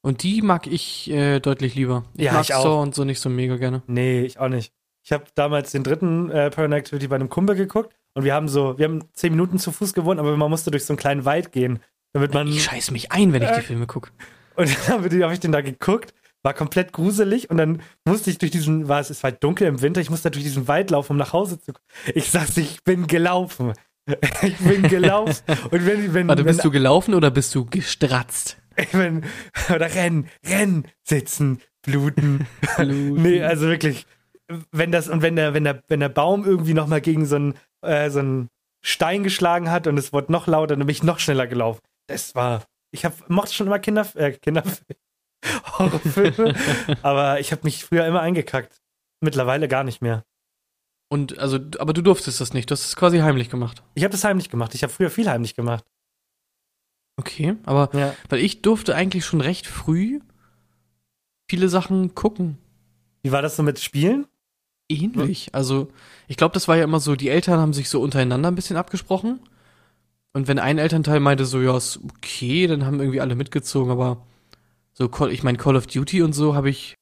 Und 0.02 0.24
die 0.24 0.42
mag 0.42 0.66
ich 0.66 1.10
äh, 1.12 1.40
deutlich 1.40 1.76
lieber. 1.76 2.04
Ich 2.18 2.26
Ja, 2.26 2.34
mag 2.34 2.42
ich 2.42 2.54
auch. 2.56 2.64
Saw 2.64 2.82
und 2.82 2.96
so 2.96 3.04
nicht 3.04 3.20
so 3.20 3.30
mega 3.30 3.58
gerne. 3.58 3.84
Nee, 3.86 4.22
ich 4.24 4.40
auch 4.40 4.50
nicht. 4.50 4.74
Ich 5.04 5.12
habe 5.12 5.26
damals 5.36 5.72
den 5.72 5.84
dritten 5.84 6.32
äh, 6.32 6.50
Paranormal 6.50 6.80
Activity 6.80 7.08
bei 7.08 7.16
einem 7.16 7.30
Kumpel 7.30 7.56
geguckt 7.56 7.94
und 8.16 8.24
wir 8.24 8.34
haben 8.34 8.48
so, 8.48 8.80
wir 8.80 8.86
haben 8.86 9.04
zehn 9.14 9.32
Minuten 9.34 9.60
zu 9.60 9.72
Fuß 9.72 9.94
gewohnt, 9.94 10.20
aber 10.20 10.36
man 10.36 10.50
musste 10.50 10.72
durch 10.72 10.86
so 10.86 10.94
einen 10.94 10.98
kleinen 10.98 11.26
Wald 11.26 11.52
gehen, 11.52 11.80
damit 12.12 12.34
man. 12.34 12.48
Ich 12.48 12.64
scheiß 12.64 12.90
mich 12.90 13.12
ein, 13.12 13.34
wenn 13.34 13.44
ich 13.44 13.50
Äh, 13.50 13.56
die 13.58 13.62
Filme 13.62 13.86
gucke. 13.86 14.10
Und 14.56 14.68
dann 14.88 14.98
habe 14.98 15.16
ich, 15.16 15.22
hab 15.24 15.32
ich 15.32 15.40
den 15.40 15.52
da 15.52 15.62
geguckt, 15.62 16.14
war 16.44 16.54
komplett 16.54 16.92
gruselig 16.92 17.50
und 17.50 17.58
dann 17.58 17.82
musste 18.06 18.30
ich 18.30 18.38
durch 18.38 18.52
diesen, 18.52 18.88
war 18.90 19.00
es, 19.00 19.10
es 19.10 19.24
war 19.24 19.32
dunkel 19.32 19.68
im 19.68 19.82
Winter, 19.82 20.02
ich 20.02 20.10
musste 20.10 20.30
durch 20.30 20.44
diesen 20.44 20.68
Wald 20.68 20.92
laufen, 20.92 21.14
um 21.14 21.18
nach 21.18 21.34
Hause 21.34 21.60
zu 21.60 21.74
kommen. 21.74 21.86
Ich 22.14 22.30
sag's, 22.30 22.58
ich 22.58 22.84
bin 22.84 23.08
gelaufen. 23.08 23.74
Ich 24.42 24.58
bin 24.58 24.84
gelaufen. 24.84 25.44
und 25.72 25.86
wenn, 25.86 26.14
wenn, 26.14 26.28
Warte, 26.28 26.44
wenn, 26.44 26.48
bist 26.48 26.66
du 26.66 26.72
gelaufen 26.72 27.14
oder 27.14 27.32
bist 27.32 27.56
du 27.56 27.64
gestratzt? 27.64 28.58
wenn, 28.92 29.24
oder 29.74 29.96
rennen, 29.96 30.28
rennen, 30.46 30.90
sitzen, 31.04 31.62
Bluten. 31.84 32.46
nee, 32.80 33.42
also 33.42 33.68
wirklich, 33.68 34.06
wenn 34.72 34.92
das, 34.92 35.10
und 35.10 35.22
wenn 35.22 35.36
der, 35.36 35.54
wenn 35.54 35.64
der, 35.64 35.84
wenn 35.88 36.00
der 36.00 36.10
Baum 36.10 36.46
irgendwie 36.46 36.74
nochmal 36.74 37.02
gegen 37.02 37.26
so 37.26 37.36
einen, 37.38 37.54
äh, 37.82 38.10
so 38.10 38.20
einen 38.20 38.50
Stein 38.82 39.24
geschlagen 39.24 39.72
hat 39.72 39.88
und 39.88 39.98
es 39.98 40.12
wurde 40.12 40.32
noch 40.32 40.48
lauter, 40.48 40.76
dann 40.76 40.86
bin 40.86 40.94
ich 40.94 41.04
noch 41.04 41.20
schneller 41.20 41.48
gelaufen. 41.48 41.80
Das 42.08 42.36
war, 42.36 42.64
ich 42.92 43.06
hab, 43.06 43.30
mochte 43.30 43.54
schon 43.54 43.68
immer 43.68 43.80
Kinder, 43.80 44.06
äh, 44.16 44.32
Kinderfilme, 44.34 44.96
Horrorfilme, 45.78 46.56
aber 47.02 47.40
ich 47.40 47.52
habe 47.52 47.62
mich 47.64 47.84
früher 47.86 48.06
immer 48.06 48.22
eingekackt. 48.22 48.82
Mittlerweile 49.22 49.68
gar 49.68 49.84
nicht 49.84 50.02
mehr. 50.02 50.24
Und 51.10 51.38
also, 51.38 51.60
aber 51.80 51.94
du 51.94 52.02
durftest 52.02 52.42
das 52.42 52.54
nicht. 52.54 52.70
Du 52.70 52.74
hast 52.74 52.86
es 52.86 52.96
quasi 52.96 53.20
heimlich 53.20 53.50
gemacht. 53.50 53.84
Ich 53.94 54.04
habe 54.04 54.12
das 54.12 54.24
heimlich 54.24 54.50
gemacht. 54.50 54.74
Ich 54.76 54.84
habe 54.84 54.92
früher 54.92 55.10
viel 55.10 55.30
heimlich 55.30 55.56
gemacht. 55.56 55.86
Okay, 57.18 57.56
aber 57.64 57.90
Ja. 57.94 58.16
weil 58.30 58.40
ich 58.40 58.62
durfte 58.62 58.96
eigentlich 58.96 59.26
schon 59.26 59.42
recht 59.42 59.68
früh 59.68 60.20
viele 61.50 61.70
Sachen 61.70 62.16
gucken. 62.16 62.58
Wie 63.22 63.32
war 63.32 63.42
das 63.42 63.56
so 63.56 63.64
mit 63.64 63.80
Spielen? 63.80 64.26
Ähnlich. 64.90 65.54
Also, 65.54 65.90
ich 66.28 66.36
glaube, 66.38 66.54
das 66.54 66.68
war 66.68 66.76
ja 66.78 66.84
immer 66.84 67.00
so, 67.00 67.16
die 67.16 67.30
Eltern 67.30 67.60
haben 67.60 67.74
sich 67.74 67.90
so 67.90 68.02
untereinander 68.02 68.50
ein 68.50 68.56
bisschen 68.56 68.76
abgesprochen. 68.78 69.40
Und 70.34 70.48
wenn 70.48 70.58
ein 70.60 70.80
Elternteil 70.80 71.20
meinte 71.20 71.46
so, 71.46 71.62
ja, 71.62 71.78
ist 71.78 72.00
okay, 72.18 72.66
dann 72.68 72.86
haben 72.86 73.00
irgendwie 73.00 73.22
alle 73.22 73.36
mitgezogen, 73.36 73.92
aber 73.92 74.26
so, 74.94 75.10
ich 75.28 75.44
meine, 75.44 75.58
Call 75.58 75.76
of 75.76 75.88
Duty 75.88 76.22
und 76.22 76.34
so 76.34 76.56
habe 76.56 76.70
ich 76.70 76.96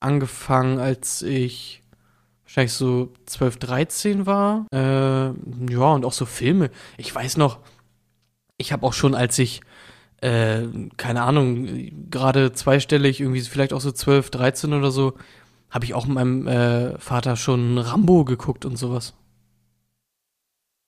angefangen, 0.00 0.78
als 0.78 1.22
ich 1.22 1.82
wahrscheinlich 2.44 2.72
so 2.72 3.12
12, 3.26 3.56
13 3.58 4.26
war. 4.26 4.66
Äh, 4.72 4.78
ja, 5.72 5.92
und 5.92 6.04
auch 6.04 6.12
so 6.12 6.26
Filme. 6.26 6.70
Ich 6.96 7.14
weiß 7.14 7.36
noch, 7.36 7.58
ich 8.58 8.72
habe 8.72 8.86
auch 8.86 8.92
schon, 8.92 9.14
als 9.14 9.38
ich, 9.38 9.60
äh, 10.20 10.62
keine 10.96 11.22
Ahnung, 11.22 12.08
gerade 12.10 12.52
zweistellig, 12.52 13.20
irgendwie 13.20 13.40
vielleicht 13.42 13.72
auch 13.72 13.80
so 13.80 13.92
12, 13.92 14.30
13 14.30 14.72
oder 14.72 14.90
so, 14.90 15.14
habe 15.70 15.84
ich 15.84 15.94
auch 15.94 16.06
mit 16.06 16.14
meinem 16.14 16.46
äh, 16.46 16.98
Vater 16.98 17.36
schon 17.36 17.78
Rambo 17.78 18.24
geguckt 18.24 18.64
und 18.64 18.76
sowas. 18.76 19.14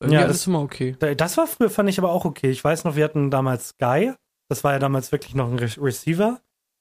Irgendwie 0.01 0.21
Ja, 0.21 0.27
das- 0.29 0.47
immer 0.47 0.61
okay. 0.63 0.97
Das 1.17 1.37
war 1.37 1.47
früher, 1.47 1.71
fand 1.71 1.89
ich 1.91 1.99
aber 1.99 2.13
auch 2.13 2.25
okay. 2.25 2.51
Ich 2.51 2.63
weiß 2.63 2.85
noch, 2.85 2.95
wir 2.97 3.05
hatten 3.05 3.31
damals 3.31 3.71
Sky. 3.71 4.13
Das 4.49 4.65
war 4.65 4.73
ja 4.73 4.79
damals 4.79 5.13
wirklich 5.13 5.35
noch 5.35 5.51
ein 5.51 5.59
Re 5.59 5.69
Receiver, 5.79 6.41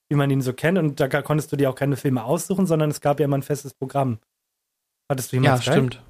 wie 0.10 0.16
man 0.16 0.30
ihn 0.32 0.42
so 0.42 0.54
kennt. 0.54 0.78
Und 0.78 1.00
da 1.00 1.08
konntest 1.22 1.52
du 1.52 1.58
dir 1.58 1.70
auch 1.70 1.76
keine 1.76 1.98
Filme 1.98 2.24
aussuchen, 2.24 2.66
sondern 2.66 2.90
es 2.90 3.02
gab 3.02 3.20
ja 3.20 3.26
immer 3.26 3.38
ein 3.38 3.44
festes 3.44 3.74
Programm. 3.74 4.20
Hattest 5.12 5.32
du 5.32 5.38
Ja, 5.38 5.42
jemals 5.44 5.62
Sky? 5.64 5.72
stimmt. 5.72 6.04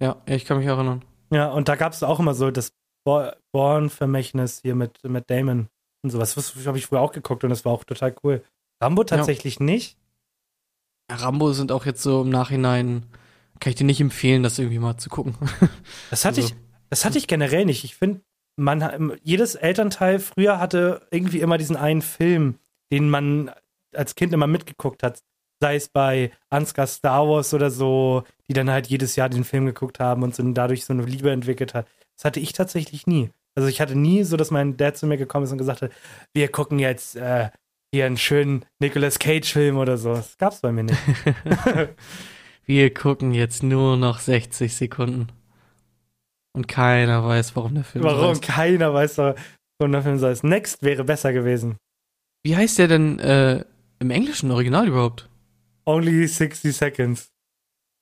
Ja, 0.00 0.16
ja, 0.26 0.34
ich 0.34 0.44
kann 0.44 0.58
mich 0.58 0.66
erinnern. 0.66 1.04
Ja, 1.30 1.50
und 1.50 1.68
da 1.68 1.76
gab 1.76 1.92
es 1.92 2.02
auch 2.02 2.18
immer 2.20 2.34
so 2.34 2.50
das 2.50 2.72
Bo- 3.04 3.30
Born-Vermächtnis 3.52 4.60
hier 4.62 4.74
mit, 4.74 5.02
mit 5.04 5.30
Damon 5.30 5.68
und 6.02 6.10
sowas. 6.10 6.34
Das 6.34 6.54
habe 6.66 6.78
ich 6.78 6.86
früher 6.86 7.00
auch 7.00 7.12
geguckt 7.12 7.42
und 7.44 7.50
das 7.50 7.64
war 7.64 7.72
auch 7.72 7.84
total 7.84 8.14
cool. 8.22 8.42
Rambo 8.82 9.04
tatsächlich 9.04 9.60
nicht. 9.60 9.96
Ja, 11.10 11.16
Rambo 11.16 11.52
sind 11.52 11.72
auch 11.72 11.86
jetzt 11.86 12.02
so 12.02 12.22
im 12.22 12.30
Nachhinein, 12.30 13.06
kann 13.60 13.70
ich 13.70 13.76
dir 13.76 13.84
nicht 13.84 14.00
empfehlen, 14.00 14.42
das 14.42 14.58
irgendwie 14.58 14.78
mal 14.78 14.96
zu 14.98 15.08
gucken. 15.08 15.36
Das 16.10 16.24
hatte 16.24 16.42
Also- 16.42 16.54
ich, 16.54 16.60
das 16.90 17.04
hatte 17.04 17.18
ich 17.18 17.26
generell 17.28 17.64
nicht. 17.64 17.84
Ich 17.84 17.94
finde, 17.96 18.20
man 18.56 19.16
jedes 19.22 19.54
Elternteil 19.54 20.18
früher 20.18 20.58
hatte 20.58 21.06
irgendwie 21.10 21.40
immer 21.40 21.58
diesen 21.58 21.76
einen 21.76 22.02
Film, 22.02 22.58
den 22.92 23.08
man 23.08 23.50
als 23.94 24.14
Kind 24.14 24.32
immer 24.32 24.46
mitgeguckt 24.46 25.02
hat. 25.02 25.20
Sei 25.60 25.76
es 25.76 25.88
bei 25.88 26.32
Ansgar 26.50 26.86
Star 26.86 27.28
Wars 27.28 27.54
oder 27.54 27.70
so, 27.70 28.24
die 28.48 28.52
dann 28.52 28.70
halt 28.70 28.88
jedes 28.88 29.16
Jahr 29.16 29.28
den 29.28 29.44
Film 29.44 29.66
geguckt 29.66 30.00
haben 30.00 30.22
und 30.22 30.34
so 30.34 30.42
dadurch 30.52 30.84
so 30.84 30.92
eine 30.92 31.04
Liebe 31.04 31.30
entwickelt 31.30 31.72
hat. 31.74 31.86
Das 32.16 32.24
hatte 32.24 32.40
ich 32.40 32.52
tatsächlich 32.52 33.06
nie. 33.06 33.30
Also 33.54 33.68
ich 33.68 33.80
hatte 33.80 33.96
nie 33.96 34.24
so, 34.24 34.36
dass 34.36 34.50
mein 34.50 34.76
Dad 34.76 34.96
zu 34.96 35.06
mir 35.06 35.18
gekommen 35.18 35.44
ist 35.44 35.52
und 35.52 35.58
gesagt 35.58 35.82
hat, 35.82 35.92
wir 36.34 36.48
gucken 36.48 36.78
jetzt 36.78 37.16
äh, 37.16 37.50
hier 37.92 38.06
einen 38.06 38.16
schönen 38.16 38.64
Nicolas 38.80 39.18
Cage-Film 39.18 39.76
oder 39.76 39.98
so. 39.98 40.14
Das 40.14 40.38
gab's 40.38 40.60
bei 40.60 40.72
mir 40.72 40.84
nicht. 40.84 40.98
Wir 42.64 42.94
gucken 42.94 43.32
jetzt 43.32 43.64
nur 43.64 43.96
noch 43.96 44.20
60 44.20 44.76
Sekunden. 44.76 45.26
Und 46.54 46.68
keiner 46.68 47.24
weiß, 47.24 47.56
warum 47.56 47.74
der 47.74 47.84
Film 47.84 48.04
so 48.04 48.10
Warum? 48.10 48.30
heißt. 48.30 48.42
Keiner 48.42 48.92
weiß 48.92 49.18
warum 49.18 49.92
der 49.92 50.02
Film 50.02 50.18
so 50.18 50.28
ist. 50.28 50.44
Next 50.44 50.82
wäre 50.82 51.04
besser 51.04 51.32
gewesen. 51.32 51.76
Wie 52.44 52.56
heißt 52.56 52.78
der 52.78 52.88
denn 52.88 53.18
äh, 53.20 53.64
im 54.00 54.10
englischen 54.10 54.50
Original 54.50 54.86
überhaupt? 54.88 55.28
Only 55.84 56.26
60 56.26 56.76
seconds. 56.76 57.28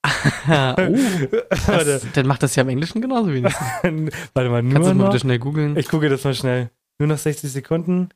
Ah, 0.03 0.75
oh, 0.79 0.93
Warte, 1.67 1.85
das, 1.85 2.07
dann 2.13 2.27
macht 2.27 2.43
das 2.43 2.57
ja 2.57 2.63
im 2.63 2.71
Englischen 2.71 3.01
genauso 3.03 3.33
wenig. 3.33 3.53
warte 4.35 4.49
mal, 4.49 4.63
Kannst 4.63 4.75
nur 4.75 4.81
du 4.81 4.85
das 4.87 4.95
mal 4.95 5.05
bitte 5.07 5.21
schnell 5.21 5.39
googeln? 5.39 5.77
ich 5.77 5.89
gucke 5.89 6.09
das 6.09 6.25
mal 6.25 6.35
schnell. 6.35 6.71
Nur 6.99 7.09
noch 7.09 7.19
60 7.19 7.51
Sekunden. 7.51 8.09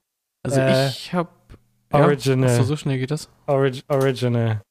Also 0.43 0.61
äh, 0.61 0.89
ich 0.89 1.13
hab 1.15 1.45
Original. 1.93 2.49
Ja, 2.49 2.55
achso, 2.57 2.65
so 2.65 2.77
schnell 2.77 2.99
geht 2.99 3.11
das? 3.11 3.29
Orig 3.47 3.85
Original. 3.89 4.63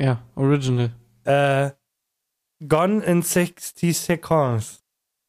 Ja, 0.00 0.22
Original. 0.36 0.90
Äh, 1.24 1.70
gone 2.66 3.02
in 3.04 3.22
60 3.22 3.96
seconds. 3.96 4.80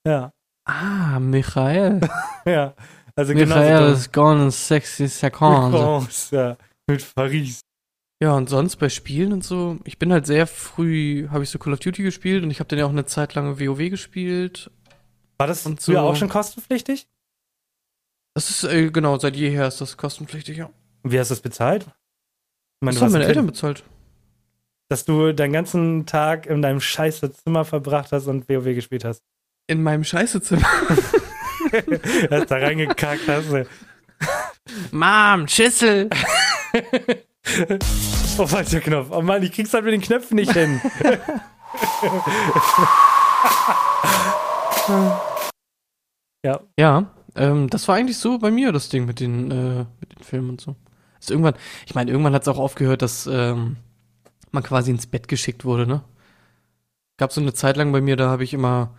Ja, 0.08 0.32
Ah, 0.66 1.20
Michael. 1.20 2.00
ja. 2.46 2.76
Also 3.16 3.34
Michael 3.34 3.80
genau 3.80 3.92
is 3.92 4.12
gone 4.12 4.44
in 4.46 4.52
60 4.52 5.12
seconds. 5.12 5.76
France, 5.76 6.36
ja. 6.36 6.58
Mit 6.88 7.16
Paris. 7.16 7.62
Ja, 8.22 8.34
und 8.36 8.50
sonst 8.50 8.76
bei 8.76 8.90
Spielen 8.90 9.34
und 9.34 9.44
so, 9.44 9.80
ich 9.86 9.98
bin 9.98 10.12
halt 10.12 10.26
sehr 10.28 10.46
früh, 10.46 11.28
habe 11.30 11.44
ich 11.44 11.50
so 11.50 11.58
Call 11.58 11.74
of 11.74 11.80
Duty 11.80 12.04
gespielt 12.04 12.44
und 12.44 12.52
ich 12.52 12.60
habe 12.60 12.68
dann 12.68 12.78
ja 12.80 12.86
auch 12.86 12.90
eine 12.92 13.06
Zeit 13.06 13.34
lang 13.34 13.60
WoW 13.60 13.90
gespielt. 13.90 14.70
War 15.38 15.48
das 15.48 15.66
Und 15.66 15.82
so- 15.82 15.98
auch 15.98 16.16
schon 16.16 16.30
kostenpflichtig? 16.30 17.08
Das 18.36 18.50
ist, 18.50 18.64
äh, 18.66 18.92
genau, 18.92 19.18
seit 19.18 19.36
jeher 19.36 19.68
ist 19.68 19.82
das 19.82 19.98
kostenpflichtig, 19.98 20.58
ja. 20.58 20.70
Und 21.04 21.12
wie 21.12 21.20
hast 21.20 21.30
du 21.30 21.34
das 21.34 21.42
bezahlt? 21.42 21.84
Ich 21.84 22.86
meine, 22.86 22.94
Das 22.94 23.00
du 23.00 23.06
haben 23.06 23.12
meine 23.14 23.24
ein 23.26 23.30
Eltern 23.30 23.48
bezahlt. 23.48 23.84
Dass 24.90 25.06
du 25.06 25.32
deinen 25.34 25.54
ganzen 25.54 26.06
Tag 26.06 26.48
in 26.48 26.62
deinem 26.62 26.82
scheiße 26.82 27.32
Zimmer 27.32 27.64
verbracht 27.64 28.12
hast 28.12 28.28
und 28.28 28.50
WoW 28.50 28.76
gespielt 28.76 29.06
hast. 29.06 29.22
In 29.68 29.82
meinem 29.84 30.04
Scheißezimmer. 30.04 30.66
hast 32.32 32.52
da 32.52 32.56
reingekackt 32.56 33.28
hast. 33.28 33.52
du. 33.52 33.68
Mom, 34.92 35.48
Schüssel. 35.48 36.10
Oh, 38.38 38.46
falscher 38.48 38.80
Knopf. 38.80 39.08
Oh 39.12 39.22
Mann, 39.22 39.44
ich 39.44 39.52
krieg's 39.52 39.74
halt 39.74 39.84
mit 39.84 39.94
den 39.94 40.02
Knöpfen 40.02 40.36
nicht 40.36 40.54
hin. 40.54 40.80
ja, 46.46 46.60
Ja, 46.78 47.12
ähm, 47.36 47.70
das 47.70 47.88
war 47.88 47.96
eigentlich 47.96 48.18
so 48.18 48.38
bei 48.38 48.52
mir 48.52 48.72
das 48.72 48.88
Ding 48.90 49.06
mit 49.06 49.20
den, 49.20 49.52
äh, 49.52 49.86
mit 50.00 50.16
den 50.16 50.24
Filmen 50.24 50.52
und 50.52 50.62
so. 50.62 50.76
Also 51.16 51.34
irgendwann, 51.34 51.56
ich 51.86 51.96
meine, 51.96 52.12
irgendwann 52.12 52.34
hat 52.34 52.44
es 52.44 52.48
auch 52.48 52.60
aufgehört, 52.60 53.02
dass 53.02 53.28
ähm, 53.28 53.76
man 54.54 54.64
quasi 54.64 54.92
ins 54.92 55.08
Bett 55.08 55.28
geschickt 55.28 55.66
wurde, 55.66 55.88
ne? 55.88 56.04
Gab 57.18 57.32
so 57.32 57.42
eine 57.42 57.54
Zeit 57.54 57.78
lang 57.78 57.92
bei 57.92 58.02
mir, 58.02 58.16
da 58.16 58.30
habe 58.30 58.44
ich 58.44 58.54
immer, 58.54 58.96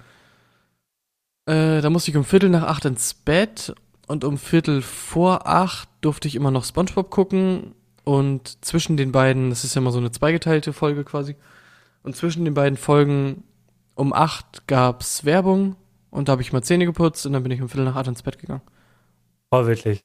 äh, 1.47 1.81
da 1.81 1.91
musste 1.91 2.11
ich 2.11 2.17
um 2.17 2.25
Viertel 2.25 2.51
nach 2.51 2.65
acht 2.65 2.85
ins 2.85 3.15
Bett 3.15 3.75
und 4.07 4.25
um 4.25 4.39
Viertel 4.39 4.83
vor 4.83 5.47
acht 5.47 5.89
durfte 6.01 6.29
ich 6.29 6.35
immer 6.35 6.51
noch 6.51 6.65
SpongeBob 6.65 7.11
gucken 7.11 7.75
und 8.05 8.65
zwischen 8.65 8.97
den 8.97 9.13
beiden, 9.13 9.51
das 9.51 9.65
ist 9.65 9.75
ja 9.75 9.81
immer 9.81 9.93
so 9.93 9.99
eine 9.99 10.13
zweigeteilte 10.13 10.73
Folge 10.73 11.05
quasi, 11.05 11.37
und 12.03 12.17
zwischen 12.17 12.45
den 12.45 12.55
beiden 12.55 12.77
Folgen 12.77 13.45
um 13.95 14.13
acht 14.13 14.67
gab's 14.67 15.25
Werbung 15.25 15.77
und 16.11 16.29
da 16.29 16.33
habe 16.33 16.43
ich 16.43 16.53
mal 16.53 16.63
Zähne 16.63 16.87
geputzt 16.87 17.25
und 17.27 17.33
dann 17.33 17.43
bin 17.43 17.53
ich 17.53 17.63
um 17.63 17.69
Viertel 17.69 17.85
nach 17.85 17.97
acht 17.97 18.09
ins 18.09 18.23
Bett 18.23 18.39
gegangen. 18.39 18.63
oh, 19.51 19.67
wirklich. 19.67 20.01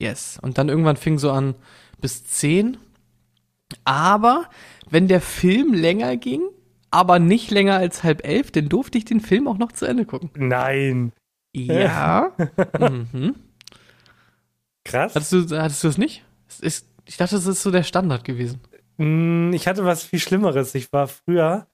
Yes. 0.00 0.38
Und 0.40 0.58
dann 0.58 0.68
irgendwann 0.68 0.96
fing 0.96 1.18
so 1.18 1.30
an 1.32 1.54
bis 2.00 2.24
10. 2.24 2.76
Aber 3.84 4.48
wenn 4.88 5.08
der 5.08 5.20
Film 5.20 5.74
länger 5.74 6.16
ging, 6.16 6.42
aber 6.90 7.18
nicht 7.18 7.50
länger 7.50 7.76
als 7.76 8.02
halb 8.02 8.24
elf, 8.26 8.50
dann 8.50 8.68
durfte 8.68 8.98
ich 8.98 9.04
den 9.04 9.20
Film 9.20 9.46
auch 9.48 9.58
noch 9.58 9.72
zu 9.72 9.84
Ende 9.86 10.04
gucken. 10.06 10.30
Nein. 10.34 11.12
Ja. 11.54 12.32
mhm. 12.78 13.34
Krass. 14.84 15.14
Hattest 15.14 15.32
du, 15.32 15.60
hattest 15.60 15.84
du 15.84 15.88
das 15.88 15.98
nicht? 15.98 16.24
Es 16.48 16.60
ist, 16.60 16.86
ich 17.04 17.16
dachte, 17.16 17.34
das 17.34 17.46
ist 17.46 17.62
so 17.62 17.70
der 17.70 17.82
Standard 17.82 18.24
gewesen. 18.24 18.60
Mm, 18.96 19.52
Ich 19.52 19.68
hatte 19.68 19.84
was 19.84 20.04
viel 20.04 20.18
Schlimmeres. 20.18 20.74
Ich 20.74 20.92
war 20.92 21.08
früher, 21.08 21.66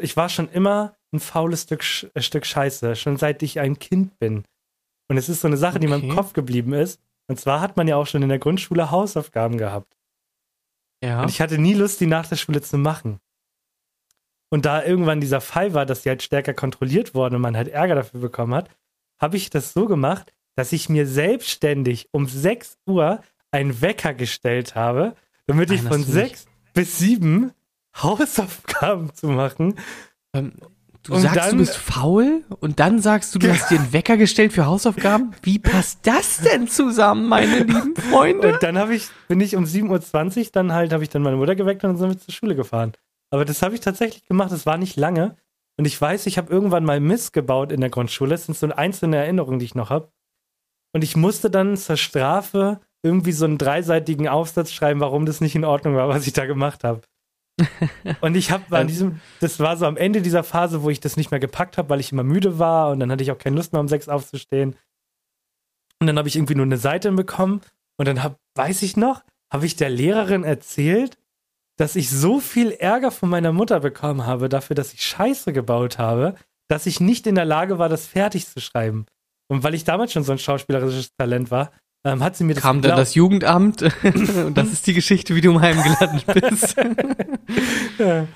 ich 0.00 0.16
war 0.16 0.28
schon 0.28 0.48
immer 0.48 0.94
ein 1.12 1.20
faules 1.20 1.62
Stück, 1.62 1.84
äh, 2.14 2.20
Stück 2.22 2.46
Scheiße, 2.46 2.96
schon 2.96 3.16
seit 3.18 3.42
ich 3.42 3.60
ein 3.60 3.78
Kind 3.78 4.18
bin. 4.18 4.44
Und 5.08 5.18
es 5.18 5.28
ist 5.28 5.42
so 5.42 5.48
eine 5.48 5.58
Sache, 5.58 5.78
die 5.78 5.86
mir 5.88 5.96
im 5.96 6.04
Okay. 6.04 6.14
Kopf 6.14 6.32
geblieben 6.32 6.72
ist. 6.72 7.00
Und 7.28 7.38
zwar 7.38 7.60
hat 7.60 7.76
man 7.76 7.86
ja 7.86 7.96
auch 7.96 8.06
schon 8.06 8.22
in 8.22 8.28
der 8.30 8.38
Grundschule 8.38 8.90
Hausaufgaben 8.90 9.58
gehabt. 9.58 9.94
Ja. 11.02 11.22
Und 11.22 11.30
ich 11.30 11.40
hatte 11.40 11.58
nie 11.58 11.74
Lust, 11.74 12.00
die 12.00 12.06
nach 12.06 12.26
der 12.26 12.36
Schule 12.36 12.62
zu 12.62 12.78
machen. 12.78 13.20
Und 14.50 14.66
da 14.66 14.84
irgendwann 14.84 15.20
dieser 15.20 15.40
Fall 15.40 15.74
war, 15.74 15.86
dass 15.86 16.02
die 16.02 16.08
halt 16.08 16.22
stärker 16.22 16.54
kontrolliert 16.54 17.14
wurden 17.14 17.36
und 17.36 17.42
man 17.42 17.56
halt 17.56 17.68
Ärger 17.68 17.96
dafür 17.96 18.20
bekommen 18.20 18.54
hat, 18.54 18.70
habe 19.20 19.36
ich 19.36 19.50
das 19.50 19.72
so 19.72 19.86
gemacht, 19.86 20.32
dass 20.54 20.72
ich 20.72 20.88
mir 20.88 21.06
selbstständig 21.06 22.08
um 22.12 22.26
6 22.26 22.78
Uhr 22.86 23.20
einen 23.50 23.80
Wecker 23.80 24.14
gestellt 24.14 24.74
habe, 24.74 25.16
damit 25.46 25.70
ich 25.70 25.82
Nein, 25.82 25.92
von 25.92 26.00
hast 26.02 26.12
du 26.12 26.18
nicht. 26.18 26.38
6 26.38 26.46
bis 26.74 26.98
7 26.98 27.52
Hausaufgaben 27.96 29.12
zu 29.14 29.28
machen. 29.28 29.74
ähm, 30.32 30.52
Du 31.04 31.12
Und 31.14 31.20
sagst, 31.20 31.36
dann- 31.36 31.50
du 31.50 31.56
bist 31.58 31.76
faul 31.76 32.44
und 32.60 32.80
dann 32.80 32.98
sagst 33.00 33.34
du, 33.34 33.38
du 33.38 33.50
hast 33.52 33.70
dir 33.70 33.78
einen 33.78 33.92
Wecker 33.92 34.16
gestellt 34.16 34.52
für 34.54 34.64
Hausaufgaben? 34.66 35.32
Wie 35.42 35.58
passt 35.58 36.00
das 36.06 36.38
denn 36.38 36.66
zusammen, 36.66 37.28
meine 37.28 37.58
lieben 37.58 37.94
Freunde? 38.10 38.54
Und 38.54 38.62
dann 38.62 38.78
habe 38.78 38.94
ich, 38.94 39.08
bin 39.28 39.40
ich 39.40 39.54
um 39.54 39.64
7.20 39.64 40.38
Uhr, 40.46 40.48
dann 40.52 40.72
halt, 40.72 40.92
habe 40.94 41.02
ich 41.02 41.10
dann 41.10 41.20
meine 41.22 41.36
Mutter 41.36 41.54
geweckt 41.54 41.84
und 41.84 41.90
dann 41.90 41.96
sind 41.98 42.08
wir 42.08 42.18
zur 42.18 42.32
Schule 42.32 42.54
gefahren. 42.56 42.92
Aber 43.30 43.44
das 43.44 43.60
habe 43.62 43.74
ich 43.74 43.80
tatsächlich 43.80 44.24
gemacht, 44.26 44.50
das 44.50 44.64
war 44.64 44.78
nicht 44.78 44.96
lange. 44.96 45.36
Und 45.76 45.84
ich 45.86 46.00
weiß, 46.00 46.26
ich 46.26 46.38
habe 46.38 46.52
irgendwann 46.52 46.84
mal 46.84 47.00
Mist 47.00 47.32
gebaut 47.32 47.70
in 47.72 47.80
der 47.80 47.90
Grundschule. 47.90 48.30
Das 48.30 48.46
sind 48.46 48.56
so 48.56 48.66
einzelne 48.70 49.16
Erinnerungen, 49.16 49.58
die 49.58 49.64
ich 49.66 49.74
noch 49.74 49.90
habe. 49.90 50.08
Und 50.94 51.02
ich 51.04 51.16
musste 51.16 51.50
dann 51.50 51.76
zur 51.76 51.96
Strafe 51.96 52.80
irgendwie 53.02 53.32
so 53.32 53.44
einen 53.44 53.58
dreiseitigen 53.58 54.28
Aufsatz 54.28 54.72
schreiben, 54.72 55.00
warum 55.00 55.26
das 55.26 55.40
nicht 55.40 55.56
in 55.56 55.64
Ordnung 55.64 55.96
war, 55.96 56.08
was 56.08 56.26
ich 56.26 56.32
da 56.32 56.46
gemacht 56.46 56.84
habe. 56.84 57.02
Und 58.20 58.34
ich 58.34 58.50
habe 58.50 58.76
an 58.76 58.88
diesem, 58.88 59.20
das 59.40 59.60
war 59.60 59.76
so 59.76 59.86
am 59.86 59.96
Ende 59.96 60.22
dieser 60.22 60.42
Phase, 60.42 60.82
wo 60.82 60.90
ich 60.90 61.00
das 61.00 61.16
nicht 61.16 61.30
mehr 61.30 61.40
gepackt 61.40 61.78
habe, 61.78 61.88
weil 61.88 62.00
ich 62.00 62.10
immer 62.10 62.24
müde 62.24 62.58
war 62.58 62.90
und 62.90 63.00
dann 63.00 63.10
hatte 63.12 63.22
ich 63.22 63.30
auch 63.30 63.38
keine 63.38 63.56
Lust 63.56 63.72
mehr 63.72 63.80
um 63.80 63.88
sechs 63.88 64.08
aufzustehen. 64.08 64.76
Und 66.00 66.06
dann 66.08 66.18
habe 66.18 66.28
ich 66.28 66.36
irgendwie 66.36 66.56
nur 66.56 66.66
eine 66.66 66.78
Seite 66.78 67.12
bekommen 67.12 67.60
und 67.96 68.08
dann 68.08 68.22
hab, 68.22 68.38
weiß 68.56 68.82
ich 68.82 68.96
noch, 68.96 69.22
habe 69.52 69.66
ich 69.66 69.76
der 69.76 69.90
Lehrerin 69.90 70.42
erzählt, 70.42 71.16
dass 71.76 71.96
ich 71.96 72.10
so 72.10 72.40
viel 72.40 72.72
Ärger 72.72 73.10
von 73.10 73.28
meiner 73.28 73.52
Mutter 73.52 73.80
bekommen 73.80 74.26
habe 74.26 74.48
dafür, 74.48 74.74
dass 74.74 74.92
ich 74.92 75.04
Scheiße 75.04 75.52
gebaut 75.52 75.98
habe, 75.98 76.34
dass 76.68 76.86
ich 76.86 77.00
nicht 77.00 77.26
in 77.26 77.34
der 77.34 77.44
Lage 77.44 77.78
war, 77.78 77.88
das 77.88 78.06
fertig 78.06 78.46
zu 78.48 78.60
schreiben. 78.60 79.06
Und 79.48 79.62
weil 79.62 79.74
ich 79.74 79.84
damals 79.84 80.12
schon 80.12 80.24
so 80.24 80.32
ein 80.32 80.38
schauspielerisches 80.38 81.14
Talent 81.16 81.50
war, 81.50 81.70
ähm, 82.04 82.22
hat 82.22 82.36
sie 82.36 82.44
mir 82.44 82.54
das 82.54 82.62
Kam 82.62 82.76
dann 82.76 82.82
geglaubt. 82.82 83.00
das 83.00 83.14
Jugendamt 83.14 83.82
und 84.02 84.56
das 84.56 84.72
ist 84.72 84.86
die 84.86 84.94
Geschichte, 84.94 85.34
wie 85.34 85.40
du 85.40 85.52
im 85.52 85.60
Heim 85.60 85.82
gelandet 85.82 86.26
bist. 86.26 86.76
ja. 87.98 88.26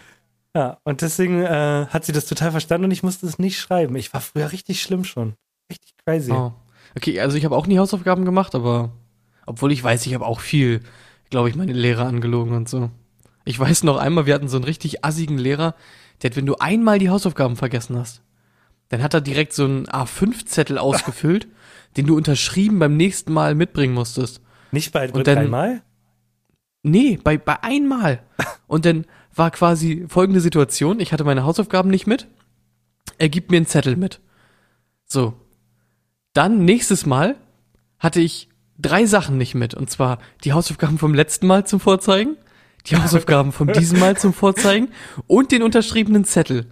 ja, 0.54 0.78
und 0.84 1.02
deswegen 1.02 1.42
äh, 1.42 1.86
hat 1.88 2.04
sie 2.04 2.12
das 2.12 2.26
total 2.26 2.50
verstanden 2.50 2.86
und 2.86 2.90
ich 2.90 3.02
musste 3.02 3.26
es 3.26 3.38
nicht 3.38 3.58
schreiben. 3.58 3.96
Ich 3.96 4.12
war 4.12 4.20
früher 4.20 4.52
richtig 4.52 4.82
schlimm 4.82 5.04
schon. 5.04 5.34
Richtig 5.70 5.92
crazy. 6.04 6.32
Oh. 6.32 6.52
Okay, 6.96 7.20
also 7.20 7.36
ich 7.36 7.44
habe 7.44 7.56
auch 7.56 7.66
nie 7.66 7.78
Hausaufgaben 7.78 8.24
gemacht, 8.24 8.54
aber 8.54 8.90
obwohl 9.46 9.72
ich 9.72 9.84
weiß, 9.84 10.06
ich 10.06 10.14
habe 10.14 10.26
auch 10.26 10.40
viel, 10.40 10.80
glaube 11.30 11.48
ich, 11.48 11.54
meine 11.54 11.72
Lehrer 11.72 12.06
angelogen 12.06 12.54
und 12.54 12.68
so. 12.68 12.90
Ich 13.44 13.58
weiß 13.58 13.82
noch 13.84 13.96
einmal, 13.96 14.26
wir 14.26 14.34
hatten 14.34 14.48
so 14.48 14.56
einen 14.56 14.64
richtig 14.64 15.04
assigen 15.04 15.38
Lehrer, 15.38 15.74
der 16.22 16.30
hat, 16.30 16.36
wenn 16.36 16.46
du 16.46 16.56
einmal 16.56 16.98
die 16.98 17.10
Hausaufgaben 17.10 17.56
vergessen 17.56 17.98
hast, 17.98 18.22
dann 18.88 19.02
hat 19.02 19.14
er 19.14 19.20
direkt 19.20 19.52
so 19.52 19.64
einen 19.64 19.86
A5-Zettel 19.86 20.78
ausgefüllt, 20.78 21.48
den 21.96 22.06
du 22.06 22.16
unterschrieben 22.16 22.78
beim 22.78 22.96
nächsten 22.96 23.32
Mal 23.32 23.54
mitbringen 23.54 23.94
musstest. 23.94 24.40
Nicht 24.72 24.92
bei 24.92 25.06
dann- 25.08 25.22
dreimal? 25.24 25.82
Nee, 26.82 27.18
bei, 27.22 27.38
bei 27.38 27.62
einmal. 27.62 28.22
Und 28.66 28.84
dann 28.84 29.04
war 29.34 29.50
quasi 29.50 30.06
folgende 30.08 30.40
Situation. 30.40 31.00
Ich 31.00 31.12
hatte 31.12 31.24
meine 31.24 31.44
Hausaufgaben 31.44 31.90
nicht 31.90 32.06
mit. 32.06 32.28
Er 33.18 33.28
gibt 33.28 33.50
mir 33.50 33.56
einen 33.56 33.66
Zettel 33.66 33.96
mit. 33.96 34.20
So. 35.04 35.34
Dann 36.34 36.64
nächstes 36.64 37.06
Mal 37.06 37.36
hatte 37.98 38.20
ich 38.20 38.48
drei 38.78 39.06
Sachen 39.06 39.38
nicht 39.38 39.54
mit. 39.54 39.74
Und 39.74 39.90
zwar 39.90 40.18
die 40.44 40.52
Hausaufgaben 40.52 40.98
vom 40.98 41.14
letzten 41.14 41.46
Mal 41.46 41.66
zum 41.66 41.80
Vorzeigen, 41.80 42.36
die 42.86 42.96
Hausaufgaben 43.02 43.52
von 43.52 43.68
diesem 43.72 43.98
Mal 43.98 44.16
zum 44.16 44.32
Vorzeigen 44.32 44.88
und 45.26 45.50
den 45.50 45.62
unterschriebenen 45.62 46.24
Zettel. 46.24 46.66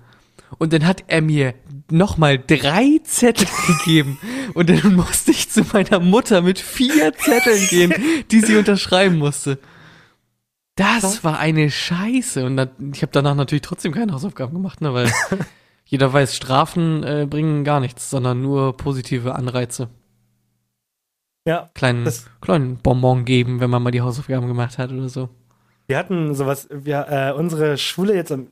Und 0.58 0.72
dann 0.72 0.86
hat 0.86 1.04
er 1.08 1.22
mir 1.22 1.54
nochmal 1.90 2.38
drei 2.38 3.00
Zettel 3.04 3.46
gegeben. 3.66 4.18
Und 4.54 4.70
dann 4.70 4.94
musste 4.94 5.30
ich 5.30 5.50
zu 5.50 5.62
meiner 5.72 6.00
Mutter 6.00 6.42
mit 6.42 6.58
vier 6.58 7.12
Zetteln 7.14 7.66
gehen, 7.68 7.94
die 8.30 8.40
sie 8.40 8.56
unterschreiben 8.56 9.18
musste. 9.18 9.58
Das 10.76 11.24
war 11.24 11.38
eine 11.38 11.70
Scheiße. 11.70 12.44
Und 12.44 12.56
dann, 12.56 12.70
ich 12.92 13.02
habe 13.02 13.12
danach 13.12 13.34
natürlich 13.34 13.62
trotzdem 13.62 13.92
keine 13.92 14.12
Hausaufgaben 14.12 14.52
gemacht, 14.52 14.80
ne, 14.80 14.92
weil 14.92 15.10
jeder 15.84 16.12
weiß, 16.12 16.36
Strafen 16.36 17.02
äh, 17.02 17.26
bringen 17.28 17.64
gar 17.64 17.80
nichts, 17.80 18.10
sondern 18.10 18.42
nur 18.42 18.76
positive 18.76 19.34
Anreize. 19.34 19.88
Ja. 21.46 21.70
Kleinen, 21.74 22.12
kleinen 22.40 22.76
Bonbon 22.78 23.24
geben, 23.24 23.60
wenn 23.60 23.70
man 23.70 23.82
mal 23.82 23.92
die 23.92 24.00
Hausaufgaben 24.02 24.48
gemacht 24.48 24.78
hat 24.78 24.92
oder 24.92 25.08
so. 25.08 25.28
Wir 25.86 25.96
hatten 25.96 26.34
sowas, 26.34 26.68
wir, 26.70 27.06
äh, 27.08 27.32
unsere 27.32 27.78
Schule 27.78 28.14
jetzt 28.14 28.32
am, 28.32 28.48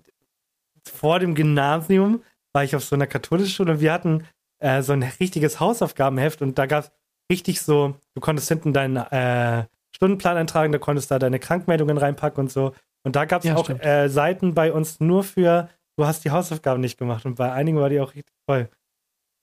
vor 0.85 1.19
dem 1.19 1.35
Gymnasium 1.35 2.23
war 2.55 2.65
ich 2.65 2.75
auf 2.77 2.85
so 2.85 2.95
einer 2.97 3.07
katholischen 3.07 3.53
Schule 3.53 3.73
und 3.73 3.81
wir 3.81 3.93
hatten 3.93 4.27
äh, 4.61 4.83
so 4.83 4.93
ein 4.93 5.03
richtiges 5.03 5.61
Hausaufgabenheft 5.61 6.41
und 6.41 6.59
da 6.59 6.67
gab 6.67 6.85
es 6.85 6.93
richtig 7.31 7.61
so, 7.61 7.97
du 8.15 8.21
konntest 8.21 8.49
hinten 8.49 8.73
deinen 8.73 8.97
äh, 8.97 9.65
Stundenplan 9.95 10.37
eintragen, 10.37 10.73
da 10.73 10.79
konntest 10.79 11.11
da 11.11 11.19
deine 11.19 11.39
Krankmeldungen 11.39 11.99
reinpacken 11.99 12.45
und 12.45 12.51
so. 12.51 12.75
Und 13.05 13.17
da 13.17 13.27
gab 13.27 13.43
es 13.43 13.49
Ja, 13.49 13.57
auch 13.57 13.69
äh, 13.69 14.09
Seiten 14.09 14.55
bei 14.55 14.73
uns 14.73 15.01
nur 15.01 15.25
für, 15.25 15.69
du 15.99 16.07
hast 16.07 16.25
die 16.25 16.31
Hausaufgaben 16.31 16.81
nicht 16.81 16.99
gemacht 16.99 17.27
und 17.27 17.35
bei 17.35 17.53
einigen 17.53 17.79
war 17.79 17.91
die 17.91 18.01
auch 18.01 18.15
richtig 18.15 18.35
voll. 18.49 18.69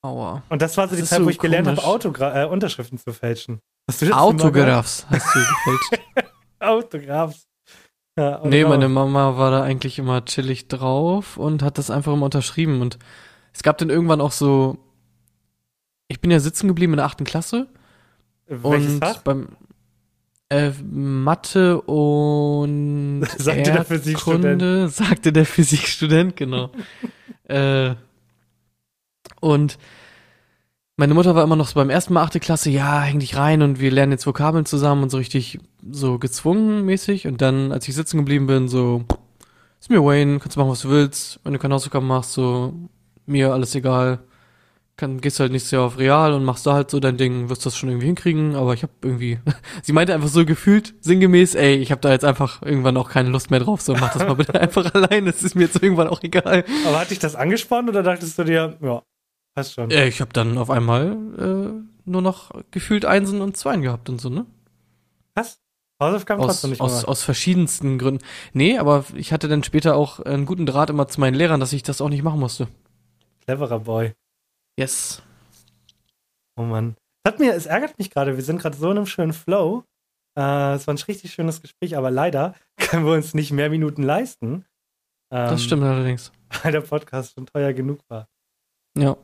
Aua. 0.03 0.41
Und 0.49 0.61
das 0.61 0.77
war 0.77 0.87
so 0.87 0.95
Das 0.95 1.03
die 1.03 1.09
Zeit, 1.09 1.19
so 1.19 1.25
wo 1.25 1.29
ich 1.29 1.37
gelernt 1.37 1.67
habe, 1.67 1.79
komisch. 1.79 2.19
Äh, 2.19 2.45
Unterschriften 2.45 2.97
zu 2.97 3.13
fälschen. 3.13 3.59
Hast 3.87 4.01
du 4.01 4.07
das? 4.07 4.17
Autographs 4.17 5.05
hast 5.09 5.35
du 5.35 5.39
gefälscht. 5.39 6.33
Autographs. 6.59 7.47
Ja, 8.17 8.41
Nee, 8.43 8.65
meine 8.65 8.89
Mama 8.89 9.37
war 9.37 9.51
da 9.51 9.63
eigentlich 9.63 9.97
immer 9.97 10.25
chillig 10.25 10.67
drauf 10.67 11.37
und 11.37 11.63
hat 11.63 11.77
das 11.77 11.89
einfach 11.89 12.13
immer 12.13 12.25
unterschrieben. 12.25 12.81
Und 12.81 12.99
es 13.53 13.63
gab 13.63 13.77
dann 13.77 13.89
irgendwann 13.89 14.21
auch 14.21 14.31
so, 14.31 14.77
ich 16.07 16.19
bin 16.19 16.31
ja 16.31 16.39
sitzen 16.39 16.67
geblieben 16.67 16.93
in 16.93 16.97
der 16.97 17.05
achten 17.05 17.23
Klasse 17.23 17.67
Welches 18.47 18.93
und 18.93 18.99
Fach? 18.99 19.21
beim 19.21 19.47
äh, 20.49 20.71
Mathe 20.83 21.81
und 21.81 23.25
Sagte 23.37 23.71
der 23.71 23.85
Physikstudent. 23.85 24.91
Sagte 24.91 25.31
der 25.31 25.45
Physikstudent, 25.45 26.35
genau. 26.35 26.71
äh, 27.45 27.95
und 29.39 29.77
meine 31.01 31.15
Mutter 31.15 31.33
war 31.33 31.43
immer 31.43 31.55
noch 31.55 31.65
so 31.65 31.73
beim 31.73 31.89
ersten 31.89 32.13
Mal 32.13 32.21
achte 32.21 32.39
Klasse, 32.39 32.69
ja, 32.69 33.01
häng 33.01 33.17
dich 33.17 33.35
rein 33.35 33.63
und 33.63 33.79
wir 33.79 33.89
lernen 33.89 34.11
jetzt 34.11 34.27
Vokabeln 34.27 34.67
zusammen 34.67 35.01
und 35.01 35.09
so 35.09 35.17
richtig 35.17 35.57
so 35.89 36.19
gezwungen 36.19 36.85
mäßig. 36.85 37.25
Und 37.25 37.41
dann, 37.41 37.71
als 37.71 37.87
ich 37.87 37.95
sitzen 37.95 38.17
geblieben 38.17 38.45
bin, 38.45 38.67
so, 38.67 39.03
ist 39.79 39.89
mir 39.89 40.05
Wayne, 40.05 40.37
kannst 40.37 40.57
du 40.57 40.59
machen, 40.59 40.69
was 40.69 40.81
du 40.81 40.89
willst. 40.89 41.39
Wenn 41.43 41.53
du 41.53 41.59
keine 41.59 41.73
Hausaufgaben 41.73 42.05
machst, 42.05 42.33
so, 42.33 42.75
mir 43.25 43.51
alles 43.51 43.73
egal. 43.73 44.19
Kann, 44.95 45.21
gehst 45.21 45.39
halt 45.39 45.51
nächstes 45.51 45.71
Jahr 45.71 45.85
auf 45.85 45.97
Real 45.97 46.33
und 46.33 46.45
machst 46.45 46.67
da 46.67 46.73
halt 46.75 46.91
so 46.91 46.99
dein 46.99 47.17
Ding, 47.17 47.49
wirst 47.49 47.65
das 47.65 47.75
schon 47.75 47.89
irgendwie 47.89 48.05
hinkriegen, 48.05 48.55
aber 48.55 48.75
ich 48.75 48.83
habe 48.83 48.93
irgendwie, 49.01 49.39
sie 49.81 49.93
meinte 49.93 50.13
einfach 50.13 50.27
so 50.27 50.45
gefühlt, 50.45 50.93
sinngemäß, 50.99 51.55
ey, 51.55 51.77
ich 51.77 51.89
habe 51.91 52.01
da 52.01 52.11
jetzt 52.11 52.25
einfach 52.25 52.61
irgendwann 52.61 52.95
auch 52.97 53.09
keine 53.09 53.29
Lust 53.29 53.49
mehr 53.49 53.61
drauf, 53.61 53.81
so 53.81 53.93
mach 53.93 54.13
das 54.13 54.27
mal 54.27 54.35
bitte 54.35 54.53
einfach 54.61 54.93
allein, 54.93 55.25
das 55.25 55.41
ist 55.41 55.55
mir 55.55 55.63
jetzt 55.63 55.81
irgendwann 55.81 56.09
auch 56.09 56.21
egal. 56.21 56.63
Aber 56.85 56.99
hat 56.99 57.09
dich 57.09 57.17
das 57.17 57.35
angespornt 57.35 57.89
oder 57.89 58.03
dachtest 58.03 58.37
du 58.37 58.43
dir, 58.43 58.77
ja, 58.79 59.01
passt 59.53 59.73
schon? 59.73 59.91
Äh, 59.91 60.07
ich 60.07 60.21
habe 60.21 60.33
dann 60.33 60.57
auf 60.57 60.69
einmal 60.69 61.11
äh, 61.37 62.09
nur 62.09 62.21
noch 62.21 62.51
gefühlt 62.71 63.05
Einsen 63.05 63.41
und 63.41 63.57
Zweien 63.57 63.81
gehabt 63.81 64.09
und 64.09 64.19
so, 64.19 64.29
ne? 64.29 64.45
Was? 65.35 65.59
Hausaufgaben 66.01 66.41
Aus, 66.41 66.47
trotzdem 66.47 66.71
nicht 66.71 66.81
aus, 66.81 66.91
gemacht. 66.91 67.07
aus 67.07 67.23
verschiedensten 67.23 67.99
Gründen. 67.99 68.25
Nee, 68.53 68.79
aber 68.79 69.05
ich 69.15 69.31
hatte 69.31 69.47
dann 69.47 69.63
später 69.63 69.95
auch 69.95 70.19
einen 70.19 70.45
guten 70.47 70.65
Draht 70.65 70.89
immer 70.89 71.07
zu 71.07 71.19
meinen 71.19 71.35
Lehrern, 71.35 71.59
dass 71.59 71.73
ich 71.73 71.83
das 71.83 72.01
auch 72.01 72.09
nicht 72.09 72.23
machen 72.23 72.39
musste. 72.39 72.67
Cleverer 73.45 73.79
Boy. 73.81 74.13
Yes. 74.79 75.21
Oh 76.55 76.63
Mann. 76.63 76.95
Das 77.23 77.33
hat 77.33 77.39
mir, 77.39 77.53
es 77.53 77.67
ärgert 77.67 77.99
mich 77.99 78.09
gerade, 78.09 78.35
wir 78.35 78.43
sind 78.43 78.59
gerade 78.59 78.75
so 78.75 78.89
in 78.89 78.97
einem 78.97 79.05
schönen 79.05 79.33
Flow. 79.33 79.83
Äh, 80.35 80.73
es 80.73 80.87
war 80.87 80.93
ein 80.95 80.97
richtig 80.97 81.33
schönes 81.33 81.61
Gespräch, 81.61 81.95
aber 81.95 82.09
leider 82.09 82.55
können 82.77 83.05
wir 83.05 83.13
uns 83.13 83.33
nicht 83.35 83.51
mehr 83.51 83.69
Minuten 83.69 84.01
leisten. 84.01 84.65
Ähm, 85.31 85.49
Das 85.49 85.63
stimmt 85.63 85.83
allerdings. 85.83 86.31
Weil 86.63 86.71
der 86.71 86.81
Podcast 86.81 87.33
schon 87.35 87.45
teuer 87.45 87.73
genug 87.73 87.99
war. 88.09 88.27
Ja. 88.97 89.15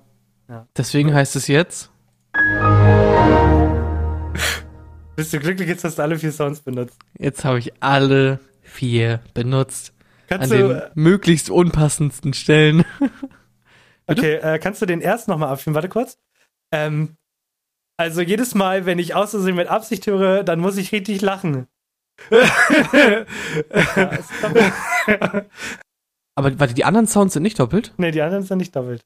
Ja. 0.50 0.68
Deswegen 0.76 1.14
heißt 1.14 1.36
es 1.36 1.48
jetzt. 1.48 1.92
Bist 5.16 5.34
du 5.34 5.40
glücklich 5.40 5.68
jetzt, 5.68 5.84
dass 5.84 5.96
du 5.96 6.04
alle 6.04 6.18
vier 6.20 6.32
Sounds 6.32 6.62
benutzt? 6.62 6.98
Jetzt 7.18 7.44
habe 7.44 7.58
ich 7.60 7.74
alle 7.82 8.40
vier 8.62 9.20
benutzt. 9.34 9.94
Kannst 10.28 10.52
an 10.52 10.58
du, 10.60 10.68
den 10.68 10.82
möglichst 10.96 11.50
unpassendsten 11.50 12.34
Stellen. 12.34 12.84
Okay, 14.10 14.36
äh, 14.36 14.58
kannst 14.58 14.82
du 14.82 14.86
den 14.86 15.02
erst 15.02 15.28
nochmal 15.28 15.50
abspielen? 15.50 15.76
Warte 15.76 15.90
kurz. 15.90 16.18
Ähm, 16.72 17.18
also 17.98 18.22
jedes 18.22 18.56
Mal, 18.56 18.86
wenn 18.86 19.00
ich 19.00 19.16
aus 19.16 19.32
Versehen 19.32 19.58
mit 19.58 19.68
Absicht 19.68 20.08
höre, 20.08 20.46
dann 20.46 20.62
muss 20.62 20.78
ich 20.78 20.94
richtig 20.94 21.20
lachen. 21.22 21.68
ja. 22.32 22.40
Aber 26.36 26.58
warte, 26.58 26.74
die 26.74 26.86
anderen 26.86 27.08
Sounds 27.08 27.34
sind 27.34 27.44
nicht 27.44 27.60
doppelt? 27.60 27.94
nee, 27.98 28.12
die 28.12 28.22
anderen 28.22 28.44
sind 28.44 28.60
nicht 28.60 28.74
doppelt. 28.78 29.04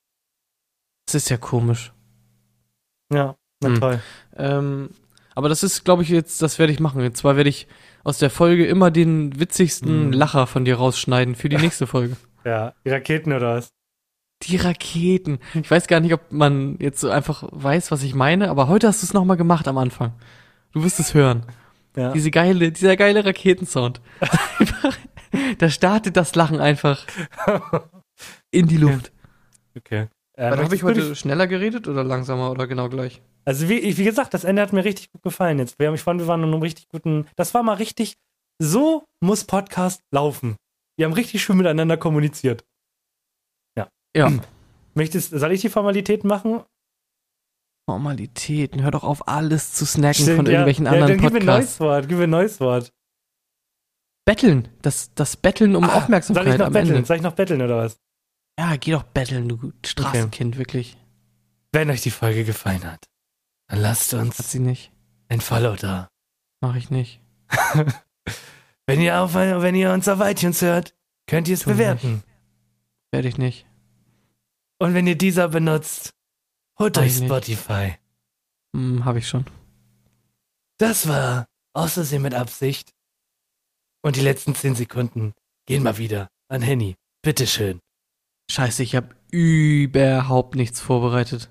Das 1.12 1.24
ist 1.24 1.30
ja 1.30 1.36
komisch. 1.36 1.91
Ja, 3.12 3.36
na 3.62 3.68
Hm. 3.70 3.80
toll. 3.82 3.99
Ähm, 4.38 4.89
aber 5.36 5.49
das 5.49 5.62
ist, 5.62 5.84
glaube 5.84 6.03
ich, 6.03 6.09
jetzt, 6.09 6.41
das 6.41 6.57
werde 6.57 6.72
ich 6.72 6.80
machen. 6.80 7.01
Und 7.03 7.18
zwar 7.18 7.36
werde 7.36 7.49
ich 7.49 7.68
aus 8.05 8.18
der 8.18 8.30
Folge 8.30 8.66
immer 8.66 8.91
den 8.91 9.38
witzigsten 9.38 10.05
Hm. 10.05 10.12
Lacher 10.14 10.47
von 10.47 10.64
dir 10.64 10.76
rausschneiden 10.78 11.36
für 11.36 11.49
die 11.49 11.57
nächste 11.66 11.86
Folge. 11.86 12.16
Ja, 12.45 12.74
die 12.86 12.89
Raketen 12.91 13.34
oder 13.34 13.55
was? 13.55 13.72
Die 14.43 14.55
Raketen. 14.55 15.39
Ich 15.53 15.70
weiß 15.70 15.88
gar 15.88 15.99
nicht, 15.99 16.14
ob 16.14 16.32
man 16.32 16.78
jetzt 16.80 17.01
so 17.01 17.09
einfach 17.09 17.43
weiß, 17.51 17.91
was 17.91 18.03
ich 18.03 18.16
meine, 18.16 18.49
aber 18.49 18.70
heute 18.70 18.88
hast 18.88 19.03
du 19.03 19.05
es 19.05 19.14
nochmal 19.14 19.38
gemacht 19.38 19.68
am 19.68 19.78
Anfang. 19.78 20.14
Du 20.72 20.82
wirst 20.84 20.99
es 21.01 21.14
hören. 21.14 21.45
Ja. 21.97 22.14
Diese 22.14 22.32
geile, 22.32 22.72
dieser 22.72 22.95
geile 22.95 23.26
Raketensound. 23.26 23.99
Da 25.59 25.70
startet 25.70 26.18
das 26.18 26.36
Lachen 26.36 26.59
einfach 26.59 27.05
in 28.51 28.68
die 28.68 28.76
Luft. 28.76 29.14
Okay. 29.78 30.01
Äh, 30.01 30.07
Warte, 30.38 30.64
habe 30.64 30.76
ich 30.76 30.84
heute 30.84 31.16
schneller 31.16 31.48
geredet 31.48 31.88
oder 31.88 32.04
langsamer 32.04 32.52
oder 32.52 32.68
genau 32.68 32.90
gleich? 32.90 33.22
Also 33.46 33.68
wie, 33.70 33.98
wie 33.98 34.04
gesagt, 34.04 34.34
das 34.34 34.44
Ende 34.44 34.62
hat 34.62 34.74
mir 34.74 34.86
richtig 34.86 35.12
gut 35.12 35.24
gefallen 35.24 35.60
jetzt. 35.60 35.78
Wir 35.80 35.88
haben, 35.88 35.96
ich 35.96 36.02
fand, 36.02 36.20
wir 36.20 36.28
waren 36.28 36.44
in 36.44 36.50
einem 36.50 36.62
richtig 36.62 36.88
guten. 36.90 37.28
Das 37.36 37.54
war 37.54 37.64
mal 37.64 37.74
richtig. 37.74 38.16
So 38.60 39.06
muss 39.20 39.44
Podcast 39.44 40.02
laufen. 40.12 40.56
Wir 40.98 41.06
haben 41.06 41.14
richtig 41.14 41.44
schön 41.44 41.58
miteinander 41.58 41.98
kommuniziert. 41.98 42.64
Ja. 44.16 44.32
Möchtest, 44.94 45.32
soll 45.32 45.52
ich 45.52 45.62
die 45.62 45.70
Formalitäten 45.70 46.28
machen? 46.28 46.64
Formalitäten. 47.90 48.84
Hör 48.84 48.92
doch 48.92 49.04
auf, 49.04 49.28
alles 49.28 49.74
zu 49.74 49.86
snacken 49.86 50.24
Stimmt, 50.24 50.38
von 50.38 50.46
ja. 50.46 50.52
irgendwelchen 50.52 50.86
ja, 50.86 50.92
anderen 50.92 51.18
dann 51.18 51.22
gib 51.22 51.34
mir 51.34 51.40
ein 51.40 51.46
neues 51.46 51.78
Podcasts. 51.78 51.80
Wort. 51.80 52.10
Gib 52.10 52.18
mir 52.18 52.24
ein 52.26 52.30
neues 52.30 52.60
Wort. 52.60 52.94
Betteln. 54.26 54.68
Das, 54.82 55.14
das 55.16 55.36
Betteln 55.36 55.76
um 55.76 55.86
Ah, 55.86 55.98
Aufmerksamkeit 55.98 56.44
Soll 56.44 56.54
ich 56.54 56.60
noch 56.60 56.68
am 56.68 56.74
betteln? 56.74 56.96
Ende. 56.96 57.08
Soll 57.08 57.18
ich 57.18 57.24
noch 57.24 57.34
betteln 57.34 57.62
oder 57.62 57.78
was? 57.78 57.98
Ja, 58.60 58.76
geh 58.76 58.91
doch 58.91 59.04
betteln, 59.04 59.47
du 59.49 59.74
Straßenkind, 59.86 60.58
wirklich. 60.58 60.97
Wenn 61.72 61.89
euch 61.89 62.02
die 62.02 62.12
Folge 62.12 62.43
gefallen 62.43 62.84
hat, 62.84 63.08
dann 63.68 63.80
lasst 63.82 64.14
Hat 64.14 64.20
uns 64.22 64.38
sie 64.52 64.60
nicht. 64.60 64.91
ein 65.30 65.41
Follow 65.41 65.76
da. 65.76 66.10
Mach 66.62 66.76
ich 66.76 66.89
nicht. 66.89 67.22
Wenn 68.88 68.99
ihr, 68.99 69.22
auf, 69.22 69.36
wenn 69.36 69.76
ihr 69.76 69.93
uns 69.93 70.08
auf 70.10 70.20
iTunes 70.20 70.62
hört, 70.62 70.93
könnt 71.28 71.47
ihr 71.47 71.54
es 71.54 71.64
bewerten. 71.64 72.24
Werde 73.12 73.30
ich 73.30 73.38
nicht. 73.38 73.66
Und 74.80 74.93
wenn 74.95 75.08
ihr 75.08 75.16
dieser 75.18 75.47
benutzt, 75.47 76.12
holt 76.78 76.97
euch 76.97 77.20
nicht. 77.20 77.26
Spotify. 77.30 77.95
Hm, 78.76 79.06
hab 79.06 79.16
ich 79.16 79.30
schon. 79.30 79.45
Das 80.78 81.08
war 81.08 81.47
Außersehen 81.74 82.22
mit 82.22 82.34
Absicht. 82.34 82.93
Und 84.02 84.18
die 84.18 84.22
letzten 84.22 84.56
10 84.56 84.76
Sekunden 84.76 85.34
gehen 85.68 85.84
mal 85.84 85.97
wieder 85.97 86.30
an 86.49 86.62
Henny. 86.62 86.95
Bitteschön. 87.22 87.80
Scheiße, 88.52 88.84
ich 88.84 88.97
habe 88.97 89.16
überhaupt 89.32 90.56
nichts 90.56 90.82
vorbereitet. 90.82 91.49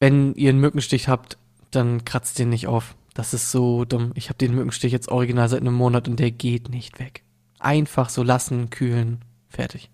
Wenn 0.00 0.34
ihr 0.34 0.50
einen 0.50 0.58
Mückenstich 0.58 1.06
habt, 1.06 1.38
dann 1.70 2.04
kratzt 2.04 2.40
den 2.40 2.48
nicht 2.48 2.66
auf. 2.66 2.96
Das 3.14 3.32
ist 3.32 3.52
so 3.52 3.84
dumm. 3.84 4.10
Ich 4.16 4.28
habe 4.28 4.38
den 4.38 4.56
Mückenstich 4.56 4.90
jetzt 4.90 5.08
original 5.08 5.48
seit 5.48 5.60
einem 5.60 5.74
Monat 5.74 6.08
und 6.08 6.18
der 6.18 6.32
geht 6.32 6.68
nicht 6.68 6.98
weg. 6.98 7.22
Einfach 7.60 8.08
so 8.08 8.24
lassen, 8.24 8.70
kühlen, 8.70 9.24
fertig. 9.48 9.88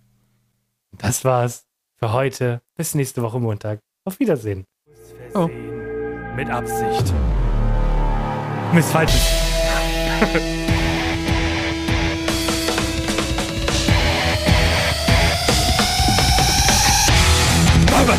Das 0.97 1.23
war's 1.23 1.67
für 1.99 2.15
heute. 2.15 2.63
Bis 2.79 2.95
nächste 2.95 3.21
Woche 3.21 3.39
Montag. 3.39 3.81
Auf 4.07 4.19
Wiedersehen. 4.21 4.65
Oh. 5.35 5.49
Mit 6.35 6.49
Absicht. 6.49 7.13
Miss 8.73 8.91
Ha 18.07 18.13